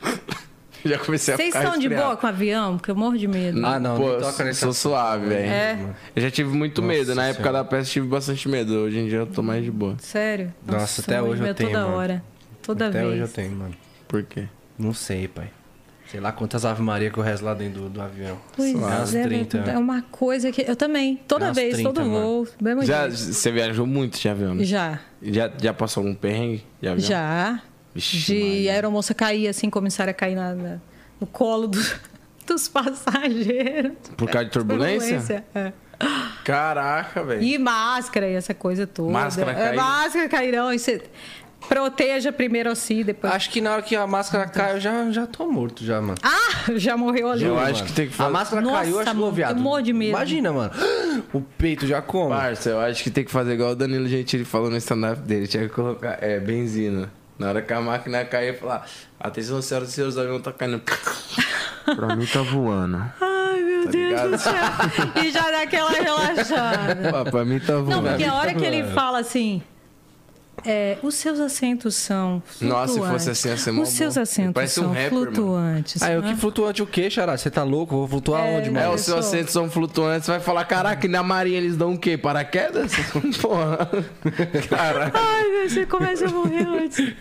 [0.87, 2.77] já comecei a Vocês ficar estão de boa com o avião?
[2.79, 3.67] Porque eu morro de medo.
[3.67, 5.51] Ah, não, Pô, toca nesse sou suave, velho.
[5.51, 5.79] É?
[6.15, 7.13] Eu já tive muito Nossa medo.
[7.17, 7.65] Na época Senhora.
[7.65, 8.73] da peça, tive bastante medo.
[8.73, 9.97] Hoje em dia eu tô mais de boa.
[9.99, 10.55] Sério?
[10.65, 11.97] Nossa, até morro de hoje eu medo tenho, Toda mano.
[11.97, 12.25] hora.
[12.63, 13.13] Toda Até vez.
[13.15, 13.75] hoje eu tenho, mano.
[14.07, 14.47] Por quê?
[14.79, 15.51] Não sei, pai.
[16.13, 18.39] Sei lá quantas Ave Maria que eu rezo lá dentro do, do avião.
[18.55, 19.59] Pois Umas é, 30.
[19.61, 22.21] é uma coisa que eu também, toda vez, 30, todo mano.
[22.45, 24.63] voo, mesmo Já, você viajou muito de avião, né?
[24.63, 27.09] Já, Já, já passou algum perrengue de avião?
[27.09, 27.63] já.
[27.95, 28.71] Vixe, De Maria.
[28.71, 30.79] a aeromoça cair assim, começar a cair na, na-
[31.19, 31.81] no colo do-
[32.47, 33.93] dos passageiros.
[34.15, 35.43] Por causa de turbulência?
[35.55, 35.73] é.
[36.45, 37.43] Caraca, velho.
[37.43, 39.11] E máscara e essa coisa toda.
[39.13, 39.77] Máscara É, cair?
[39.77, 40.73] Máscara cair, não.
[40.73, 41.03] e cê-
[41.69, 43.33] proteja primeiro assim, depois.
[43.33, 46.17] Acho que na hora que a máscara cai, eu já, já tô morto já, mano.
[46.23, 47.45] Ah, já morreu ali.
[47.45, 49.57] Eu acho que tem que A fazer- máscara Nossa, caiu, eu acho que mano, viado.
[49.57, 50.11] eu morro de medo.
[50.11, 50.71] Imagina, mano.
[51.33, 52.31] O peito já como.
[52.31, 55.47] Parça, eu acho que tem que fazer igual o Danilo Gentili falou no stand-up dele.
[55.47, 57.11] Tinha que colocar é, benzina.
[57.39, 58.87] Na hora que a máquina cair, falar:
[59.21, 60.81] Atenção, senhoras e senhores, o avião tá caindo.
[61.97, 63.03] pra mim tá voando.
[63.21, 64.31] Ai, meu Deus ligado?
[64.31, 64.53] do céu.
[65.25, 67.11] E já dá aquela relaxada.
[67.13, 67.91] Pô, pra mim tá voando.
[67.91, 69.63] Não, porque a hora que ele fala assim.
[70.65, 72.69] É, os seus assentos são flutuantes.
[72.89, 75.25] Nossa, se fosse assim, ia ser Os seus assentos Parece um são rapper, mano.
[75.27, 76.03] flutuantes.
[76.03, 76.33] Ah, eu né?
[76.33, 77.37] que flutuante o quê, Xará?
[77.37, 77.95] Você tá louco?
[77.95, 78.81] Eu vou flutuar É, onde, não.
[78.81, 78.95] É, mano?
[78.95, 80.27] os seus assentos são flutuantes.
[80.27, 82.17] Você vai falar: Caraca, e na marinha eles dão o quê?
[82.17, 82.93] Paraquedas?
[83.41, 83.89] Porra.
[84.69, 85.19] Caraca.
[85.19, 87.13] Ai, meu, você começa a morrer antes.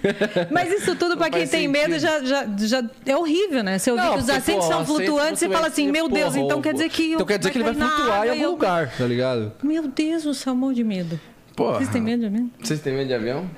[0.52, 3.78] Mas isso tudo, pra quem tem medo, já, já, já é horrível, né?
[3.80, 6.45] Você ouvir que os porque, assentos pô, são flutuantes, você fala assim, meu Deus, porra,
[6.45, 7.14] então quer dizer que...
[7.14, 9.52] Então quer dizer que ele vai flutuar em algum e eu- lugar, tá ligado?
[9.64, 11.20] Meu Deus, o morro de medo.
[11.64, 11.78] Porra.
[11.78, 12.52] Vocês têm medo de mim?
[12.62, 13.50] Vocês têm medo de avião?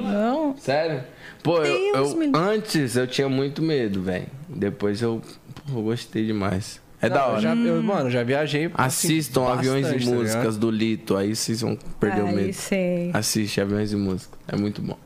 [0.00, 0.56] Não.
[0.56, 1.02] Sério?
[1.42, 4.26] Pô, eu, Deus eu- me- antes eu tinha muito medo, velho.
[4.48, 5.20] Depois eu,
[5.66, 6.80] pô, eu gostei demais.
[7.00, 7.40] É da Não, eu hora.
[7.40, 7.66] Já, Hum.
[7.66, 8.66] eu, mano, já viajei.
[8.66, 10.14] assim, Assistam Aviões bastante, e tá?
[10.14, 12.52] Músicas do Lito, aí vocês vão perder o medo.
[12.52, 13.10] sei.
[13.12, 14.96] Assiste Aviões e Músicas, é muito bom.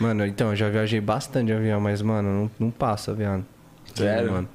[0.00, 3.44] Mano, então, eu já viajei bastante de avião, mas, mano, não, não passa, viado.
[3.94, 4.32] Sério?
[4.32, 4.48] Mano.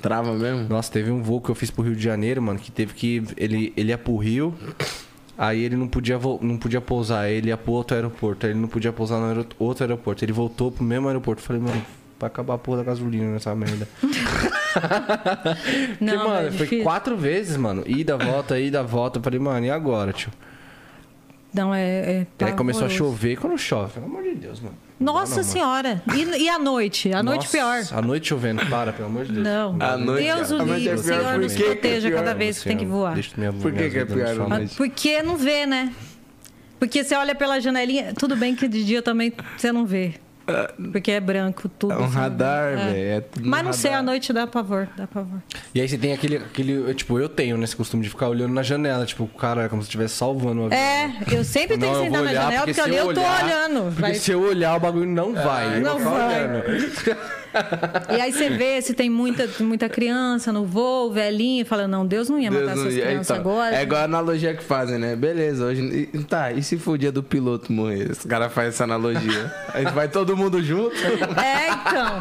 [0.00, 0.68] Trava mesmo?
[0.68, 3.22] Nossa, teve um voo que eu fiz pro Rio de Janeiro, mano, que teve que.
[3.36, 4.54] Ele, ele ia pro Rio,
[5.44, 8.68] aí ele não podia, não podia pousar, ele ia pro outro aeroporto, aí ele não
[8.68, 10.24] podia pousar no aero- outro aeroporto.
[10.24, 11.42] Ele voltou pro mesmo aeroporto.
[11.42, 11.82] Eu Falei, mano,
[12.18, 13.88] vai acabar a porra da gasolina nessa merda.
[14.72, 17.82] Porque, Não, mano, é foi quatro vezes, mano.
[17.86, 19.18] Ida, volta, ida, volta.
[19.18, 20.30] Eu falei, mano, e agora, tio?
[21.54, 21.82] Não, é...
[21.82, 23.92] é E aí começou a chover quando chove.
[23.92, 24.74] Pelo amor de Deus, mano.
[24.98, 26.02] Nossa não, senhora.
[26.14, 27.12] E, e a noite?
[27.12, 27.98] A noite Nossa, pior.
[27.98, 29.44] A noite chovendo, para, pelo amor de Deus.
[29.44, 29.76] Não.
[29.80, 30.94] A noite- Deus o noite é livre.
[30.94, 32.18] O Senhor nos é proteja pior?
[32.18, 33.14] cada vez que tem que voar.
[33.14, 34.76] Deixa minha, Por que que é pior a noite?
[34.76, 35.92] Porque não vê, né?
[36.78, 40.14] Porque você olha pela janelinha, tudo bem que de dia também você não vê.
[40.92, 41.92] Porque é branco tudo.
[41.92, 42.96] É um radar, velho.
[42.96, 44.00] É tudo Mas não sei, radar.
[44.00, 45.40] à noite dá pavor, dá pavor.
[45.74, 46.94] E aí você tem aquele, aquele.
[46.94, 49.04] Tipo, eu tenho nesse costume de ficar olhando na janela.
[49.06, 50.78] Tipo, cara, como se estivesse salvando o avião.
[50.80, 53.14] É, eu sempre tenho que eu sentar na olhar, janela, porque porque, se ali eu
[53.14, 53.82] tô olhar- olhando.
[53.86, 55.80] Porque Vai- se eu olhar, o bagulho não vai.
[55.80, 56.42] não eu vai.
[58.16, 62.06] E aí você vê se tem muita, muita criança no voo, velhinho, e fala, não,
[62.06, 63.76] Deus não ia Deus matar essas ia- crianças então, agora.
[63.76, 65.14] É igual a analogia que fazem, né?
[65.16, 66.06] Beleza, hoje.
[66.28, 68.10] Tá, e se for o dia do piloto morrer?
[68.10, 69.52] Os caras fazem essa analogia.
[69.74, 70.94] A gente vai todo mundo junto.
[70.96, 72.20] É, então.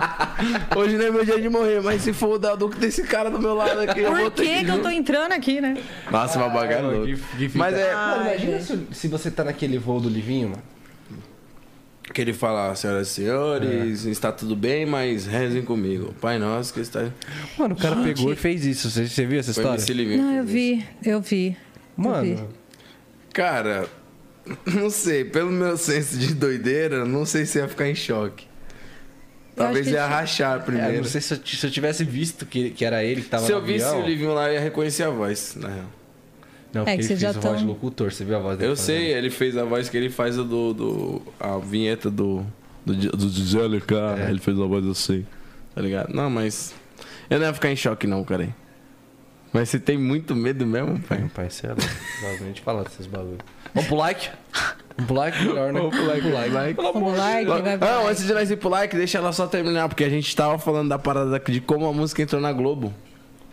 [0.75, 3.29] Hoje não é meu dia de morrer, mas se for o da Duque desse cara
[3.29, 4.65] do meu lado aqui, eu vou Por ter que, que.
[4.65, 5.77] que eu tô entrando aqui, né?
[6.09, 7.05] Nossa, uma é.
[7.05, 7.57] Que- que fita.
[7.57, 7.93] Mas é.
[7.93, 8.63] Mano, Ai, imagina velho.
[8.63, 10.63] se, se você tá naquele voo do Livinho, mano.
[12.13, 16.13] Que ele fala, senhoras e senhores, está tudo bem, mas rezem comigo.
[16.19, 17.09] Pai nosso que está.
[17.57, 18.89] Mano, o cara pegou e fez isso.
[18.89, 19.69] Você, você viu essa história?
[20.17, 21.47] Não, eu vi, eu vi.
[21.47, 21.57] eu vi.
[21.95, 22.49] Mano,
[23.33, 23.87] Cara,
[24.65, 28.45] não sei, pelo meu senso de doideira, não sei se ia ficar em choque.
[29.55, 30.97] Talvez ia rachar é, primeiro.
[30.97, 33.51] não sei se eu, se eu tivesse visto que, que era ele que tava se
[33.51, 36.00] no eu visse o Livinho lá, eu ia reconhecer a voz, na real.
[36.73, 38.11] Não, É porque que ele vocês fez já a voz de tão- locutor.
[38.11, 38.71] Você viu a voz dele?
[38.71, 38.97] Eu fazendo?
[38.97, 40.73] sei, ele fez a voz que ele faz a do.
[40.73, 42.45] do a vinheta do.
[42.85, 44.23] Do, do Gisele, cara.
[44.25, 44.29] É.
[44.29, 45.25] Ele fez uma voz assim.
[45.75, 46.13] Tá ligado?
[46.13, 46.73] Não, mas.
[47.29, 48.49] Eu não ia ficar em choque, não, cara.
[49.53, 51.19] Mas você tem muito medo mesmo, pai?
[51.19, 51.83] Meu pai, você é louco.
[52.41, 53.37] A gente fala desses bagulho.
[53.73, 54.29] Vamos pro like?
[54.97, 55.79] Vamos pro like melhor, né?
[55.79, 56.81] Vamos pro like, like.
[56.81, 58.09] Vamos lá, que vai pro Não, like.
[58.11, 60.87] antes de nós ir pro like, deixa ela só terminar, porque a gente tava falando
[60.89, 62.93] da parada de como a música entrou na Globo.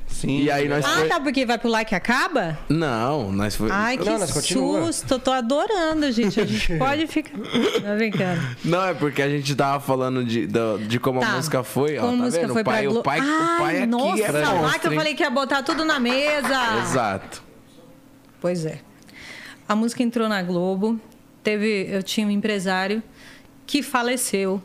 [0.09, 0.41] Sim.
[0.43, 1.09] E aí nós Ah, foi...
[1.09, 2.59] tá, porque vai pro like e acaba?
[2.69, 3.69] Não, nós foi...
[3.71, 5.15] Ai, que Não, susto.
[5.15, 6.41] Eu tô adorando, gente.
[6.41, 7.39] A gente pode ficar.
[7.39, 8.41] Tá brincando.
[8.65, 11.33] Não, é porque a gente tava falando de, da- de como a Tá.
[11.37, 11.99] música foi.
[11.99, 12.53] ó, Como tá a música vendo?
[12.55, 12.99] foi o pai, pra Glo...
[13.01, 15.31] o pai, Ai, o pai aqui nossa, é lá monstro, que eu falei que ia
[15.31, 16.79] botar tudo na mesa.
[16.83, 17.43] Exato.
[18.41, 18.81] Pois é.
[19.69, 20.99] A música entrou na Globo.
[21.45, 23.03] Teve, eu tinha um empresário
[23.67, 24.61] que faleceu.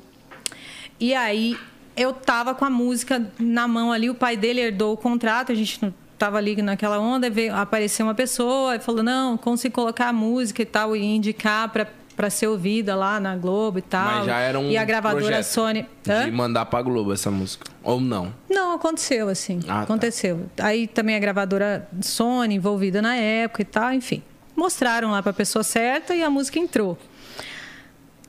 [1.00, 1.58] E aí
[1.96, 5.56] eu tava com a música na mão ali, o pai dele herdou o contrato, a
[5.56, 10.10] gente não tava ali naquela onda, veio apareceu uma pessoa e falou: "Não, consigo colocar
[10.10, 14.20] a música e tal e indicar para para ser ouvida lá na Globo e tal".
[14.20, 16.26] Mas já era um E a gravadora Sony Hã?
[16.26, 17.66] de mandar pra Globo essa música.
[17.84, 18.32] Ou não.
[18.50, 19.60] Não, aconteceu, assim.
[19.64, 19.82] Ah, tá.
[19.82, 20.46] aconteceu.
[20.60, 24.22] Aí também a gravadora Sony envolvida na época e tal, enfim.
[24.56, 26.98] Mostraram lá para a pessoa certa e a música entrou.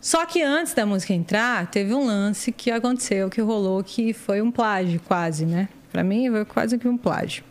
[0.04, 4.42] Só que antes da música entrar, teve um lance que aconteceu, que rolou, que foi
[4.42, 5.66] um plágio, quase, né?
[5.90, 7.42] Para mim, foi quase que um plágio.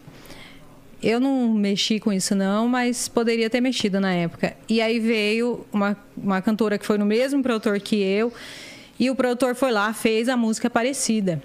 [1.02, 4.56] Eu não mexi com isso, não, mas poderia ter mexido na época.
[4.70, 8.32] E aí veio uma, uma cantora que foi no mesmo produtor que eu,
[9.00, 11.42] e o produtor foi lá, fez a música parecida.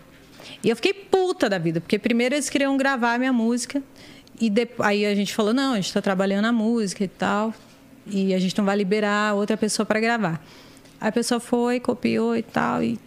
[0.62, 3.82] E eu fiquei puta da vida, porque primeiro eles queriam gravar a minha música,
[4.38, 7.54] e de- aí a gente falou: não, a gente está trabalhando a música e tal,
[8.06, 10.44] e a gente não vai liberar outra pessoa para gravar.
[11.00, 12.98] Aí a pessoa foi, copiou e tal, e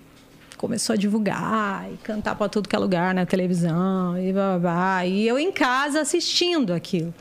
[0.57, 4.59] começou a divulgar e cantar para tudo que é lugar na televisão e blá, blá,
[4.59, 5.05] blá.
[5.05, 7.13] E eu em casa assistindo aquilo.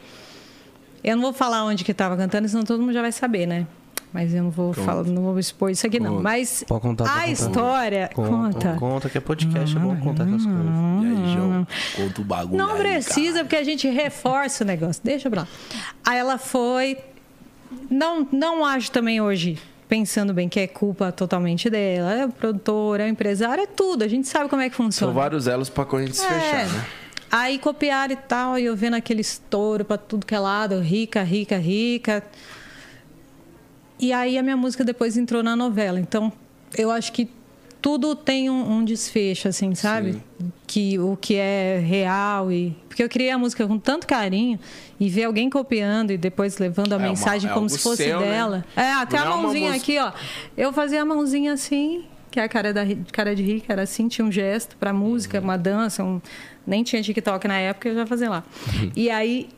[1.03, 3.67] Eu não vou falar onde que estava cantando, senão todo mundo já vai saber, né?
[4.13, 6.11] Mas eu não vou falar, não vou expor isso aqui não.
[6.17, 6.23] Conta.
[6.25, 7.33] Mas Pode contar, pode a contar.
[7.33, 8.77] história conta.
[8.77, 10.65] Conta que é podcast, é bom contar essas coisas.
[10.65, 11.67] E aí, João,
[11.97, 13.45] conta o bagulho Não aí, precisa, cara.
[13.45, 15.01] porque a gente reforça o negócio.
[15.05, 15.49] Deixa pra lá.
[16.05, 16.99] Aí ela foi.
[17.89, 19.57] Não, não acho também hoje,
[19.91, 22.13] pensando bem, que é culpa totalmente dela.
[22.15, 24.05] É produtora, é empresária, é tudo.
[24.05, 25.13] A gente sabe como é que São funciona.
[25.13, 26.29] vários elos pra corrente se É.
[26.29, 26.87] fechar, né?
[27.33, 31.23] Aí copiaram e tal, e eu vendo aquele estouro pra tudo que é lado, rica,
[31.23, 32.23] rica, rica.
[33.99, 36.01] E aí a minha música depois entrou na novela.
[36.01, 36.33] Então,
[36.77, 37.29] eu acho que
[37.83, 40.23] tudo tem um, um desfecho, assim, sabe?
[40.67, 44.59] Que o que é real e porque eu criei a música com tanto carinho
[44.99, 48.05] e ver alguém copiando e depois levando a É uma- mensagem é como se fosse
[48.05, 48.27] seu, né?
[48.27, 48.65] dela.
[48.77, 50.13] É, até Não a é uma mãozinha música- aqui, ó.
[50.57, 52.83] Eu fazia a mãozinha assim, que é a cara, da,
[53.13, 56.21] cara de rica, era assim, tinha um gesto pra música, uma dança, um,
[56.67, 58.45] nem tinha TikTok na época, eu já fazia lá.
[58.95, 59.49] E aí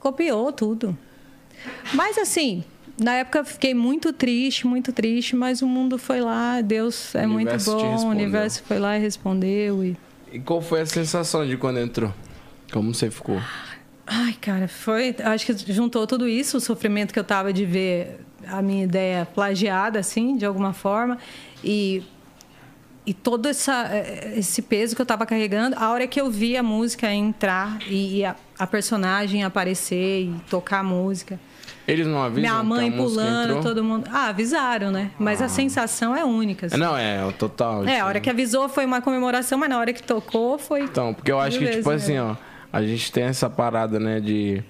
[0.00, 0.96] copiou tudo.
[1.94, 2.64] Mas assim,
[3.00, 7.26] na época eu fiquei muito triste, muito triste, mas o mundo foi lá, Deus é
[7.26, 9.84] muito bom, o universo foi lá e respondeu.
[9.84, 9.96] E...
[10.32, 12.12] E qual foi a sensação de quando entrou?
[12.72, 13.40] Como você ficou?
[14.06, 15.14] Ai, cara, foi.
[15.22, 19.26] Acho que juntou tudo isso, o sofrimento que eu tava de ver a minha ideia
[19.26, 21.18] plagiada, assim, de alguma forma,
[21.62, 22.02] e,
[23.06, 23.90] e todo essa,
[24.34, 25.76] esse peso que eu tava carregando.
[25.78, 30.34] A hora que eu vi a música entrar e, e a, a personagem aparecer e
[30.50, 31.38] tocar a música.
[31.86, 34.08] Eles não avisam Minha mãe pulando, todo mundo.
[34.12, 35.10] Ah, avisaram, né?
[35.18, 36.66] Mas a sensação é única.
[36.66, 36.76] assim.
[36.76, 37.84] Não, é, o total.
[37.86, 40.82] É, a hora que avisou foi uma comemoração, mas na hora que tocou foi.
[40.82, 42.36] Então, porque eu acho que, tipo vezes assim, ó,
[42.72, 44.62] a gente tem essa parada, né, de.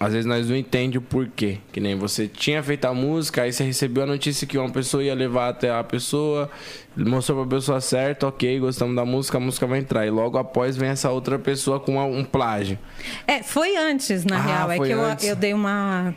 [0.00, 1.58] Às vezes nós não entendemos o porquê.
[1.72, 5.04] Que nem você tinha feito a música, aí você recebeu a notícia que uma pessoa
[5.04, 6.50] ia levar até a pessoa,
[6.96, 10.04] mostrou pra pessoa certa, ok, gostamos da música, a música vai entrar.
[10.04, 12.76] E logo após vem essa outra pessoa com um plágio.
[13.26, 14.70] É, foi antes, na Ah, real.
[14.72, 15.26] É que eu, antes.
[15.28, 16.12] eu dei uma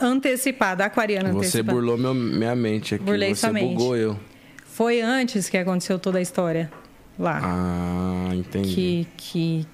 [0.00, 1.72] antecipada, aquariana Você antecipada.
[1.72, 3.04] burlou meu- minha mente aqui.
[3.04, 3.74] Burlei você sua mente.
[3.74, 4.16] bugou eu.
[4.64, 6.70] Foi antes que aconteceu toda a história
[7.18, 7.40] lá.
[7.42, 8.74] Ah, entendi.
[8.74, 9.66] que, que,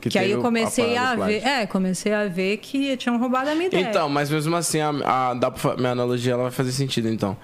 [0.00, 1.42] Que que, aí eu a comecei a do ver.
[1.46, 3.88] É, comecei a ver que tinham roubado a minha ideia.
[3.88, 7.08] Então, mas mesmo assim, a, a- dá pra, fa- minha analogia ela vai fazer sentido,
[7.08, 7.36] então.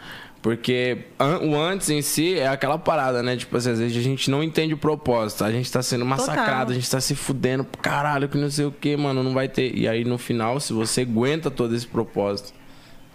[0.43, 3.37] Porque an- o antes em si é aquela parada, né?
[3.37, 5.43] Tipo assim, às vezes a gente não entende o propósito.
[5.45, 6.71] A gente tá sendo massacrado, Total.
[6.71, 9.77] a gente tá se fudendo, caralho, que não sei o que, mano, não vai ter.
[9.77, 12.55] E aí no final, se você aguenta todo esse propósito,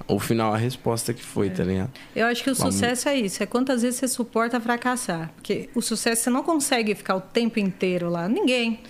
[0.07, 1.91] o final, a resposta que foi, tá ligado?
[2.13, 5.31] Eu acho que o Vamos- sucesso é isso, é quantas vezes você suporta fracassar.
[5.35, 8.27] Porque o sucesso você não consegue ficar o tempo inteiro lá.
[8.27, 8.81] Ninguém.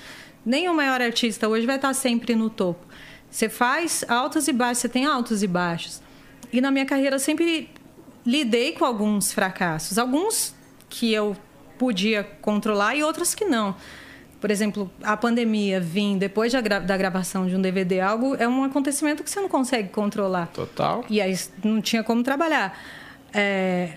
[0.45, 2.85] Nem o maior artista hoje vai estar sempre no topo.
[3.29, 6.01] Você faz altos e baixos, você tem altos e baixos.
[6.51, 7.69] E na minha carreira eu sempre
[8.25, 9.97] lidei com alguns fracassos.
[9.97, 10.53] Alguns
[10.89, 11.35] que eu
[11.77, 13.75] podia controlar e outros que não.
[14.39, 18.47] Por exemplo, a pandemia vir depois da, gra- da gravação de um DVD, algo é
[18.47, 20.47] um acontecimento que você não consegue controlar.
[20.47, 21.05] Total.
[21.09, 22.77] E aí não tinha como trabalhar.
[23.33, 23.93] É,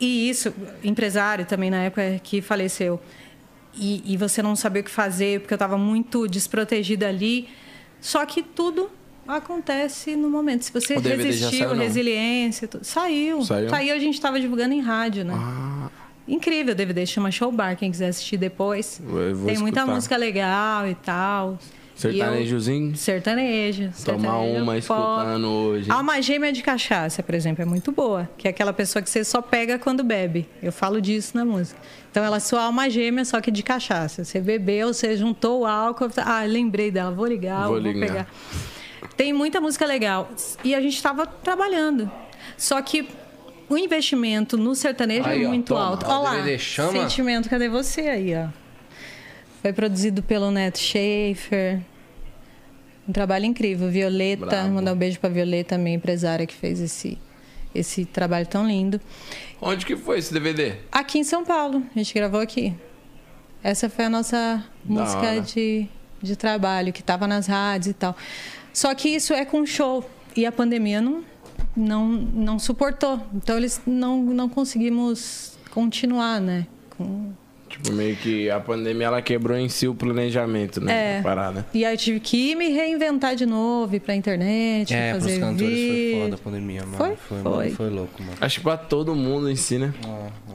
[0.00, 3.00] e isso, empresário também na época que faleceu.
[3.76, 7.48] E, e você não sabia o que fazer, porque eu estava muito desprotegida ali.
[8.00, 8.90] Só que tudo
[9.26, 10.64] acontece no momento.
[10.64, 13.42] Se você resistiu, saiu, resiliência, tudo, saiu.
[13.42, 13.94] Saiu?
[13.94, 15.34] a gente estava divulgando em rádio, né?
[15.36, 15.90] Ah,
[16.28, 19.00] Incrível, o DVD chama Show Bar, quem quiser assistir depois.
[19.46, 19.86] Tem muita escutar.
[19.86, 21.58] música legal e tal.
[21.96, 22.90] Sertanejozinho.
[22.92, 23.90] Eu- Sertanejo.
[24.04, 24.78] Tomar sertanejo, uma pop.
[24.78, 25.90] escutando hoje.
[25.90, 28.28] Alma gêmea de cachaça, por exemplo, é muito boa.
[28.36, 30.48] Que é aquela pessoa que você só pega quando bebe.
[30.62, 31.80] Eu falo disso na música.
[32.10, 34.24] Então ela é sua alma gêmea, só que de cachaça.
[34.24, 36.08] Você bebeu, você juntou o álcool.
[36.18, 38.06] Ah, lembrei dela, vou ligar, Vou vou, ligar.
[38.06, 38.26] pegar.
[39.16, 40.30] Tem muita música legal.
[40.62, 42.10] E a gente estava trabalhando.
[42.56, 43.08] Só que
[43.68, 46.06] o investimento no sertanejo Aí, é muito alto.
[46.06, 46.92] Ó, o Olha lá, chama.
[46.92, 48.48] sentimento, cadê você aí, ó?
[49.66, 51.80] Foi produzido pelo Neto Schaefer.
[53.08, 53.90] Um trabalho incrível.
[53.90, 54.70] Violeta, Bravo.
[54.70, 57.18] mandar um beijo pra Violeta, minha empresária, que fez esse,
[57.74, 59.00] esse trabalho tão lindo.
[59.60, 60.74] Onde que foi esse DVD?
[60.92, 62.76] Aqui em São Paulo, a gente gravou aqui.
[63.60, 65.40] Essa foi a nossa música hora.
[65.40, 65.88] de,
[66.22, 68.16] de trabalho, que estava nas rádios e tal.
[68.72, 70.08] Só que isso é com show.
[70.36, 71.24] E a pandemia não,
[71.76, 73.20] não, não suportou.
[73.34, 76.68] Então, eles não, não conseguimos continuar, né?
[76.96, 77.34] Com,
[77.68, 81.14] Tipo, meio que a pandemia ela quebrou em si o planejamento, né?
[81.14, 81.16] É.
[81.18, 81.66] da Parada.
[81.74, 85.40] E aí eu tive que me reinventar de novo, ir pra internet, É, pros fazer
[85.40, 86.96] cantores foi foda a pandemia, mano.
[86.96, 87.16] Foi?
[87.16, 87.64] Foi, Foi.
[87.64, 88.36] mano, foi louco, mano.
[88.40, 89.92] Acho que pra todo mundo em si, né?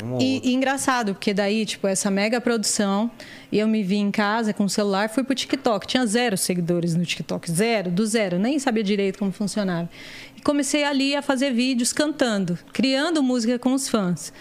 [0.03, 3.11] Um ou E, e engraçado, porque daí, tipo, essa mega produção,
[3.51, 5.85] e eu me vi em casa com o celular, fui pro TikTok.
[5.85, 9.89] Tinha zero seguidores no TikTok, zero, do zero, nem sabia direito como funcionava.
[10.37, 14.31] E comecei ali a fazer vídeos cantando, criando música com os fãs.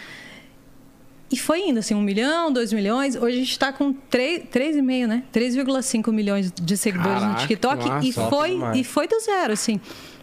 [1.31, 3.15] E foi indo, assim, um milhão, dois milhões.
[3.15, 5.23] Hoje a gente está com três- 3,5, né?
[5.33, 8.01] 3,5 milhões de seguidores Caraca, no TikTok.
[8.01, 8.79] que E foi, demais.
[8.79, 9.81] e foi do zero, assim.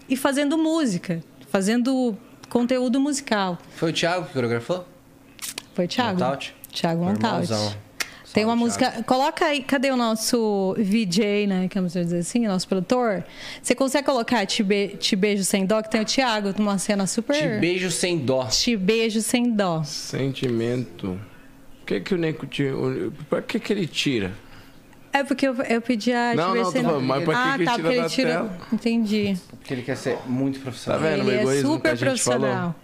[0.10, 2.18] E fazendo música, fazendo
[2.50, 3.58] conteúdo musical.
[3.78, 4.86] Foi o Thiago que coreografou?
[5.74, 6.20] Foi o Thiago.
[6.20, 6.54] Montaut?
[6.74, 7.48] Thiago Montaut.
[8.38, 9.04] Tem uma música.
[9.08, 11.68] Coloca aí, cadê o nosso VJ, né?
[11.68, 13.24] Que vamos dizer assim, nosso produtor?
[13.64, 17.08] Você consegue colocar Te, Be- Te Beijo Sem Dó, que tem o Thiago numa cena
[17.08, 17.34] super.
[17.36, 18.46] Te beijo sem dó.
[18.46, 19.82] Te Beijo Sem Dó.
[19.84, 21.20] Sentimento.
[21.82, 22.78] O que que o Neco tira?
[22.78, 24.32] o- Pra que que ele tira?
[25.12, 27.40] É porque eu, eu pedi a Não, Te Beijo não, Sem falando, mas pra que
[27.40, 28.30] ah, tá, tira porque ele tira.
[28.30, 28.58] tela?
[28.72, 29.38] Entendi.
[29.50, 31.02] Porque ele quer ser muito profissional.
[31.02, 31.26] Tá vendo?
[31.26, 32.76] o ele é egoísmo que a super gente profissional.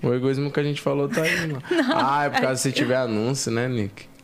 [0.00, 0.14] falou.
[0.14, 1.62] O egoísmo que a gente falou tá aí, mano.
[1.94, 4.15] ah, é por causa se tiver anúncio, né, Nick?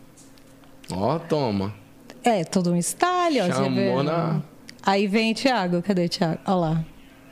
[0.94, 1.74] Ó, toma.
[2.23, 3.47] É, todo um style, ó.
[3.52, 4.40] Chamou na-
[4.85, 5.82] Aí vem Thiago.
[5.82, 6.39] Cadê Thiago?
[6.47, 6.85] Olha lá.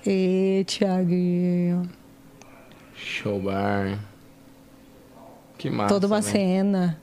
[0.06, 1.88] E Thiago.
[2.94, 3.98] Showbar.
[5.58, 5.94] Que massa.
[5.94, 6.98] Toda uma cena.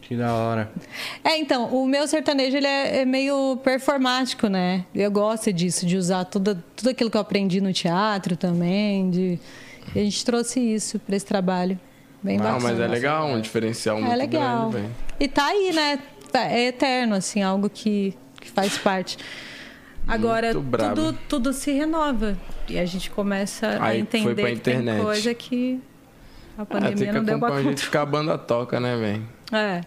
[0.00, 0.72] Que da hora.
[1.22, 4.86] É, então, o meu sertanejo ele é, é meio performático, né?
[4.94, 9.10] Eu gosto disso, de usar tudo, tudo aquilo que eu aprendi no teatro também.
[9.10, 9.38] De...
[9.94, 11.78] e a gente trouxe isso para esse trabalho.
[12.22, 12.60] Bem Não, bacana.
[12.70, 14.70] mas é legal, um diferencial muito É legal.
[14.70, 14.94] grande, velho.
[15.20, 15.98] e tá aí, né?
[16.32, 19.16] Tá- É eterno, assim, algo que, que faz parte.
[20.06, 22.36] Agora, Muito tudo, tudo se renova.
[22.68, 25.02] E a gente começa a Aí foi entender que tem internet.
[25.02, 25.80] coisa que
[26.56, 28.96] a Ah, pandemia tem que não deu pra o jeito que a banda toca, né,
[28.96, 29.28] velho?
[29.52, 29.80] é.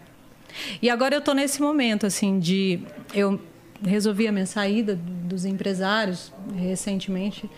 [0.82, 2.82] E agora eu tô nesse momento, assim, de.
[3.14, 3.40] Eu
[3.86, 7.50] resolvi a minha saída dos empresários recentemente.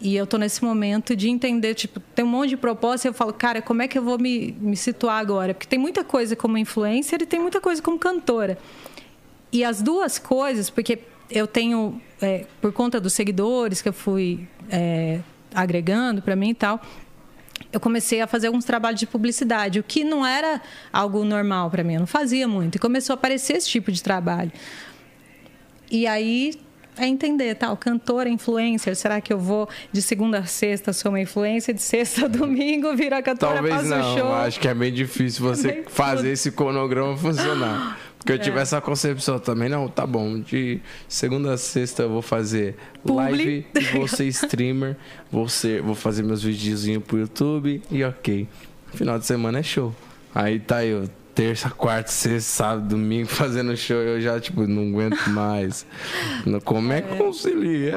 [0.00, 3.14] E eu tô nesse momento de entender, tipo, tem um monte de propósito e eu
[3.14, 5.52] falo, cara, como é que eu vou me, me situar agora?
[5.52, 8.56] Porque tem muita coisa como influencer e tem muita coisa como cantora.
[9.52, 11.00] E as duas coisas, porque
[11.30, 15.20] eu tenho, é, por conta dos seguidores que eu fui é,
[15.54, 16.80] agregando para mim e tal,
[17.70, 21.84] eu comecei a fazer alguns trabalhos de publicidade, o que não era algo normal para
[21.84, 22.76] mim, eu não fazia muito.
[22.76, 24.50] E começou a aparecer esse tipo de trabalho.
[25.90, 26.54] E aí
[26.96, 31.20] é entender, tal, cantora, influencer, será que eu vou de segunda a sexta sou uma
[31.20, 34.32] influencer, de sexta a domingo vira cantora, Talvez faço não, show?
[34.34, 36.32] acho que é bem difícil você Bem fazer tudo.
[36.32, 37.98] esse cronograma funcionar.
[38.18, 38.38] Porque eu É.
[38.38, 43.62] tive essa concepção também, não, tá bom, de segunda a sexta eu vou fazer live,
[43.62, 43.66] Publi.
[43.82, 44.94] e vou ser streamer,
[45.32, 48.46] vou, ser, vou fazer meus videozinhos pro YouTube e ok.
[48.92, 49.94] Final de semana é show.
[50.34, 51.08] Aí tá eu,
[51.40, 55.86] terça, quarta, sexta, sábado, domingo fazendo show, eu já, tipo, não aguento mais.
[56.64, 57.96] Como é que concilia?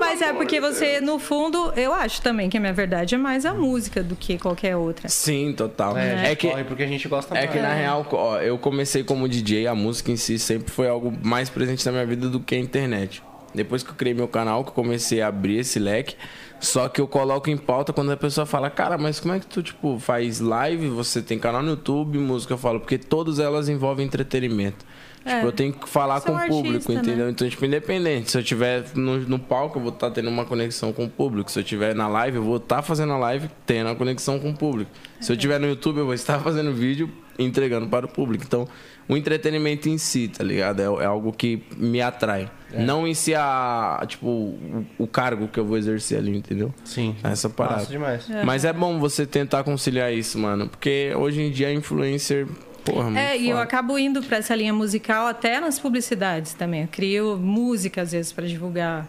[0.00, 3.46] Mas é porque você, no fundo, eu acho também que a minha verdade é mais
[3.46, 5.08] a música do que qualquer outra.
[5.08, 5.96] Sim, total.
[5.96, 7.52] É, a É, gente que corre porque a gente gosta É mais.
[7.52, 11.12] que na real, ó, eu comecei como DJ, a música em si sempre foi algo
[11.22, 13.22] mais presente na minha vida do que a internet.
[13.54, 16.16] Depois que eu criei meu canal, que eu comecei a abrir esse leque,
[16.64, 19.46] só que eu coloco em pauta quando a pessoa fala, cara, mas como é que
[19.46, 23.68] tu, tipo, faz live, você tem canal no YouTube, música, eu falo, porque todas elas
[23.68, 24.84] envolvem entretenimento.
[25.24, 25.36] É.
[25.36, 27.00] Tipo, eu tenho que falar é com o público, artista, né?
[27.00, 27.30] entendeu?
[27.30, 28.30] Então, tipo, independente.
[28.30, 31.50] Se eu tiver no, no palco, eu vou estar tendo uma conexão com o público.
[31.50, 34.50] Se eu tiver na live, eu vou estar fazendo a live tendo a conexão com
[34.50, 34.90] o público.
[35.20, 38.44] Se eu tiver no YouTube, eu vou estar fazendo vídeo entregando para o público.
[38.46, 38.68] Então,
[39.08, 40.80] o entretenimento em si, tá ligado?
[40.80, 42.50] É, é algo que me atrai.
[42.80, 46.74] Não em si a, tipo, o, o cargo que eu vou exercer ali, entendeu?
[46.84, 47.16] Sim.
[47.22, 47.76] Essa parada.
[47.76, 48.26] Massa demais.
[48.44, 50.68] Mas é bom você tentar conciliar isso, mano.
[50.68, 52.46] Porque hoje em dia, influencer,
[52.84, 56.82] porra, muito É, e eu acabo indo para essa linha musical até nas publicidades também.
[56.82, 59.06] Eu crio música, às vezes, para divulgar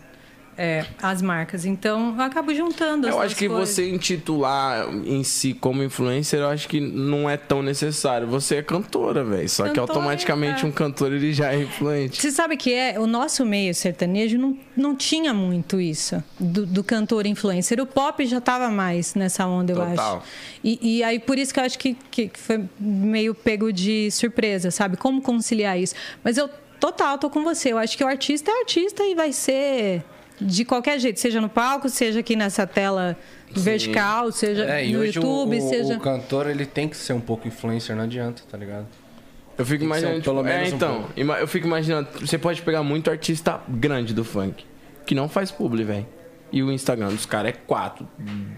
[0.58, 1.66] é, as marcas.
[1.66, 3.70] Então, eu acabo juntando as Eu acho que coisas.
[3.70, 8.28] você intitular em si como influencer, eu acho que não é tão necessário.
[8.28, 9.50] Você é cantora, velho.
[9.50, 10.68] Só que Cantora, automaticamente é.
[10.68, 12.22] um cantor ele já é influente.
[12.22, 16.84] Você sabe que é o nosso meio sertanejo não, não tinha muito isso do, do
[16.84, 17.80] cantor influencer.
[17.82, 20.18] O pop já estava mais nessa onda, eu Total.
[20.18, 20.26] acho.
[20.64, 24.10] E, e aí por isso que eu acho que, que que foi meio pego de
[24.12, 24.98] surpresa, sabe?
[24.98, 25.96] Como conciliar isso?
[26.24, 26.50] Mas eu
[26.80, 27.72] total tô com você.
[27.72, 30.04] Eu acho que o artista é artista e vai ser
[30.40, 33.18] de qualquer jeito, seja no palco, seja aqui nessa tela
[33.52, 37.14] vertical, seja É, e no o- YouTube, o, seja o cantor ele tem que ser
[37.14, 38.86] um pouco influencer, não adianta, tá ligado?
[39.58, 41.20] Eu fico Tem que ser imaginando, pelo tipo, é, menos um então, pouco.
[41.42, 44.66] eu fico imaginando, você pode pegar muito artista grande do funk
[45.06, 46.06] que não faz publi, velho.
[46.56, 48.08] E o Instagram dos caras é 4,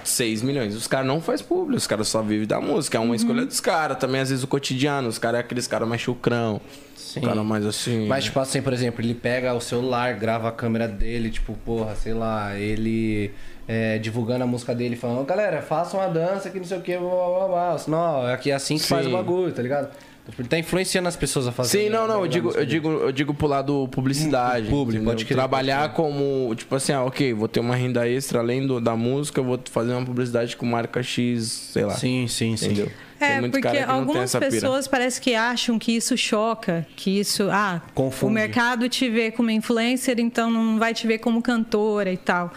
[0.03, 0.75] 6 milhões.
[0.75, 2.99] Os caras não faz público, os caras só vivem da música.
[2.99, 3.97] É uma escolha dos caras.
[3.97, 5.09] Também, às vezes, o cotidiano.
[5.09, 6.61] Os caras é aqueles caras mais chucrão.
[6.95, 7.21] Sim.
[7.21, 8.05] Cara mais assim.
[8.07, 11.95] Mas, tipo assim, por exemplo, ele pega o celular, grava a câmera dele, tipo, porra,
[11.95, 13.31] sei lá, ele
[13.67, 16.95] é, divulgando a música dele, falando, galera, faça uma dança que não sei o que,
[16.95, 17.77] blá blá blá blá.
[17.87, 19.15] Não, é que é assim que faz o Sim.
[19.15, 19.89] bagulho, tá ligado?
[20.37, 21.83] Ele tá influenciando as pessoas a fazer.
[21.83, 24.69] Sim, não, não, eu digo, eu digo, eu digo pro lado publicidade.
[24.69, 28.65] Público, pode crer, Trabalhar como, tipo assim, ah, ok, vou ter uma renda extra além
[28.65, 31.43] do, da música, eu vou fazer uma publicidade com marca X,
[31.73, 31.95] sei lá.
[31.95, 32.65] Sim, sim, sim.
[32.65, 32.91] Entendeu?
[33.19, 38.31] É, muito porque algumas pessoas parece que acham que isso choca, que isso, ah, Confunde.
[38.31, 42.53] o mercado te vê como influencer, então não vai te ver como cantora e tal.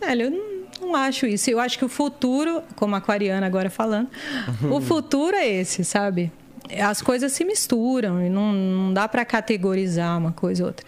[0.00, 1.50] Velho, eu não, não acho isso.
[1.50, 4.08] Eu acho que o futuro, como a aquariana agora falando,
[4.70, 6.30] o futuro é esse, sabe?
[6.82, 10.86] As coisas se misturam e não, não dá para categorizar uma coisa ou outra.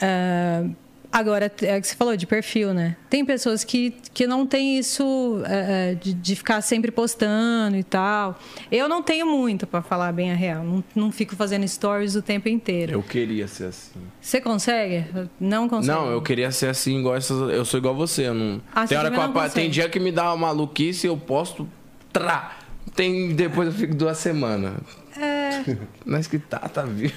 [0.00, 0.64] Ah,
[1.10, 2.94] Agora, é o que você falou de perfil, né?
[3.08, 8.38] Tem pessoas que, que não têm isso é, de, de ficar sempre postando e tal.
[8.70, 10.62] Eu não tenho muito, para falar bem a real.
[10.62, 12.92] Não, não fico fazendo stories o tempo inteiro.
[12.92, 14.00] Eu queria ser assim.
[14.20, 15.06] Você consegue?
[15.40, 15.98] Não consegue.
[15.98, 17.50] Não, eu queria ser assim, igual essas.
[17.54, 18.28] Eu sou igual você.
[18.28, 18.60] Eu não...
[18.74, 21.66] Ah, tem hora que eu Tem dia que me dá uma maluquice e eu posto.
[22.12, 22.57] Trá!
[22.98, 23.32] Tem...
[23.32, 24.74] Depois eu fico duas semanas.
[25.16, 27.14] É, Mas que tá, tá vivo.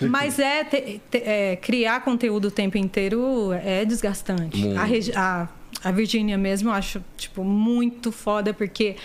[0.00, 4.56] mas é, te- te- é, criar conteúdo o tempo inteiro é desgastante.
[4.58, 4.80] Muito.
[4.80, 5.48] A, Regi- a,
[5.84, 8.96] a Virgínia mesmo eu acho tipo, muito foda, porque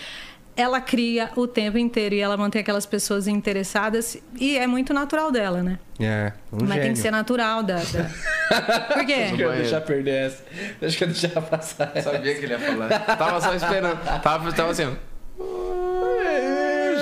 [0.56, 5.31] ela cria o tempo inteiro e ela mantém aquelas pessoas interessadas e é muito natural
[5.31, 5.77] dela, né?
[5.99, 6.94] É, um Mas tem gênio.
[6.94, 7.76] que ser natural da.
[7.76, 8.84] da...
[8.94, 9.15] Por quê?
[9.38, 10.44] Deixa eu deixar perder essa.
[10.81, 12.11] Deixa eu deixar passar essa.
[12.11, 12.89] Sabia que ele ia falar.
[13.18, 13.99] Tava só esperando.
[14.22, 14.95] Tava, tava assim.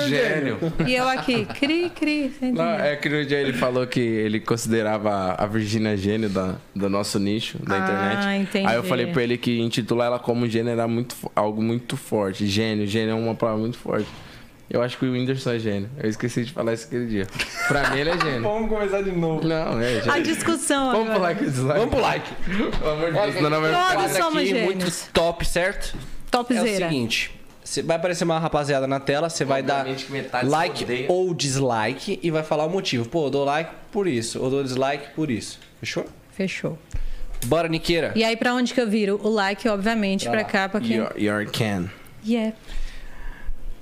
[0.07, 0.57] Gênio.
[0.87, 2.33] E eu aqui, cri, cri.
[2.41, 6.89] Não, é que no dia ele falou que ele considerava a Virgínia gênio da, do
[6.89, 8.41] nosso nicho, da Ah, internet.
[8.41, 8.67] entendi.
[8.67, 12.45] Aí eu falei pra ele que intitular ela como gênio era muito, algo muito forte.
[12.45, 14.07] Gênio, gênio é uma palavra muito forte.
[14.69, 15.89] Eu acho que o Whindersson é gênio.
[16.01, 17.27] Eu esqueci de falar isso aquele dia.
[17.67, 18.41] Pra mim ele é gênio.
[18.43, 19.47] Vamos começar de novo.
[19.47, 20.23] Não, é A gênio.
[20.23, 21.15] discussão Vamos agora.
[21.15, 21.79] pular aqui o dislike.
[21.79, 22.33] Vamos pro like.
[22.79, 24.65] Pelo amor de Deus, senão não vai Todos somos aqui, gênios.
[24.65, 25.95] muito top, certo?
[25.95, 26.89] É o Topzera.
[26.89, 27.31] seguinte,
[27.65, 29.85] cê- vai aparecer uma rapaziada na tela, você vai dar
[30.43, 33.09] like ou dislike e vai falar o motivo.
[33.09, 35.59] Pô, eu dou like por isso, ou dou dislike por isso.
[35.81, 36.05] Fechou?
[36.31, 36.77] Fechou.
[37.47, 38.13] Bora, Niqueira.
[38.15, 39.19] E aí, pra onde que eu viro?
[39.21, 40.97] O like, obviamente, pra cá, pra quem.
[41.17, 41.89] Your can.
[42.25, 42.55] Yeah.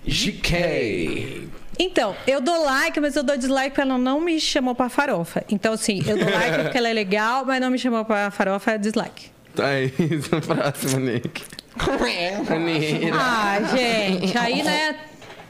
[0.05, 1.47] GK.
[1.79, 5.43] Então, eu dou like, mas eu dou dislike porque ela não me chamou pra farofa.
[5.49, 8.71] Então, assim, eu dou like porque ela é legal, mas não me chamou pra farofa,
[8.73, 9.31] é dislike.
[9.55, 9.89] Tá aí,
[10.45, 11.43] próximo, Nick.
[13.13, 14.95] Ah, gente, aí, né?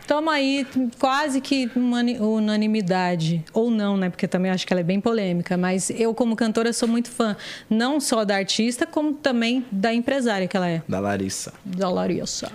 [0.08, 0.66] Toma aí
[1.00, 3.44] quase que unanimidade.
[3.54, 4.10] Ou não, né?
[4.10, 5.58] Porque também acho que ela é bem polêmica.
[5.58, 7.36] Mas eu, como cantora, sou muito fã.
[7.70, 10.82] Não só da artista, como também da empresária que ela é.
[10.88, 11.54] Da Larissa.
[11.64, 12.52] Da Larissa.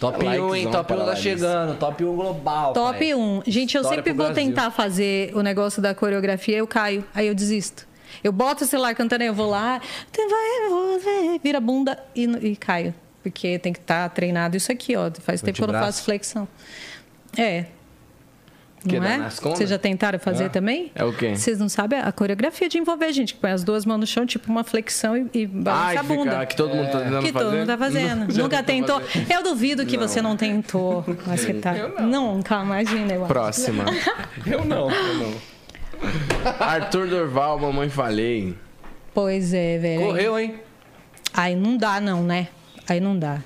[0.00, 0.70] Top 1, hein?
[0.70, 1.78] Top 1 para tá chegando.
[1.78, 2.72] Top 1 global.
[2.72, 3.14] Top pai.
[3.14, 3.42] 1.
[3.46, 4.44] Gente, eu História sempre vou Brasil.
[4.46, 7.04] tentar fazer o negócio da coreografia, eu caio.
[7.14, 7.86] Aí eu desisto.
[8.22, 9.80] Eu boto o celular cantando, aí eu vou lá,
[10.12, 12.94] "Tu vai, eu vou ver", vira a bunda e, e caio.
[13.22, 15.10] Porque tem que estar treinado isso aqui, ó.
[15.20, 16.48] Faz tempo que eu não faço flexão.
[17.36, 17.66] É.
[18.88, 19.28] Que Não é?
[19.28, 20.90] Vocês já tentaram fazer também?
[20.94, 21.36] É o quê?
[21.36, 23.34] Vocês não sabem a coreografia de envolver, gente.
[23.34, 26.02] Que põe as duas mãos no chão, tipo uma flexão e, e balança Ai, a
[26.02, 26.30] bunda.
[26.30, 27.44] fica, que todo mundo tá tentando Que fazer.
[27.44, 28.32] todo mundo tá fazendo.
[28.32, 29.12] Já Nunca tentou tentou.
[29.22, 29.34] fazer.
[29.34, 31.04] Eu duvido que você não tentou.
[31.26, 31.74] Mas que tá.
[32.00, 33.28] Nunca, imagina, eu acho.
[33.34, 33.84] Próxima.
[34.46, 35.34] Eu não, eu não.
[36.58, 38.56] Arthur Dorval, mamãe falei.
[39.12, 40.06] Pois é, velho.
[40.06, 40.60] Correu, hein?
[41.32, 42.48] Aí não dá, não, né?
[42.88, 43.40] Aí não dá.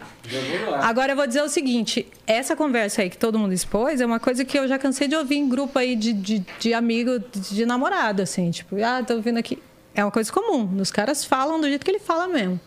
[0.80, 4.18] Agora eu vou dizer o seguinte: essa conversa aí que todo mundo expôs é uma
[4.18, 7.54] coisa que eu já cansei de ouvir em grupo aí de, de, de amigo, de,
[7.54, 8.50] de namorado, assim.
[8.50, 9.58] Tipo, ah, tô ouvindo aqui.
[9.94, 10.80] É uma coisa comum.
[10.80, 12.58] Os caras falam do jeito que ele fala mesmo.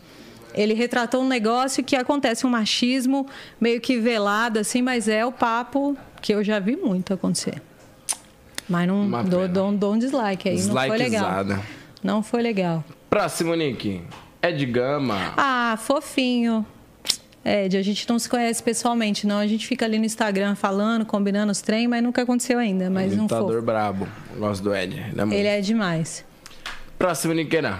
[0.54, 3.26] Ele retratou um negócio que acontece um machismo
[3.60, 7.60] meio que velado, assim, mas é o papo que eu já vi muito acontecer.
[8.68, 10.60] Mas não dou, dou, dou um dislike aí.
[10.62, 11.46] Não foi legal.
[12.02, 12.84] Não foi legal.
[13.08, 14.02] Próximo, Nick.
[14.42, 15.32] Ed Gama.
[15.36, 16.64] Ah, fofinho.
[17.44, 19.38] Ed, a gente não se conhece pessoalmente, não.
[19.38, 22.90] A gente fica ali no Instagram falando, combinando os trem, mas nunca aconteceu ainda.
[22.90, 23.62] Mas não Imitador foi.
[23.62, 24.08] brabo.
[24.36, 24.94] Gosto do Ed.
[24.94, 25.38] Ele é muito.
[25.38, 26.24] Ele é demais.
[26.98, 27.78] Próximo, Niqueira.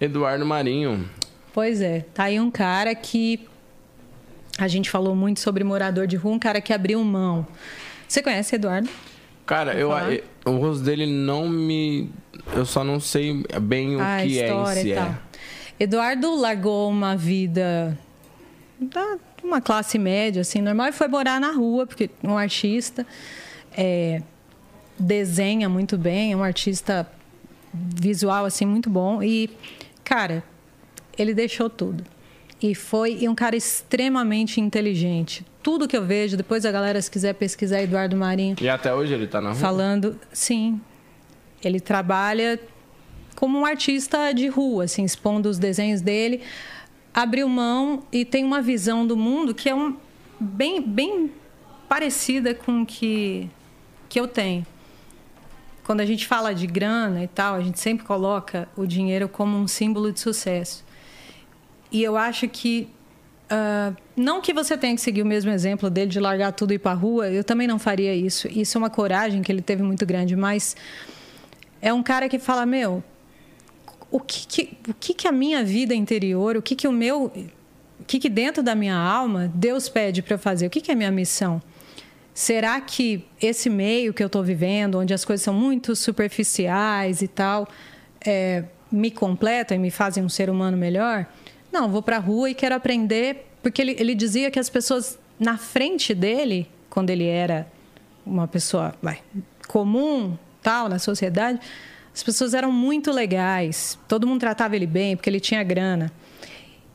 [0.00, 1.08] Eduardo Marinho.
[1.52, 2.04] Pois é.
[2.14, 3.46] Tá aí um cara que.
[4.58, 7.46] A gente falou muito sobre morador de rua, um cara que abriu mão.
[8.08, 8.88] Você conhece Eduardo?
[9.46, 10.18] Cara, eu, falar?
[10.44, 12.10] o rosto dele não me.
[12.54, 14.92] Eu só não sei bem o a que é em si.
[14.92, 15.14] É.
[15.78, 17.96] Eduardo largou uma vida
[18.80, 23.06] da uma classe média, assim, normal, e foi morar na rua, porque um artista
[23.76, 24.20] é,
[24.98, 27.08] desenha muito bem, é um artista
[27.72, 29.22] visual, assim, muito bom.
[29.22, 29.50] E,
[30.02, 30.42] cara,
[31.16, 32.04] ele deixou tudo.
[32.60, 35.44] E foi um cara extremamente inteligente.
[35.66, 38.54] Tudo que eu vejo, depois a galera, se quiser pesquisar Eduardo Marinho.
[38.60, 39.58] E até hoje ele tá na rua?
[39.58, 40.80] Falando, sim.
[41.60, 42.60] Ele trabalha
[43.34, 46.40] como um artista de rua, assim, expondo os desenhos dele.
[47.12, 49.96] Abriu mão e tem uma visão do mundo que é um,
[50.38, 51.32] bem, bem
[51.88, 53.50] parecida com o que,
[54.08, 54.64] que eu tenho.
[55.82, 59.58] Quando a gente fala de grana e tal, a gente sempre coloca o dinheiro como
[59.58, 60.84] um símbolo de sucesso.
[61.90, 62.88] E eu acho que
[63.46, 66.74] Uh, não que você tenha que seguir o mesmo exemplo dele de largar tudo e
[66.74, 68.48] ir para rua, eu também não faria isso.
[68.48, 70.74] Isso é uma coragem que ele teve muito grande, mas
[71.80, 73.04] é um cara que fala: Meu,
[74.10, 77.32] o que, que o que, que a minha vida interior, o que, que o meu.
[77.98, 80.66] O que, que dentro da minha alma Deus pede para eu fazer?
[80.66, 81.62] O que, que é minha missão?
[82.34, 87.26] Será que esse meio que eu estou vivendo, onde as coisas são muito superficiais e
[87.26, 87.66] tal,
[88.24, 91.26] é, me completam e me fazem um ser humano melhor?
[91.78, 95.18] Não, vou para a rua e quero aprender, porque ele, ele dizia que as pessoas
[95.38, 97.70] na frente dele, quando ele era
[98.24, 99.20] uma pessoa vai,
[99.68, 101.60] comum, tal, na sociedade,
[102.14, 106.10] as pessoas eram muito legais, todo mundo tratava ele bem porque ele tinha grana.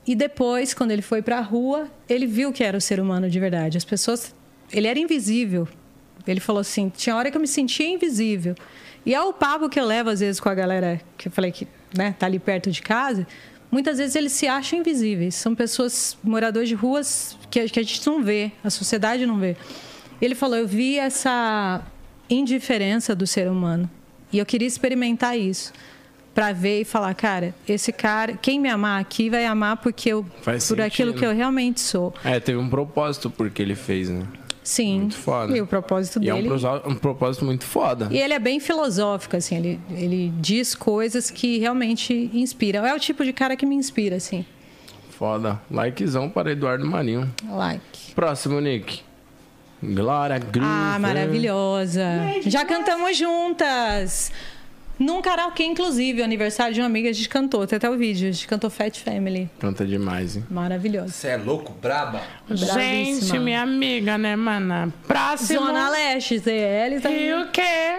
[0.07, 3.29] E depois, quando ele foi para a rua, ele viu que era o ser humano
[3.29, 3.77] de verdade.
[3.77, 4.33] As pessoas,
[4.73, 5.67] ele era invisível.
[6.25, 8.55] Ele falou assim: tinha hora que eu me sentia invisível.
[9.05, 11.51] E é o papo que eu levo às vezes com a galera que eu falei
[11.51, 13.27] que né, tá ali perto de casa
[13.71, 15.35] muitas vezes eles se acham invisíveis.
[15.35, 19.39] São pessoas, moradores de ruas, que a, que a gente não vê, a sociedade não
[19.39, 19.55] vê.
[20.21, 21.81] Ele falou: Eu vi essa
[22.29, 23.89] indiferença do ser humano.
[24.31, 25.73] E eu queria experimentar isso.
[26.33, 30.25] Para ver e falar, cara, esse cara, quem me amar aqui vai amar porque eu,
[30.41, 30.81] Faz por sentido.
[30.81, 32.13] aquilo que eu realmente sou.
[32.23, 34.25] É, teve um propósito porque ele fez, né?
[34.63, 34.99] Sim.
[35.01, 35.57] Muito foda.
[35.57, 36.45] E o propósito E é dele.
[36.45, 38.07] um, prosa- um propósito muito foda.
[38.11, 42.85] E ele é bem filosófico, assim, ele, ele diz coisas que realmente inspiram.
[42.85, 44.45] É o tipo de cara que me inspira, assim.
[45.17, 45.59] Foda.
[45.69, 47.27] Likezão para Eduardo Marinho.
[47.49, 48.13] Like.
[48.15, 49.01] Próximo, Nick.
[49.83, 50.67] Glória Groove.
[50.69, 52.03] Ah, maravilhosa.
[52.45, 54.31] Já cantamos juntas.
[55.01, 57.65] Num karaokê, inclusive, o aniversário de uma amiga, a gente cantou.
[57.65, 58.29] Tem até o vídeo.
[58.29, 59.49] A gente cantou Fat Family.
[59.59, 60.45] Canta demais, hein?
[60.47, 61.11] Maravilhosa.
[61.11, 62.21] Você é louco, braba?
[62.47, 63.61] Bravíssima.
[63.61, 64.93] amiga, né, mana?
[65.07, 65.59] Próximo.
[65.59, 67.01] Zona Leste, ZL.
[67.01, 67.09] Tá...
[67.09, 67.95] o quê?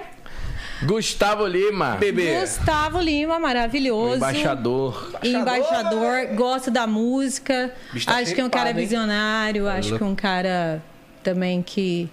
[0.87, 1.97] Gustavo Lima.
[1.97, 2.39] Bebê.
[2.39, 4.19] Gustavo Lima, maravilhoso.
[4.19, 5.13] Embaixador.
[5.25, 7.75] Embaixador, gosta da música.
[7.93, 8.77] Bicho tá acho que é um cara hein?
[8.77, 9.69] visionário.
[9.69, 10.81] Acho que é um cara
[11.25, 12.09] também que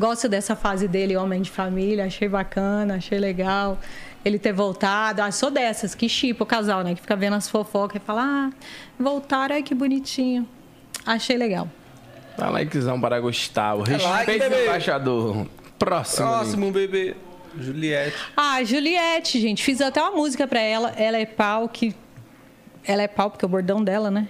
[0.00, 2.06] gosta dessa fase dele, homem de família.
[2.06, 3.78] Achei bacana, achei legal.
[4.24, 5.22] Ele ter voltado.
[5.22, 6.94] Ah, sou dessas, que chipa o casal, né?
[6.94, 8.50] Que fica vendo as fofocas e fala: Ah,
[8.98, 10.48] voltaram, ai que bonitinho.
[11.06, 11.68] Achei legal.
[12.36, 13.80] Dá likezão para Gustavo.
[13.82, 14.64] like, Respeite o bebê.
[14.66, 15.46] embaixador.
[15.78, 16.26] Próximo.
[16.26, 17.14] Próximo, bebê.
[17.58, 18.16] Juliette.
[18.36, 19.62] Ah, Juliette, gente.
[19.62, 20.90] Fiz até uma música pra ela.
[20.96, 21.94] Ela é pau que.
[22.84, 24.28] Ela é pau, porque é o bordão dela, né?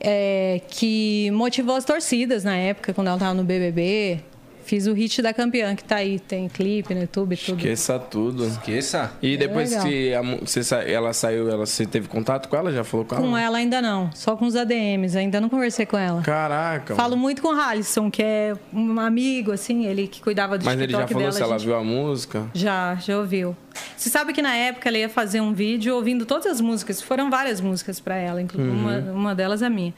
[0.00, 4.20] É, que motivou as torcidas na época, quando ela tava no BBB.
[4.68, 6.18] Fiz o hit da campeã, que tá aí.
[6.18, 7.56] Tem clipe no YouTube, tudo.
[7.56, 8.44] Esqueça tudo.
[8.46, 9.10] Esqueça.
[9.22, 9.86] E depois legal.
[9.86, 12.70] que a você sa- ela saiu, ela, você teve contato com ela?
[12.70, 13.24] Já falou com ela?
[13.26, 14.10] Com ela ainda não.
[14.14, 15.16] Só com os ADMs.
[15.16, 16.20] Ainda não conversei com ela.
[16.20, 16.94] Caraca.
[16.94, 20.78] Falo muito com o Halisson, que é um amigo, assim, ele que cuidava do Mas
[20.78, 21.32] ele já falou dela.
[21.32, 22.46] se ela gente- viu a música?
[22.52, 23.56] Já, já ouviu.
[23.96, 27.00] Você sabe que na época ela ia fazer um vídeo ouvindo todas as músicas.
[27.00, 28.70] Foram várias músicas para ela, inclu- Uhum.
[28.80, 29.94] uma, uma delas a minha.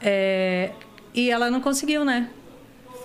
[0.00, 0.70] É,
[1.12, 2.28] e ela não conseguiu, né?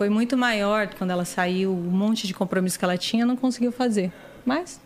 [0.01, 3.71] Foi muito maior quando ela saiu, um monte de compromisso que ela tinha, não conseguiu
[3.71, 4.11] fazer.
[4.43, 4.81] Mas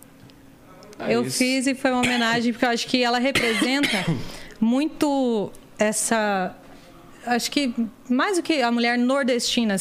[1.00, 1.38] É eu isso.
[1.38, 4.06] fiz e foi uma homenagem, porque eu acho que ela representa
[4.60, 6.54] muito essa.
[7.26, 7.74] Acho que
[8.10, 9.78] mais do que a mulher nordestina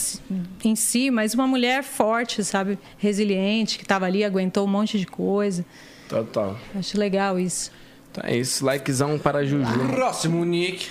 [0.65, 2.78] em si, mas uma mulher forte, sabe?
[2.97, 5.65] Resiliente, que estava ali, aguentou um monte de coisa.
[6.09, 6.56] Total.
[6.78, 7.73] Acho legal isso.
[8.12, 8.65] Então é isso.
[8.65, 9.89] Likezão para Juju.
[9.93, 10.90] Próximo, Nick.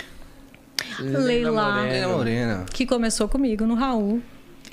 [1.00, 2.08] Leila, Morena.
[2.08, 2.66] Morena.
[2.70, 4.20] que começou comigo no Raul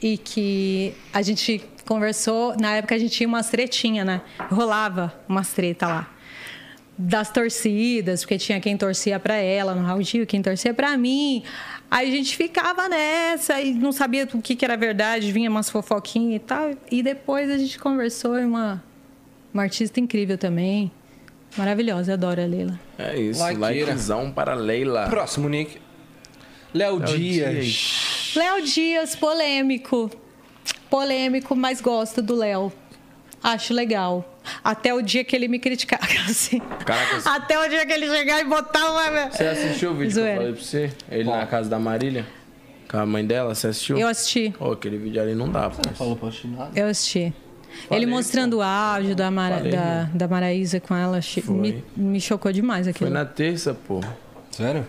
[0.01, 2.55] e que a gente conversou.
[2.59, 4.21] Na época a gente tinha umas tretinhas, né?
[4.49, 6.09] Rolava umas treta lá.
[6.97, 11.43] Das torcidas, porque tinha quem torcia pra ela no Raul Gil, quem torcia pra mim.
[11.89, 15.69] Aí a gente ficava nessa e não sabia o que, que era verdade, vinha umas
[15.69, 16.71] fofoquinhas e tal.
[16.89, 18.83] E depois a gente conversou, é uma,
[19.53, 20.91] uma artista incrível também.
[21.57, 22.79] Maravilhosa, eu adoro a Leila.
[22.97, 23.43] É isso.
[23.57, 25.07] Likezão para Leila.
[25.09, 25.79] Próximo, Nick.
[26.73, 28.20] Léo Léo Dias.
[28.35, 30.09] Léo Dias, polêmico.
[30.89, 32.71] Polêmico, mas gosto do Léo.
[33.43, 34.39] Acho legal.
[34.63, 35.99] Até o dia que ele me criticar.
[36.29, 36.59] Assim.
[36.85, 39.29] Caraca, Até o dia que ele chegar e botar uma.
[39.31, 40.93] você assistiu o vídeo que eu falei pra você?
[41.09, 42.25] Ele na casa da Marília?
[42.89, 43.97] Com a mãe dela, você assistiu?
[43.97, 44.53] Eu assisti.
[44.59, 45.81] Ô, aquele vídeo ali não dá, pô.
[45.93, 46.71] Falou pra nada.
[46.79, 47.33] Eu assisti.
[47.87, 51.55] Falei, ele mostrando o áudio da, Mara, Falei, da, da Maraísa com ela, Foi.
[51.55, 53.09] me, me chocou demais Foi aquilo.
[53.09, 54.01] na terça, pô.
[54.51, 54.85] Sério?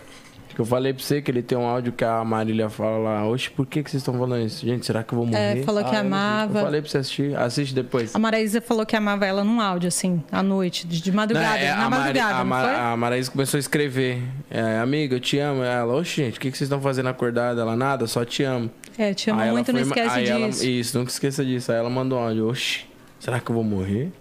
[0.54, 3.26] Que eu falei pra você que ele tem um áudio que a Marília fala lá.
[3.26, 4.66] Oxe, por que, que vocês estão falando isso?
[4.66, 5.60] Gente, será que eu vou morrer?
[5.60, 6.58] É, falou que Ah, não amava.
[6.58, 7.34] Eu falei pra você assistir.
[7.36, 8.14] Assiste depois.
[8.14, 11.56] A Maraísa falou que amava ela num áudio, assim, à noite, de, madrugada.
[11.58, 14.22] é, na a, madrugada, a, não a Maraísa começou a escrever.
[14.50, 15.62] É, Amiga, eu te amo.
[15.62, 17.62] Ela, oxe, gente, o que, que vocês estão fazendo acordada?
[17.62, 18.70] Ela, nada, só te amo.
[18.98, 20.66] É, te amo Aí ela muito, não foi- esquece aí ela- disso.
[20.66, 21.72] isso, nunca esqueça disso.
[21.72, 22.48] Aí ela mandou um áudio.
[22.48, 22.80] Oxe,
[23.18, 24.12] será que eu vou morrer?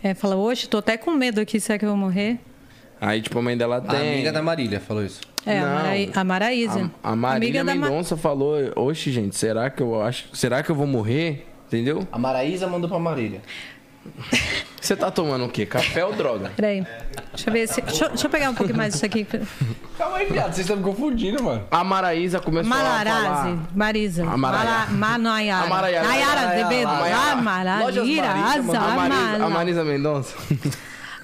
[0.00, 2.38] É, fala, hoje tô até com medo aqui, será que eu vou morrer?
[3.00, 4.14] Aí, tipo, a mãe dela A tem.
[4.14, 5.20] amiga da Marília falou isso.
[5.46, 5.74] É, a, Não.
[5.76, 6.90] Maraí- a Maraísa.
[7.02, 10.24] A, a Marília Amiga da Ma- Mendonça falou, oxe, gente, será que eu acho.
[10.34, 11.46] Será que eu vou morrer?
[11.68, 12.06] Entendeu?
[12.12, 13.40] A Maraísa mandou pra Marília.
[14.80, 15.66] Você tá tomando o quê?
[15.66, 16.52] Café ou droga?
[16.56, 16.86] Peraí.
[17.32, 17.80] Deixa eu ver se.
[17.80, 19.26] Deixa, eu- deixa eu pegar um pouquinho mais disso aqui.
[19.98, 20.46] Calma aí, viado.
[20.52, 21.64] Vocês estão me confundindo, mano.
[21.70, 23.58] A Maraísa começou a Malarazi, falar.
[23.74, 24.22] Marisa.
[24.24, 24.64] A Maraya.
[24.64, 25.66] Mala- Manayara.
[25.66, 26.08] A Marayara.
[26.08, 26.40] Nayara
[28.62, 28.78] mano.
[28.78, 29.50] A Marisa, a.
[29.50, 30.34] Marisa Mendonça.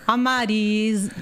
[0.07, 1.13] A Marisa.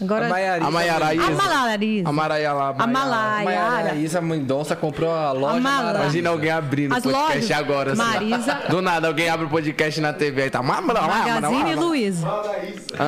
[0.00, 0.26] Agora.
[0.26, 0.64] A Maiara.
[0.64, 1.26] A Maiara Isa.
[1.26, 2.08] A Malariza.
[2.08, 2.74] A Maraya lá.
[2.78, 3.70] A Malaiara.
[3.70, 7.50] Maraísa Mendonça comprou a loja A Imagina alguém abrindo o As podcast lojas.
[7.52, 7.92] agora.
[7.92, 8.02] assim.
[8.02, 8.54] Marisa.
[8.68, 10.62] Do nada, alguém abre o podcast na TV aí tá.
[10.62, 12.26] Magazine Luiza.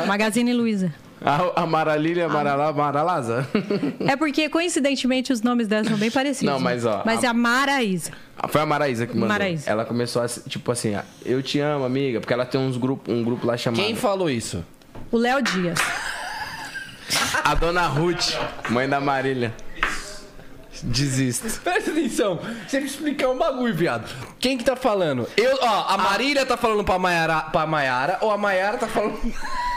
[0.06, 0.92] Magazine Luiza.
[1.24, 3.48] A, a Maralília, a Marala, Maralaza.
[4.06, 6.52] É porque, coincidentemente, os nomes delas são bem parecidos.
[6.52, 8.12] Não, mas, ó, Mas a- é a Maraísa.
[8.48, 9.30] Foi a Maraísa que mandou.
[9.30, 9.68] Maraísa.
[9.68, 13.10] Ela começou a, tipo assim, ah, eu te amo, amiga, porque ela tem uns grupo,
[13.10, 13.82] um grupo lá chamado...
[13.82, 14.62] Quem falou isso?
[15.10, 15.78] O Léo Dias.
[17.44, 18.34] A dona Ruth,
[18.68, 19.54] mãe da Marília.
[20.82, 21.48] Desisto.
[21.60, 22.38] Presta atenção.
[22.66, 24.08] Você me explicar um bagulho, viado.
[24.38, 25.26] Quem que tá falando?
[25.36, 29.18] Eu, ó, a Marília tá falando pra Maiara, pra Maiara ou a Maiara tá falando...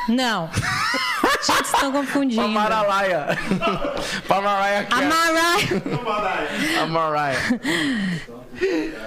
[0.10, 0.50] Não.
[1.40, 2.42] Gente, vocês estão confundindo.
[2.42, 3.28] Pra Maralaia.
[4.28, 5.08] pra Mariah A Carey.
[6.04, 6.82] Mariah.
[6.82, 7.60] A Mariah.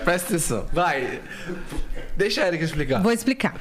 [0.05, 0.67] Presta atenção.
[0.73, 1.21] Vai.
[2.17, 3.03] Deixa a Erika explicar.
[3.03, 3.55] Vou explicar.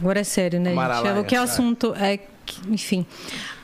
[0.00, 0.76] Agora é sério, né, gente?
[0.76, 2.20] Maralaia, O que é assunto é...
[2.68, 3.06] Enfim.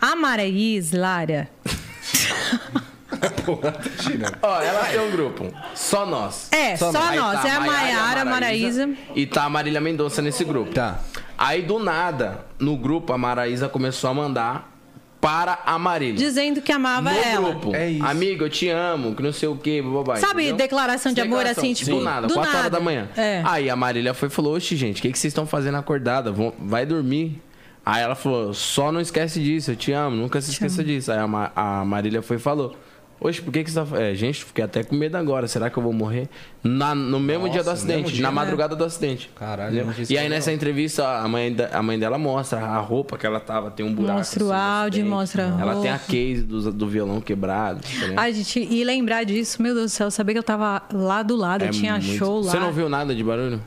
[0.01, 1.49] A Maraís, Lara...
[3.45, 4.39] Porra, tá.
[4.43, 5.47] Ó, ela tem um grupo.
[5.75, 6.49] Só nós.
[6.53, 7.41] É, só, Aí nós.
[7.41, 8.91] tá é a Maiara, a Maraísa.
[9.15, 10.73] E tá a Marília Mendonça nesse grupo.
[10.73, 11.01] Tá.
[11.37, 14.77] Aí do nada, no grupo, a Maraísa começou a mandar
[15.21, 16.15] para a Marília.
[16.17, 17.51] Dizendo que amava no ela.
[17.51, 17.75] grupo.
[17.75, 18.05] É isso.
[18.05, 20.25] Amigo, eu te amo, que não sei o que, bobagem.
[20.25, 23.09] Sabe declaração de amor, assim, tipo, Do nada, do 4 horas da manhã.
[23.17, 23.43] É.
[23.45, 26.31] Aí a Marília foi e falou: Oxe, gente, o que, que vocês estão fazendo acordada?
[26.31, 27.41] Vão- Vai dormir.
[27.91, 31.11] Aí ela falou: Só não esquece disso, eu te amo, nunca se esqueça disso.
[31.11, 32.77] Aí a, Ma- a Marília foi e falou:
[33.21, 33.99] Oxe, por que, que você tá.
[34.01, 35.49] É, gente, fiquei até com medo agora.
[35.49, 36.29] Será que eu vou morrer?
[36.63, 38.35] Na- no mesmo Nossa, dia do acidente, dia, na né?
[38.35, 39.31] madrugada do acidente.
[39.35, 40.57] Caralho, E aí nessa não.
[40.57, 43.93] entrevista, a mãe, da- a mãe dela mostra a roupa que ela tava, tem um
[43.95, 44.19] buraco.
[44.19, 45.09] Mostra o assim, áudio, acidente.
[45.09, 47.81] mostra a Ela tem a case do, do violão quebrado.
[47.81, 47.89] tá?
[48.19, 51.35] Ai, gente, e lembrar disso, meu Deus do céu, saber que eu tava lá do
[51.37, 52.51] lado, tinha É muito- show lá.
[52.53, 53.61] Você não viu nada de barulho?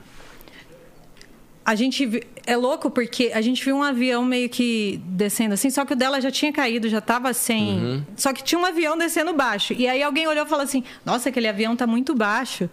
[1.63, 5.85] A gente é louco porque a gente viu um avião meio que descendo assim, só
[5.85, 7.77] que o dela já tinha caído, já tava sem.
[7.77, 8.03] Uhum.
[8.15, 9.73] Só que tinha um avião descendo baixo.
[9.73, 12.69] E aí alguém olhou e falou assim: "Nossa, aquele avião tá muito baixo".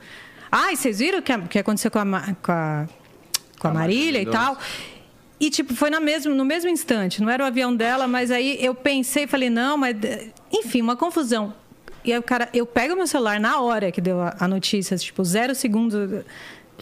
[0.51, 2.05] Ai, vocês viram o que, que aconteceu com a,
[2.43, 2.87] com a,
[3.59, 4.57] com a Marília e tal?
[5.41, 7.23] E, tipo, foi na mesmo, no mesmo instante.
[7.23, 9.95] Não era o avião dela, mas aí eu pensei, falei, não, mas...
[10.53, 11.55] Enfim, uma confusão.
[12.05, 12.49] E aí o cara...
[12.53, 16.25] Eu pego meu celular na hora que deu a, a notícia, tipo, zero segundos...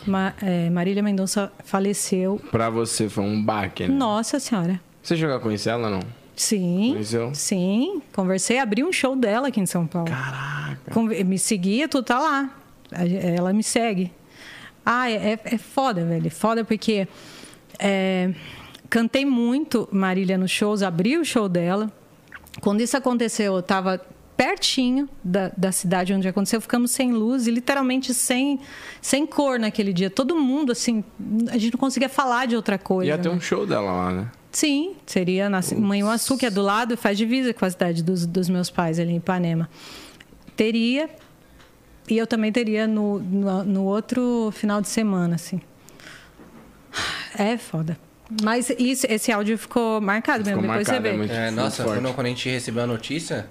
[0.06, 2.40] Ma, é, Marília Mendonça faleceu.
[2.50, 3.94] Pra você foi um baque, né?
[3.94, 4.80] Nossa Senhora.
[5.02, 6.00] Você chegou a conhecer ela, não?
[6.34, 6.90] Sim.
[6.92, 7.34] Conheceu?
[7.34, 8.02] Sim.
[8.12, 10.08] Conversei, abri um show dela aqui em São Paulo.
[10.08, 11.00] Caraca.
[11.24, 12.50] Me seguia, tudo tá lá.
[12.92, 14.12] Ela me segue.
[14.84, 16.30] Ah, é, é foda, velho.
[16.30, 17.08] Foda porque
[17.78, 18.32] é,
[18.88, 21.90] cantei muito Marília nos shows, abri o show dela.
[22.60, 24.00] Quando isso aconteceu, eu tava
[24.36, 28.60] pertinho da, da cidade onde aconteceu, ficamos sem luz e literalmente sem,
[29.00, 30.10] sem cor naquele dia.
[30.10, 31.02] Todo mundo, assim,
[31.50, 33.10] a gente não conseguia falar de outra coisa.
[33.10, 33.34] Ia ter né?
[33.34, 34.30] um show dela lá, né?
[34.52, 38.48] Sim, seria na Manhuaçu, que é do lado, faz divisa com a cidade dos, dos
[38.48, 39.68] meus pais ali em Ipanema.
[40.56, 41.10] Teria,
[42.08, 45.60] e eu também teria no, no, no outro final de semana, assim.
[47.38, 47.98] É foda.
[48.42, 51.16] Mas isso, esse áudio ficou marcado mesmo, Ficou depois marcado, você é vê.
[51.18, 53.46] muito- É, nossa, quando, quando a gente recebeu a notícia,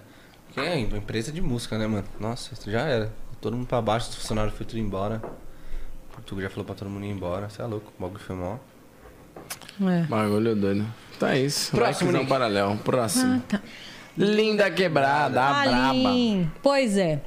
[0.56, 2.06] que é empresa de música, né, mano?
[2.20, 3.14] Nossa, isso já era.
[3.42, 5.22] Todo mundo pra baixo, os funcionários foi tudo embora.
[6.10, 7.50] O Portugal já falou pra todo mundo ir embora.
[7.50, 8.58] Você é louco, o bagulho foi mó.
[9.82, 10.04] É.
[10.04, 10.86] Bagulho doido.
[11.22, 11.72] É isso.
[11.72, 12.26] Próximo, Nick.
[12.28, 12.78] paralelo.
[12.78, 13.36] Próximo.
[13.36, 13.62] Ah, tá.
[14.18, 15.90] Linda quebrada, a braba.
[15.90, 17.22] Aline, pois é.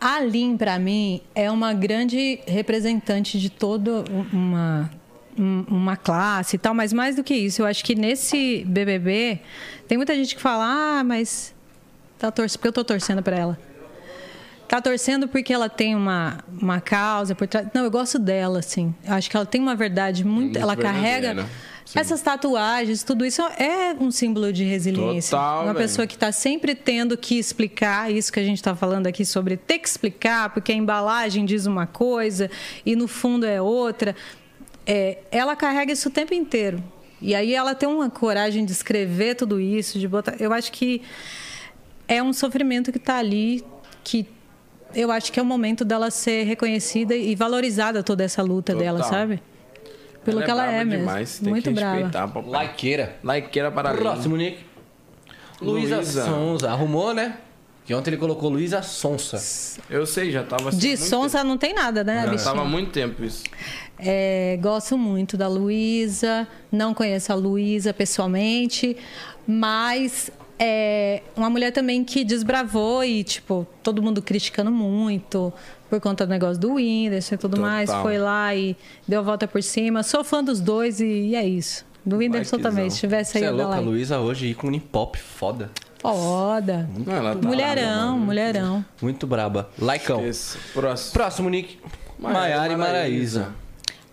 [0.00, 4.90] A Aline, pra mim, é uma grande representante de toda uma,
[5.36, 9.40] um- uma classe e tal, mas mais do que isso, eu acho que nesse BBB
[9.88, 11.54] tem muita gente que fala, ah, mas
[12.18, 13.58] tá torcendo, porque eu tô torcendo pra ela.
[14.66, 17.66] Tá torcendo porque ela tem uma, uma causa por trás.
[17.72, 18.94] Não, eu gosto dela, assim.
[19.02, 20.42] Eu acho que ela tem uma verdade muito.
[20.44, 21.28] Muito ela carrega.
[21.28, 21.48] verdadeira.
[21.94, 25.30] Essas tatuagens, tudo isso é um símbolo de resiliência.
[25.38, 25.86] Total, Uma velho.
[25.86, 29.56] pessoa que está sempre tendo que explicar isso que a gente está falando aqui sobre
[29.56, 32.50] ter que explicar, porque a embalagem diz uma coisa
[32.84, 34.14] e no fundo é outra.
[34.86, 36.82] É, ela carrega isso o tempo inteiro.
[37.22, 40.36] E aí ela tem uma coragem de escrever tudo isso, de botar.
[40.38, 41.00] Eu acho que
[42.08, 43.64] é um sofrimento que está ali,
[44.02, 44.26] que
[44.94, 48.86] eu acho que é o momento dela ser reconhecida e valorizada toda essa luta Total.
[48.86, 49.42] dela, sabe?
[50.24, 51.06] Pelo que ela braba é mesmo.
[51.06, 52.40] demais, tem Muito que brava.
[52.40, 53.16] Likeira.
[53.22, 53.94] Likeira para.
[53.94, 54.58] Próximo, Nick.
[55.60, 56.24] Luísa Luísa.
[56.24, 56.70] Sonza.
[56.70, 57.38] Arrumou, né?
[57.84, 59.38] Que ontem ele colocou Luísa Sonsa.
[59.88, 60.78] Eu sei, já tava assim.
[60.78, 62.26] De muito sonsa não tem nada, né, tempo.
[62.26, 62.52] Já bichinha?
[62.52, 63.44] tava há muito tempo isso.
[63.98, 68.94] É, gosto muito da Luísa, não conheço a Luísa pessoalmente,
[69.46, 75.52] mas é uma mulher também que desbravou e, tipo, todo mundo criticando muito
[75.88, 77.70] por conta do negócio do Whindersson e tudo Total.
[77.70, 77.90] mais.
[77.90, 78.76] Foi lá e
[79.06, 80.02] deu a volta por cima.
[80.02, 81.86] Sou fã dos dois e, e é isso.
[82.04, 83.88] Do Whindersson também, se tivesse Você aí, é eu dar louca, like.
[83.90, 85.70] Luísa hoje ícone pop, foda.
[86.00, 86.88] Foda.
[87.06, 88.84] Ela tá mulherão, lá, mulherão.
[89.02, 89.68] Muito braba.
[90.26, 90.56] Esse.
[90.72, 91.12] Próximo.
[91.12, 91.78] Próximo, Nick.
[92.18, 93.52] Maiara e Maraísa.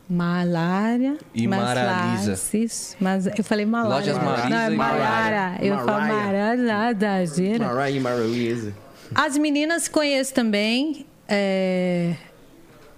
[0.10, 1.18] Malária.
[1.34, 2.40] E Maralisa.
[2.53, 4.14] Isso, mas eu falei malária.
[4.14, 4.23] Lojas?
[4.23, 5.57] Marisa Não, é e malária.
[5.61, 6.56] Eu falo Mariah.
[6.57, 7.65] malária da gira.
[7.73, 8.73] Mariah Maraísa.
[9.14, 12.15] As meninas conheço também, é,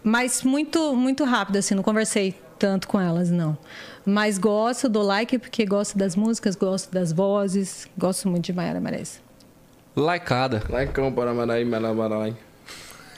[0.03, 3.57] mas muito, muito rápido, assim, não conversei tanto com elas, não.
[4.05, 8.79] Mas gosto do like porque gosto das músicas, gosto das vozes, gosto muito de Maiara
[8.79, 9.21] Marés.
[9.95, 10.63] Likeada.
[10.69, 12.35] Likeão para Maraí, Maraí.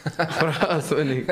[0.40, 1.26] Próximo,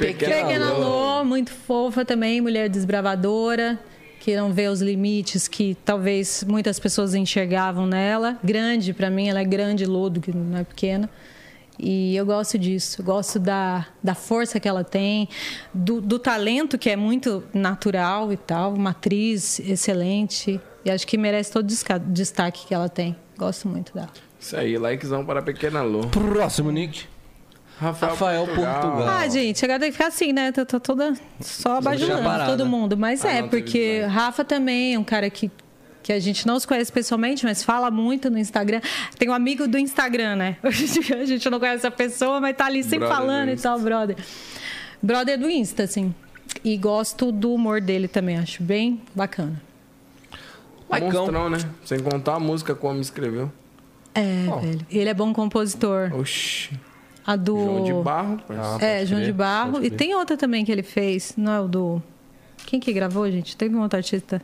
[0.00, 0.18] Nick.
[0.18, 3.78] Pequena Lô, muito fofa também, mulher desbravadora,
[4.20, 8.38] que não vê os limites que talvez muitas pessoas enxergavam nela.
[8.42, 11.08] Grande, para mim, ela é grande, lodo, que não é pequena.
[11.78, 15.28] E eu gosto disso, gosto da, da força que ela tem,
[15.72, 20.60] do, do talento que é muito natural e tal, uma atriz excelente.
[20.84, 23.14] E acho que merece todo o destaque que ela tem.
[23.36, 24.10] Gosto muito dela.
[24.40, 26.00] Isso aí, likezão para Pequena Lô.
[26.08, 27.04] Próximo, Nick.
[27.78, 29.06] Rafael, Rafael Portugal.
[29.08, 30.50] Ah, gente, agora tem que ficar assim, né?
[30.50, 32.96] Tô, tô toda só bajulando todo mundo.
[32.96, 34.00] Mas Ah, é, não, porque.
[34.08, 35.50] Rafa também é um cara que,
[36.02, 38.80] que a gente não se conhece pessoalmente, mas fala muito no Instagram.
[39.18, 40.56] Tem um amigo do Instagram, né?
[40.64, 43.78] A gente não conhece a pessoa, mas tá ali sempre Brother do falando e tal,
[43.78, 44.16] brother.
[45.02, 46.14] Brother do Insta, assim.
[46.64, 49.60] E gosto do humor dele também, acho bem bacana.
[50.90, 51.12] Likeão.
[51.12, 51.58] Monstrão, né?
[51.84, 53.52] Sem contar a música como escreveu.
[54.14, 54.86] É, velho.
[54.90, 56.10] Ele é bom compositor.
[56.14, 56.70] Oxi.
[57.26, 57.56] A do.
[57.58, 58.38] João de Barro.
[58.46, 58.84] parceiro.
[58.84, 59.84] É, João de Barro.
[59.84, 62.02] E tem outra também que ele fez, não é o do.
[62.66, 63.56] Quem que gravou, gente?
[63.56, 64.40] Teve um outro artista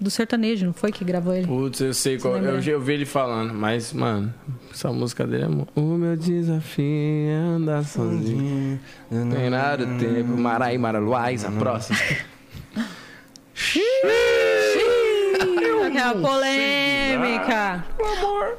[0.00, 1.46] do sertanejo, não foi que gravou ele?
[1.46, 2.36] Putz, eu sei qual.
[2.36, 4.34] Eu já ouvi ele falando, mas, mano,
[4.72, 5.48] essa música dele é.
[5.48, 6.84] mo- O meu desafio
[7.30, 8.80] é andar sozinho.
[9.08, 10.36] Tem nada tempo.
[10.36, 11.98] Maraí, Maraluais, a próxima.
[15.86, 17.84] Aquela polêmica.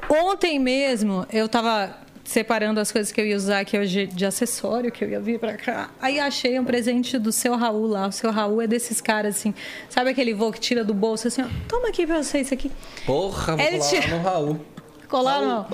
[0.08, 1.90] Ontem mesmo eu tava
[2.24, 5.38] separando as coisas que eu ia usar aqui hoje de acessório, que eu ia vir
[5.38, 5.90] pra cá.
[6.00, 8.06] Aí achei um presente do seu Raul lá.
[8.08, 9.54] O seu Raul é desses caras assim.
[9.90, 12.70] Sabe aquele vô que tira do bolso assim, ó, toma aqui pra você isso aqui.
[13.04, 14.60] Porra, vou Ele colar tira- no Raul.
[15.06, 15.66] Colar não.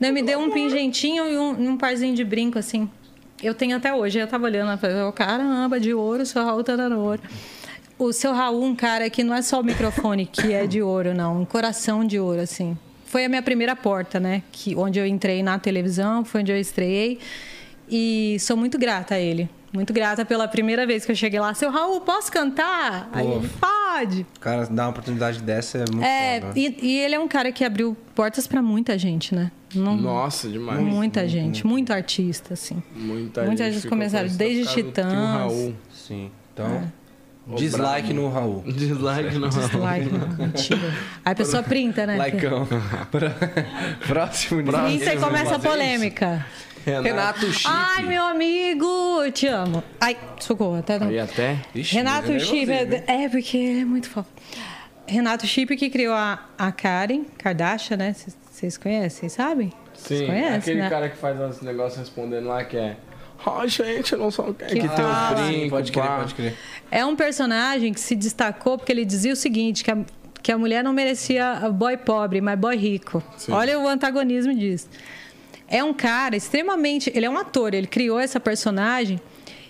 [0.00, 2.88] Não, me deu um pingentinho e um, um parzinho de brinco, assim.
[3.42, 4.18] Eu tenho até hoje.
[4.18, 4.70] Eu tava olhando,
[5.06, 7.20] "Oh, caramba, de ouro, o seu Raul tá dando ouro.
[7.98, 11.12] O seu Raul, um cara que não é só o microfone que é de ouro,
[11.12, 11.42] não.
[11.42, 12.78] Um coração de ouro, assim.
[13.10, 14.40] Foi a minha primeira porta, né?
[14.52, 17.18] Que, onde eu entrei na televisão, foi onde eu estreiei.
[17.88, 19.50] E sou muito grata a ele.
[19.72, 21.52] Muito grata pela primeira vez que eu cheguei lá.
[21.54, 23.08] Seu Raul, posso cantar?
[23.12, 23.32] Aí Pô.
[23.38, 24.26] ele, pode.
[24.40, 26.52] Cara, dar uma oportunidade dessa é muito É, foda.
[26.58, 29.50] e, e ele é um cara que abriu portas pra muita gente, né?
[29.74, 30.78] Não, Nossa, demais.
[30.80, 32.80] muita gente, muito artista, assim.
[32.94, 35.12] Muita, Muita gente gente ficou começaram desde Titãs.
[35.12, 35.74] Raul.
[35.92, 36.30] Sim.
[36.52, 36.80] Então, Ô,
[37.58, 38.62] dislike no Raul.
[38.66, 39.48] Dislike não.
[39.48, 40.80] Dislike, não, mentira.
[41.24, 42.16] Aí a pessoa printa, né?
[42.16, 42.66] Likeão.
[44.06, 44.72] Próximo Nick.
[44.78, 46.46] Printa e começa a polêmica.
[46.84, 47.66] Renato Chip.
[47.68, 48.86] Ai, meu amigo,
[49.22, 49.84] eu te amo.
[50.00, 51.08] Ai, socorro, até não.
[51.08, 51.58] Aí até.
[51.74, 54.28] Ixi, Renato é Chip, nervosinho, é, é porque ele é muito fofo.
[55.06, 58.14] Renato Chip que criou a, a Karen Kardashian, né?
[58.14, 59.72] Vocês- Vocês conhecem, sabem?
[59.94, 60.88] Vocês Sim, conhecem, aquele né?
[60.90, 62.96] cara que faz os negócios respondendo lá que é.
[63.46, 64.64] Ai, gente, eu não sou o que.
[64.64, 66.56] Que tem os Sim, brincos, pode crer, pode crer.
[66.90, 69.98] É um personagem que se destacou porque ele dizia o seguinte, que a,
[70.42, 73.22] que a mulher não merecia boy pobre, mas boy rico.
[73.36, 73.52] Sim.
[73.52, 74.88] Olha o antagonismo disso.
[75.68, 77.12] É um cara extremamente...
[77.14, 79.20] Ele é um ator, ele criou essa personagem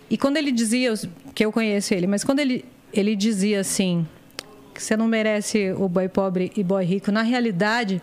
[0.08, 0.94] e quando ele dizia...
[1.34, 4.06] Que eu conheço ele, mas quando ele, ele dizia assim...
[4.72, 7.12] Que você não merece o boy pobre e boy rico.
[7.12, 8.00] Na realidade,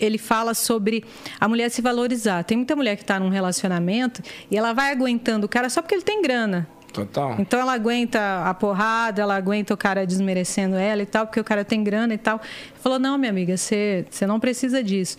[0.00, 1.04] ele fala sobre
[1.40, 2.42] a mulher se valorizar.
[2.44, 5.94] Tem muita mulher que está num relacionamento e ela vai aguentando o cara só porque
[5.94, 6.68] ele tem grana.
[6.92, 7.36] Total.
[7.38, 11.44] Então ela aguenta a porrada, ela aguenta o cara desmerecendo ela e tal, porque o
[11.44, 12.40] cara tem grana e tal.
[12.80, 15.16] Falou: não, minha amiga, você, você não precisa disso.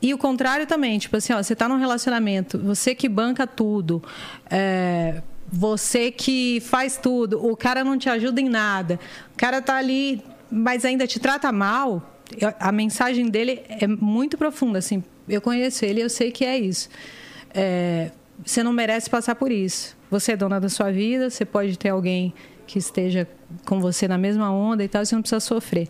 [0.00, 4.02] E o contrário também, tipo assim, ó, você tá num relacionamento, você que banca tudo,
[4.50, 8.98] é, você que faz tudo, o cara não te ajuda em nada,
[9.32, 10.20] o cara tá ali,
[10.50, 12.11] mas ainda te trata mal.
[12.58, 15.02] A mensagem dele é muito profunda, assim.
[15.28, 16.88] Eu conheço ele, eu sei que é isso.
[17.54, 18.10] É,
[18.44, 19.96] você não merece passar por isso.
[20.10, 22.32] Você é dona da sua vida, você pode ter alguém
[22.66, 23.26] que esteja
[23.66, 25.88] com você na mesma onda e tal, você não precisa sofrer.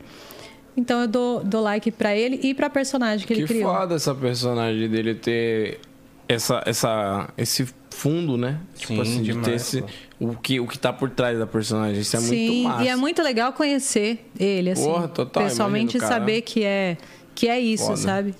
[0.76, 3.72] Então eu dou, dou like pra ele e pra personagem que, ele Que criou.
[3.74, 5.80] foda essa personagem dele ter
[6.28, 8.58] essa, essa, esse fundo, né?
[8.74, 9.84] Sim, tipo assim, de ter esse,
[10.18, 12.00] o, que, o que tá por trás da personagem.
[12.00, 12.84] Isso é Sim, muito massa.
[12.84, 14.84] e é muito legal conhecer ele, assim.
[14.84, 16.96] Porra, total, pessoalmente imagino, saber que é,
[17.34, 17.96] que é isso, Foda.
[17.96, 18.34] sabe?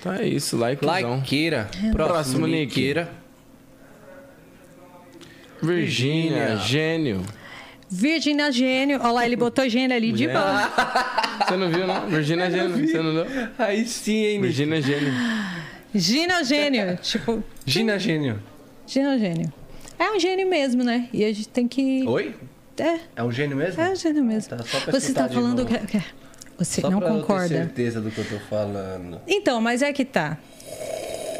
[0.00, 1.16] Então é isso, likezão.
[1.16, 1.68] Likeira.
[1.70, 2.46] Próximo, Próximo.
[2.46, 3.10] Niqueira.
[5.62, 7.22] Virgínia, gênio.
[7.88, 10.72] Virgínia Gênio, olha lá, ele botou gênio ali de boa.
[11.46, 12.08] Você não viu, não?
[12.08, 12.88] Virgínia gênio.
[12.88, 13.26] Você não viu?
[13.58, 14.40] Aí sim, hein.
[14.40, 15.12] Virgínia gênio.
[15.94, 18.40] Gina Gênio, tipo, Gina Gênio.
[18.92, 19.52] Gina Gênio.
[19.98, 21.08] É um gênio mesmo, né?
[21.12, 22.04] E a gente tem que.
[22.06, 22.34] Oi?
[22.78, 23.80] É, É um gênio mesmo?
[23.80, 24.50] é um gênio mesmo.
[24.50, 26.02] Tá, só pra Você está falando que, que-
[26.58, 27.48] Você Só não pra eu ter concorda.
[27.48, 29.20] certeza do que eu tô falando.
[29.26, 30.36] Então, mas é que tá.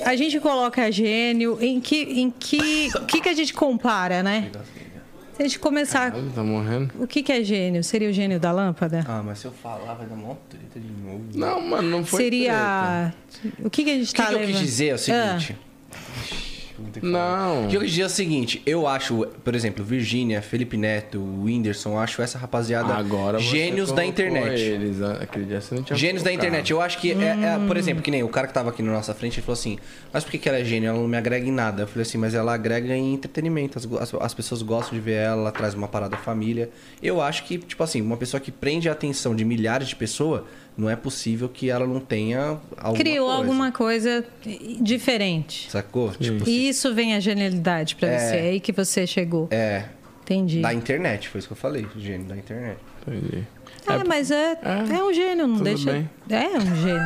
[0.05, 4.51] A gente coloca gênio em que em que o que que a gente compara, né?
[5.37, 6.93] Se a gente começar, Ele tá morrendo.
[6.99, 7.83] o que que é gênio?
[7.85, 9.05] Seria o gênio da lâmpada?
[9.09, 11.25] Ah, mas se eu falar, vai dar mó treta de novo.
[11.35, 13.15] Não, mano, não foi treta.
[13.31, 14.63] Seria o que que a gente O que, tá que eu quis levando?
[14.65, 15.57] dizer é o Ah, seguinte.
[15.91, 16.42] Vou
[17.01, 17.13] falar.
[17.47, 17.67] Não.
[17.67, 22.21] O que dizer é o seguinte, eu acho, por exemplo, Virgínia, Felipe Neto, Whindersson, acho
[22.23, 24.61] essa rapaziada Agora gênios da internet.
[24.61, 26.47] Eles, aquele dia você não tinha Gênios da colocado.
[26.49, 26.71] internet.
[26.71, 27.67] Eu acho que, é, é, Hum.
[27.67, 29.79] por exemplo, que nem o cara que tava aqui na nossa frente, ele falou assim:
[30.13, 30.89] Mas por que, que ela é gênio?
[30.89, 31.83] Ela não me agrega em nada.
[31.83, 33.79] Eu falei assim: Mas ela agrega em entretenimento.
[33.79, 36.71] As, as, as pessoas gostam de ver ela, ela traz uma parada família.
[37.03, 40.43] Eu acho que, tipo assim, uma pessoa que prende a atenção de milhares de pessoas,
[40.77, 43.41] não é possível que ela não tenha alguma criou coisa.
[43.43, 44.25] alguma coisa
[44.81, 45.71] diferente.
[45.71, 46.11] Sacou?
[46.13, 48.19] Tipo, E isso vem a genialidade pra É.
[48.19, 48.37] você.
[48.37, 49.49] É aí que você chegou.
[49.51, 49.85] é.
[50.25, 50.61] Entendi.
[50.63, 51.85] Da internet, foi isso que eu falei.
[51.97, 52.79] Gênio da internet.
[53.07, 53.45] Entendi.
[53.89, 55.93] É, mas é, é, um gênio, não deixa.
[55.93, 56.09] bem.
[56.31, 57.03] É um gênio.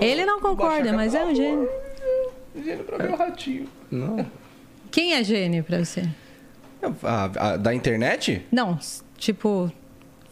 [0.00, 1.68] Ele não concorda, mas é um gênio.
[2.64, 3.68] Gênio pra ver o ratinho.
[3.90, 4.26] Não.
[4.90, 6.02] Quem é gênio pra você?
[7.02, 8.44] A- a- da internet?
[8.50, 8.78] Não,
[9.16, 9.70] tipo.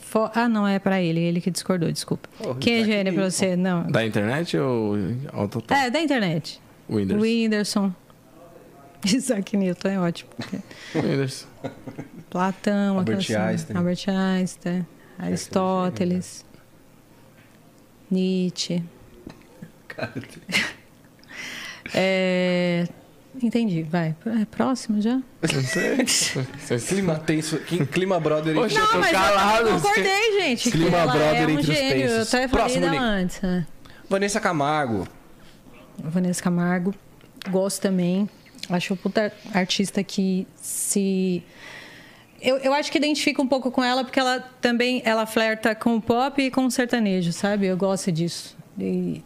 [0.06, 2.28] Fo- Ah, não, é pra ele, ele que discordou, desculpa.
[2.40, 3.30] Ô, Quem é Isaac gênio pra Newton.
[3.30, 3.56] você?
[3.56, 3.82] Não.
[3.90, 4.94] Da internet ou
[5.32, 5.76] ao total?
[5.78, 6.60] É, da internet.
[6.88, 7.20] Whindersson.
[7.22, 7.94] Whindersson.
[9.04, 10.30] Isaac Newton é ótimo.
[10.94, 11.46] Whindersson.
[12.30, 13.76] Platão, Albert aquela assim, Einstein.
[13.76, 14.86] Albert Einstein,
[15.18, 16.44] Aristóteles,
[18.10, 18.82] Nietzsche.
[21.94, 22.86] É,
[23.42, 24.14] Entendi, vai.
[24.40, 25.14] É próximo já?
[25.16, 26.04] Não sei.
[26.06, 27.58] Vocês- Clima tenso.
[27.58, 28.54] Cli- Clima brother.
[28.54, 29.68] Poxa, eu Não, tô mas calado.
[29.68, 30.70] eu concordei, gente.
[30.70, 32.06] Clima brother é um entre os gênio.
[32.08, 33.40] Eu até falei Próximo, antes.
[33.42, 33.66] né?
[34.08, 35.06] Vanessa Camargo.
[35.98, 36.94] Vanessa Camargo.
[37.50, 38.28] Gosto também.
[38.70, 41.42] Acho um puta artista que se...
[42.40, 45.96] Eu, eu acho que identifico um pouco com ela porque ela também ela flerta com
[45.96, 47.66] o pop e com o sertanejo, sabe?
[47.66, 48.56] Eu gosto disso.
[48.78, 49.22] E,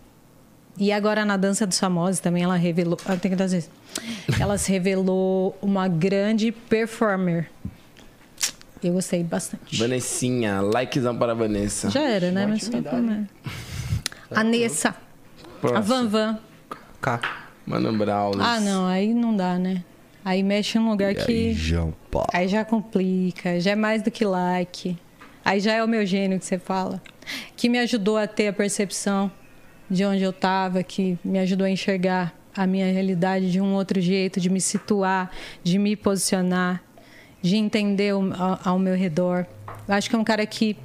[0.79, 2.99] e agora na Dança dos Famosos também ela revelou...
[3.05, 3.65] Ah, tem que trazer.
[4.39, 7.51] Ela se revelou uma grande performer.
[8.83, 9.77] Eu gostei bastante.
[9.77, 11.91] Vanessinha, likezão para a Vanessa.
[11.91, 12.47] Já era, né?
[12.47, 12.99] Mas só pra...
[14.31, 14.91] A Nessa.
[14.91, 14.95] A
[15.61, 15.83] Próximo.
[15.83, 16.39] Van Van.
[17.01, 17.21] K.
[17.67, 18.33] Mano Brown.
[18.41, 19.85] Ah, não, aí não dá, né?
[20.25, 21.53] Aí mexe num lugar que.
[21.53, 22.29] João Paulo.
[22.33, 24.97] Aí já complica, já é mais do que like.
[25.45, 27.03] Aí já é o meu gênio que você fala.
[27.57, 29.31] Que me ajudou a ter a percepção
[29.91, 34.01] de onde eu estava, que me ajudou a enxergar a minha realidade de um outro
[34.01, 35.31] jeito, de me situar,
[35.63, 36.83] de me posicionar,
[37.43, 39.47] de entender o- ao, ao meu redor.
[39.89, 40.77] Eu acho que é um cara que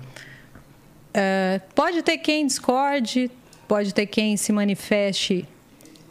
[1.14, 3.30] eh, pode ter quem discorde,
[3.68, 5.48] pode ter quem se manifeste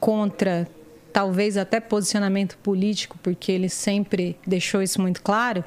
[0.01, 0.69] contra
[1.12, 5.65] talvez até posicionamento político, porque ele sempre deixou isso muito claro.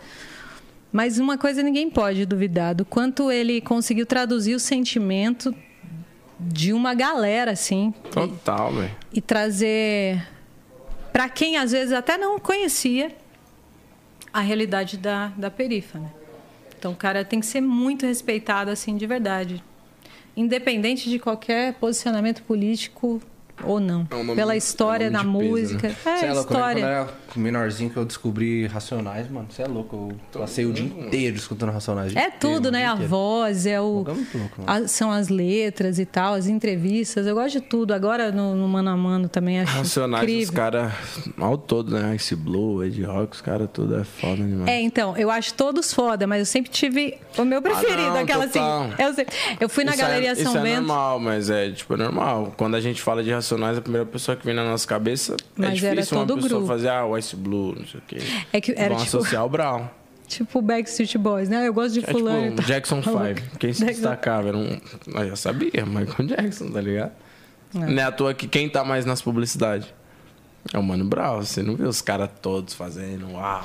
[0.92, 5.54] Mas uma coisa ninguém pode duvidar do quanto ele conseguiu traduzir o sentimento
[6.40, 8.92] de uma galera assim Total, velho.
[9.14, 10.22] e trazer
[11.12, 13.12] para quem às vezes até não conhecia
[14.32, 16.12] a realidade da, da perifa, né?
[16.78, 19.64] Então o cara tem que ser muito respeitado assim de verdade.
[20.36, 23.20] Independente de qualquer posicionamento político,
[23.64, 24.08] ou não.
[24.12, 25.88] É um nome- Pela é história um da nome de peso, música.
[25.88, 25.96] né?
[26.06, 26.40] É, Cê é né?
[26.40, 26.86] História.
[26.86, 29.48] era menorzinho que eu descobri Racionais, mano.
[29.50, 30.14] Você é louco.
[30.34, 32.16] Eu passei o dia inteiro escutando Racionais.
[32.16, 32.86] É tudo, né?
[32.86, 33.98] A voz, é o.
[34.00, 34.86] Lugar muito louco, mano.
[34.86, 37.26] a- são as letras e tal, as entrevistas.
[37.28, 37.94] Eu gosto de tudo.
[37.94, 40.54] Agora no, no Mano a Mano também acho Racionais, os incrível.
[40.54, 40.94] caras,
[41.38, 42.16] ao todo, né?
[42.16, 44.68] Ice Blue, Ed Rock, os caras tudo é foda demais.
[44.70, 48.18] É, então, eu acho todos foda, mas eu sempre tive o meu preferido, Ah, não,
[48.18, 48.84] aquela total.
[48.84, 48.94] assim.
[49.04, 50.76] Eu, sempre- eu fui na Isso Galeria é, São isso é Bento.
[50.82, 52.54] normal, mas é, tipo, é normal.
[52.58, 55.36] Quando a gente fala de Racionais, a primeira pessoa que vem na nossa cabeça é
[55.56, 56.68] Mas era difícil todo uma pessoa grupo.
[56.74, 58.18] fazer, ah, o Ice Blue, não sei o quê.
[58.54, 59.88] É que era Vão tipo, associar o Brown.
[60.28, 61.68] tipo Backstreet Boys, né?
[61.68, 62.48] Eu gosto de É fulano.
[62.48, 62.62] e tipo.
[62.64, 63.58] Jackson 5.
[63.60, 64.78] Quem se destacava era um...
[65.14, 67.12] Eu já sabia, Michael Jackson, tá ligado?
[67.76, 67.80] É.
[67.80, 69.88] Não é à toa que quem tá mais nas publicidades
[70.74, 71.38] é o Mano Brown.
[71.38, 73.64] Você não vê os caras todos fazendo, uau.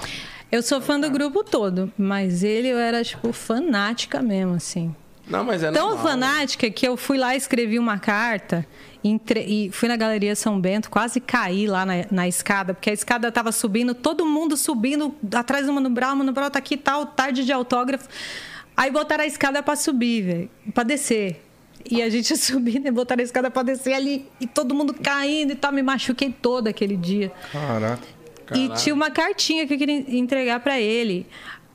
[0.51, 4.95] Eu sou fã do grupo todo, mas ele eu era, tipo, fanática mesmo, assim.
[5.27, 6.05] Não, mas é Tão normal.
[6.05, 8.67] fanática que eu fui lá, escrevi uma carta
[9.05, 12.93] entre- e fui na Galeria São Bento, quase caí lá na, na escada, porque a
[12.93, 17.07] escada tava subindo, todo mundo subindo atrás do Mano Brown, Mano Brown tá aqui tal,
[17.07, 18.09] tarde de autógrafo.
[18.77, 21.43] Aí botaram a escada pra subir, velho, pra descer.
[21.91, 25.53] E a gente subindo e botaram a escada pra descer ali, e todo mundo caindo
[25.53, 27.33] e tal, me machuquei toda aquele dia.
[28.47, 28.59] Caraca.
[28.59, 31.27] E tinha uma cartinha que eu queria entregar pra ele.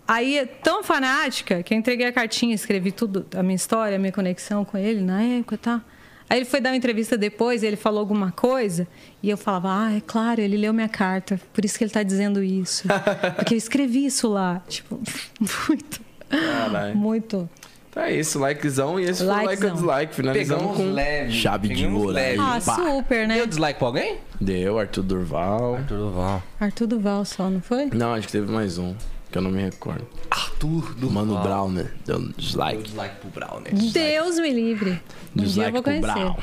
[0.08, 4.12] Aí, tão fanática, que eu entreguei a cartinha, escrevi tudo, a minha história, a minha
[4.12, 5.82] conexão com ele na época, tá?
[6.30, 8.86] Aí ele foi dar uma entrevista depois, ele falou alguma coisa,
[9.24, 12.04] e eu falava, ah, é claro, ele leu minha carta, por isso que ele tá
[12.04, 12.86] dizendo isso.
[13.36, 14.62] Porque eu escrevi isso lá.
[14.68, 15.00] Tipo,
[15.70, 16.96] muito, Caralho.
[16.96, 17.50] muito.
[17.90, 19.00] Então é isso, likezão.
[19.00, 19.70] E esse foi o like Likezão.
[19.70, 20.16] ou dislike.
[20.16, 20.94] Finalizamos Pegamos com...
[20.94, 21.32] leve.
[21.32, 22.16] Chave de ouro.
[22.40, 22.76] Ah, pá.
[22.76, 23.36] super, né?
[23.38, 24.18] Deu dislike pra alguém?
[24.40, 25.80] Deu, Arthur Durval.
[25.88, 26.42] Tudo bom.
[26.60, 27.86] Arthur Duval só, não foi?
[27.86, 28.94] Não, acho que teve mais um,
[29.32, 30.08] que eu não me recordo.
[30.30, 31.92] Arthur do Mano Brown, né?
[32.06, 32.84] Deu um Deu dislike.
[32.84, 33.70] dislike pro Brown, né?
[33.72, 34.92] Deus me livre.
[34.92, 35.02] Um dia
[35.36, 36.14] eu Dislike vou pro conhecer.
[36.14, 36.36] Brown.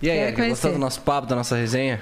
[0.00, 2.00] E aí, Erika, gostou do nosso papo, da nossa resenha?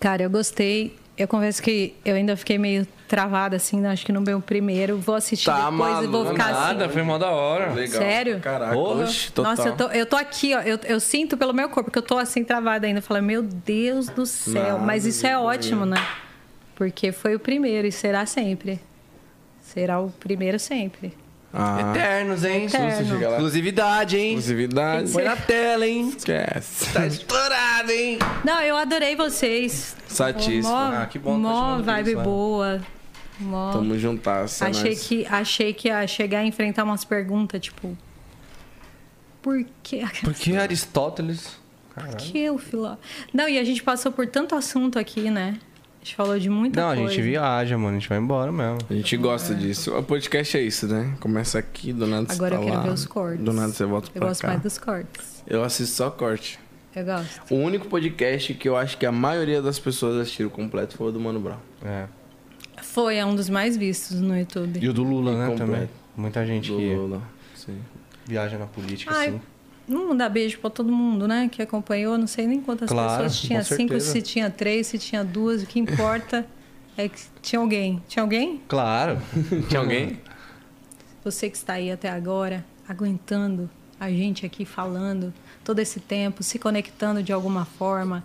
[0.00, 0.96] Cara, eu gostei.
[1.16, 4.98] Eu confesso que eu ainda fiquei meio travada, assim, acho que no meu primeiro.
[4.98, 6.94] Vou assistir Tá depois e vou maluco, ficar Nada, assim.
[6.94, 7.72] foi mó da hora.
[7.72, 8.00] Legal.
[8.00, 8.38] Sério?
[8.40, 9.56] Caraca, oxe, total.
[9.56, 10.60] Nossa, eu tô, eu tô aqui, ó.
[10.60, 12.98] Eu, eu sinto pelo meu corpo que eu tô assim travada ainda.
[13.00, 14.74] Eu falei, meu Deus do céu.
[14.74, 15.96] Nada, Mas isso é ótimo, né?
[16.78, 18.78] Porque foi o primeiro e será sempre.
[19.60, 21.12] Será o primeiro sempre.
[21.52, 22.66] Ah, Eternos, hein?
[22.66, 23.32] Eterno.
[23.32, 24.28] Exclusividade, hein?
[24.28, 25.10] Exclusividade.
[25.10, 26.12] Foi na tela, hein?
[26.16, 26.92] Esquece.
[26.92, 28.20] Tá estourado, hein?
[28.44, 29.96] Não, eu adorei vocês.
[30.62, 32.80] Mó, Ah, que bom que mó vibe isso, boa.
[33.40, 33.72] Mó...
[33.72, 34.62] Tamo juntas.
[34.62, 35.04] é Achei nóis.
[35.08, 37.98] que, achei que ia chegar a enfrentar umas perguntas, tipo.
[39.42, 40.04] Por que?
[40.22, 41.58] Porque Aristóteles.
[41.92, 42.94] Por que o filó?
[43.34, 45.58] Não, e a gente passou por tanto assunto aqui, né?
[46.00, 47.10] A gente falou de muita Não, a coisa.
[47.12, 47.96] gente viaja, mano.
[47.96, 48.78] A gente vai embora mesmo.
[48.88, 49.94] A gente gosta disso.
[49.96, 51.14] O podcast é isso, né?
[51.20, 53.44] Começa aqui, do nada Agora você eu tá quero lá, ver os cortes.
[53.44, 54.48] Do nada você volta Eu pra gosto cá.
[54.48, 55.42] mais dos cortes.
[55.46, 56.58] Eu assisto só corte.
[56.94, 57.54] Eu gosto.
[57.54, 61.12] O único podcast que eu acho que a maioria das pessoas assistiram completo foi o
[61.12, 61.58] do Mano Brown.
[61.84, 62.06] É.
[62.82, 64.78] Foi, é um dos mais vistos no YouTube.
[64.80, 65.46] E o do Lula, né?
[65.48, 65.72] completo.
[65.72, 65.88] Também.
[66.16, 67.22] Muita gente Do que Lula.
[67.54, 67.78] Sim.
[68.26, 69.40] viaja na política, Ai, assim.
[69.88, 71.48] Vamos dar beijo pra todo mundo, né?
[71.50, 72.18] Que acompanhou.
[72.18, 73.58] Não sei nem quantas Claro, pessoas tinha.
[73.60, 74.10] com Cinco, certeza.
[74.12, 75.62] se tinha três, se tinha duas.
[75.62, 76.46] O que importa
[76.96, 78.02] é que tinha alguém.
[78.06, 78.60] Tinha alguém?
[78.68, 79.18] Claro.
[79.68, 80.20] Tinha alguém?
[81.24, 85.32] Você que está aí até agora, aguentando a gente aqui falando
[85.64, 88.24] todo esse tempo, se conectando de alguma forma.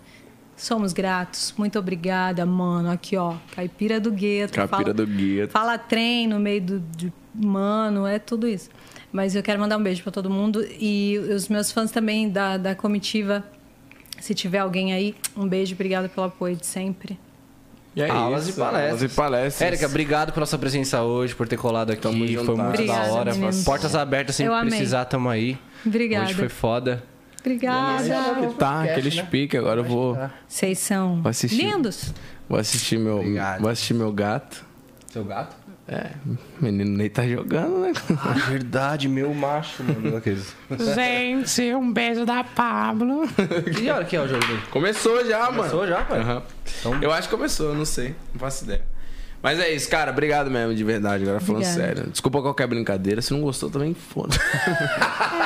[0.56, 1.54] Somos gratos.
[1.58, 2.92] Muito obrigada, mano.
[2.92, 3.36] Aqui, ó.
[3.56, 4.54] Caipira do Gueto.
[4.54, 5.48] Capira fala, do Guia.
[5.48, 8.70] Fala trem no meio do, de mano, é tudo isso.
[9.14, 12.58] Mas eu quero mandar um beijo para todo mundo e os meus fãs também da,
[12.58, 13.44] da comitiva.
[14.20, 17.20] Se tiver alguém aí, um beijo, obrigada pelo apoio de sempre.
[17.96, 18.92] E é Aulas isso, e palestras.
[18.94, 19.62] Aulas e palestras.
[19.62, 22.02] Érica, obrigado pela sua presença hoje, por ter colado aqui.
[22.02, 22.48] Tamo Foi juntas.
[22.48, 23.34] muito Obrigada, da hora.
[23.36, 23.64] meninos.
[23.64, 25.60] Portas abertas sempre precisar, tamo aí.
[25.86, 26.26] Obrigada.
[26.26, 27.04] Hoje foi foda.
[27.40, 28.04] Obrigada.
[28.58, 29.56] Tá, aquele pique.
[29.58, 30.18] Agora eu vou,
[30.48, 31.58] Vocês são Vou assistir.
[31.66, 32.12] lindos.
[32.50, 33.18] vou assistir meu.
[33.20, 33.62] Obrigado.
[33.62, 34.66] Vou assistir meu gato.
[35.12, 35.56] Seu gato?
[35.86, 37.92] É, o menino nem tá jogando, né?
[38.18, 40.16] Ah, verdade, meu macho, mano.
[40.18, 40.56] Aqueles.
[40.96, 43.24] Gente, um beijo da Pablo.
[43.76, 44.62] Que hora que é o jogo dele?
[44.72, 45.58] Começou já, mano.
[45.58, 46.20] Começou já, pai?
[46.22, 46.44] Aham.
[46.80, 48.16] Então- Eu acho que começou, eu não sei.
[48.34, 48.82] Não faço ideia.
[49.44, 50.10] Mas é isso, cara.
[50.12, 51.24] Obrigado mesmo, de verdade.
[51.24, 51.86] Agora falando Obrigada.
[51.96, 52.10] sério.
[52.10, 53.22] Desculpa qualquer brincadeira.
[53.22, 54.34] Se não gostou, também foda.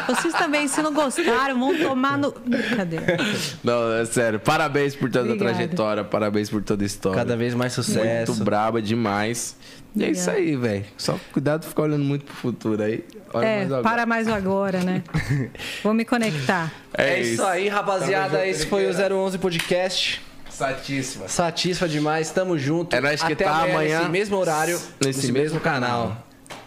[0.07, 2.32] É, vocês também, se não gostaram, vão tomar no.
[2.45, 3.18] Brincadeira.
[3.64, 4.40] não, é sério.
[4.40, 5.49] Parabéns por toda Obrigada.
[5.52, 6.03] a trajetória.
[6.03, 7.18] Parabéns por toda a história.
[7.18, 8.32] Cada vez mais sucesso.
[8.32, 9.57] Muito braba demais.
[9.95, 10.86] E é isso aí, velho.
[10.95, 13.03] Só cuidado de ficar olhando muito pro futuro aí.
[13.34, 13.84] Olha É, mais agora.
[13.84, 15.02] para mais o agora, né?
[15.84, 16.72] Vou me conectar.
[16.94, 18.45] É, isso aí, rapaziada.
[18.48, 20.22] Esse foi o 011 Podcast.
[20.57, 21.27] Satíssima.
[21.27, 22.95] Satisfa demais, tamo junto.
[22.95, 26.25] É nóis que Até tá amanhã Nesse mesmo horário, nesse nesse, mesmo mesmo canal.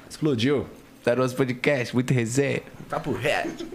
[0.09, 0.65] Explodiu.
[1.03, 2.63] Taroso Podcast, muito resenha.
[2.89, 3.67] Papo reto.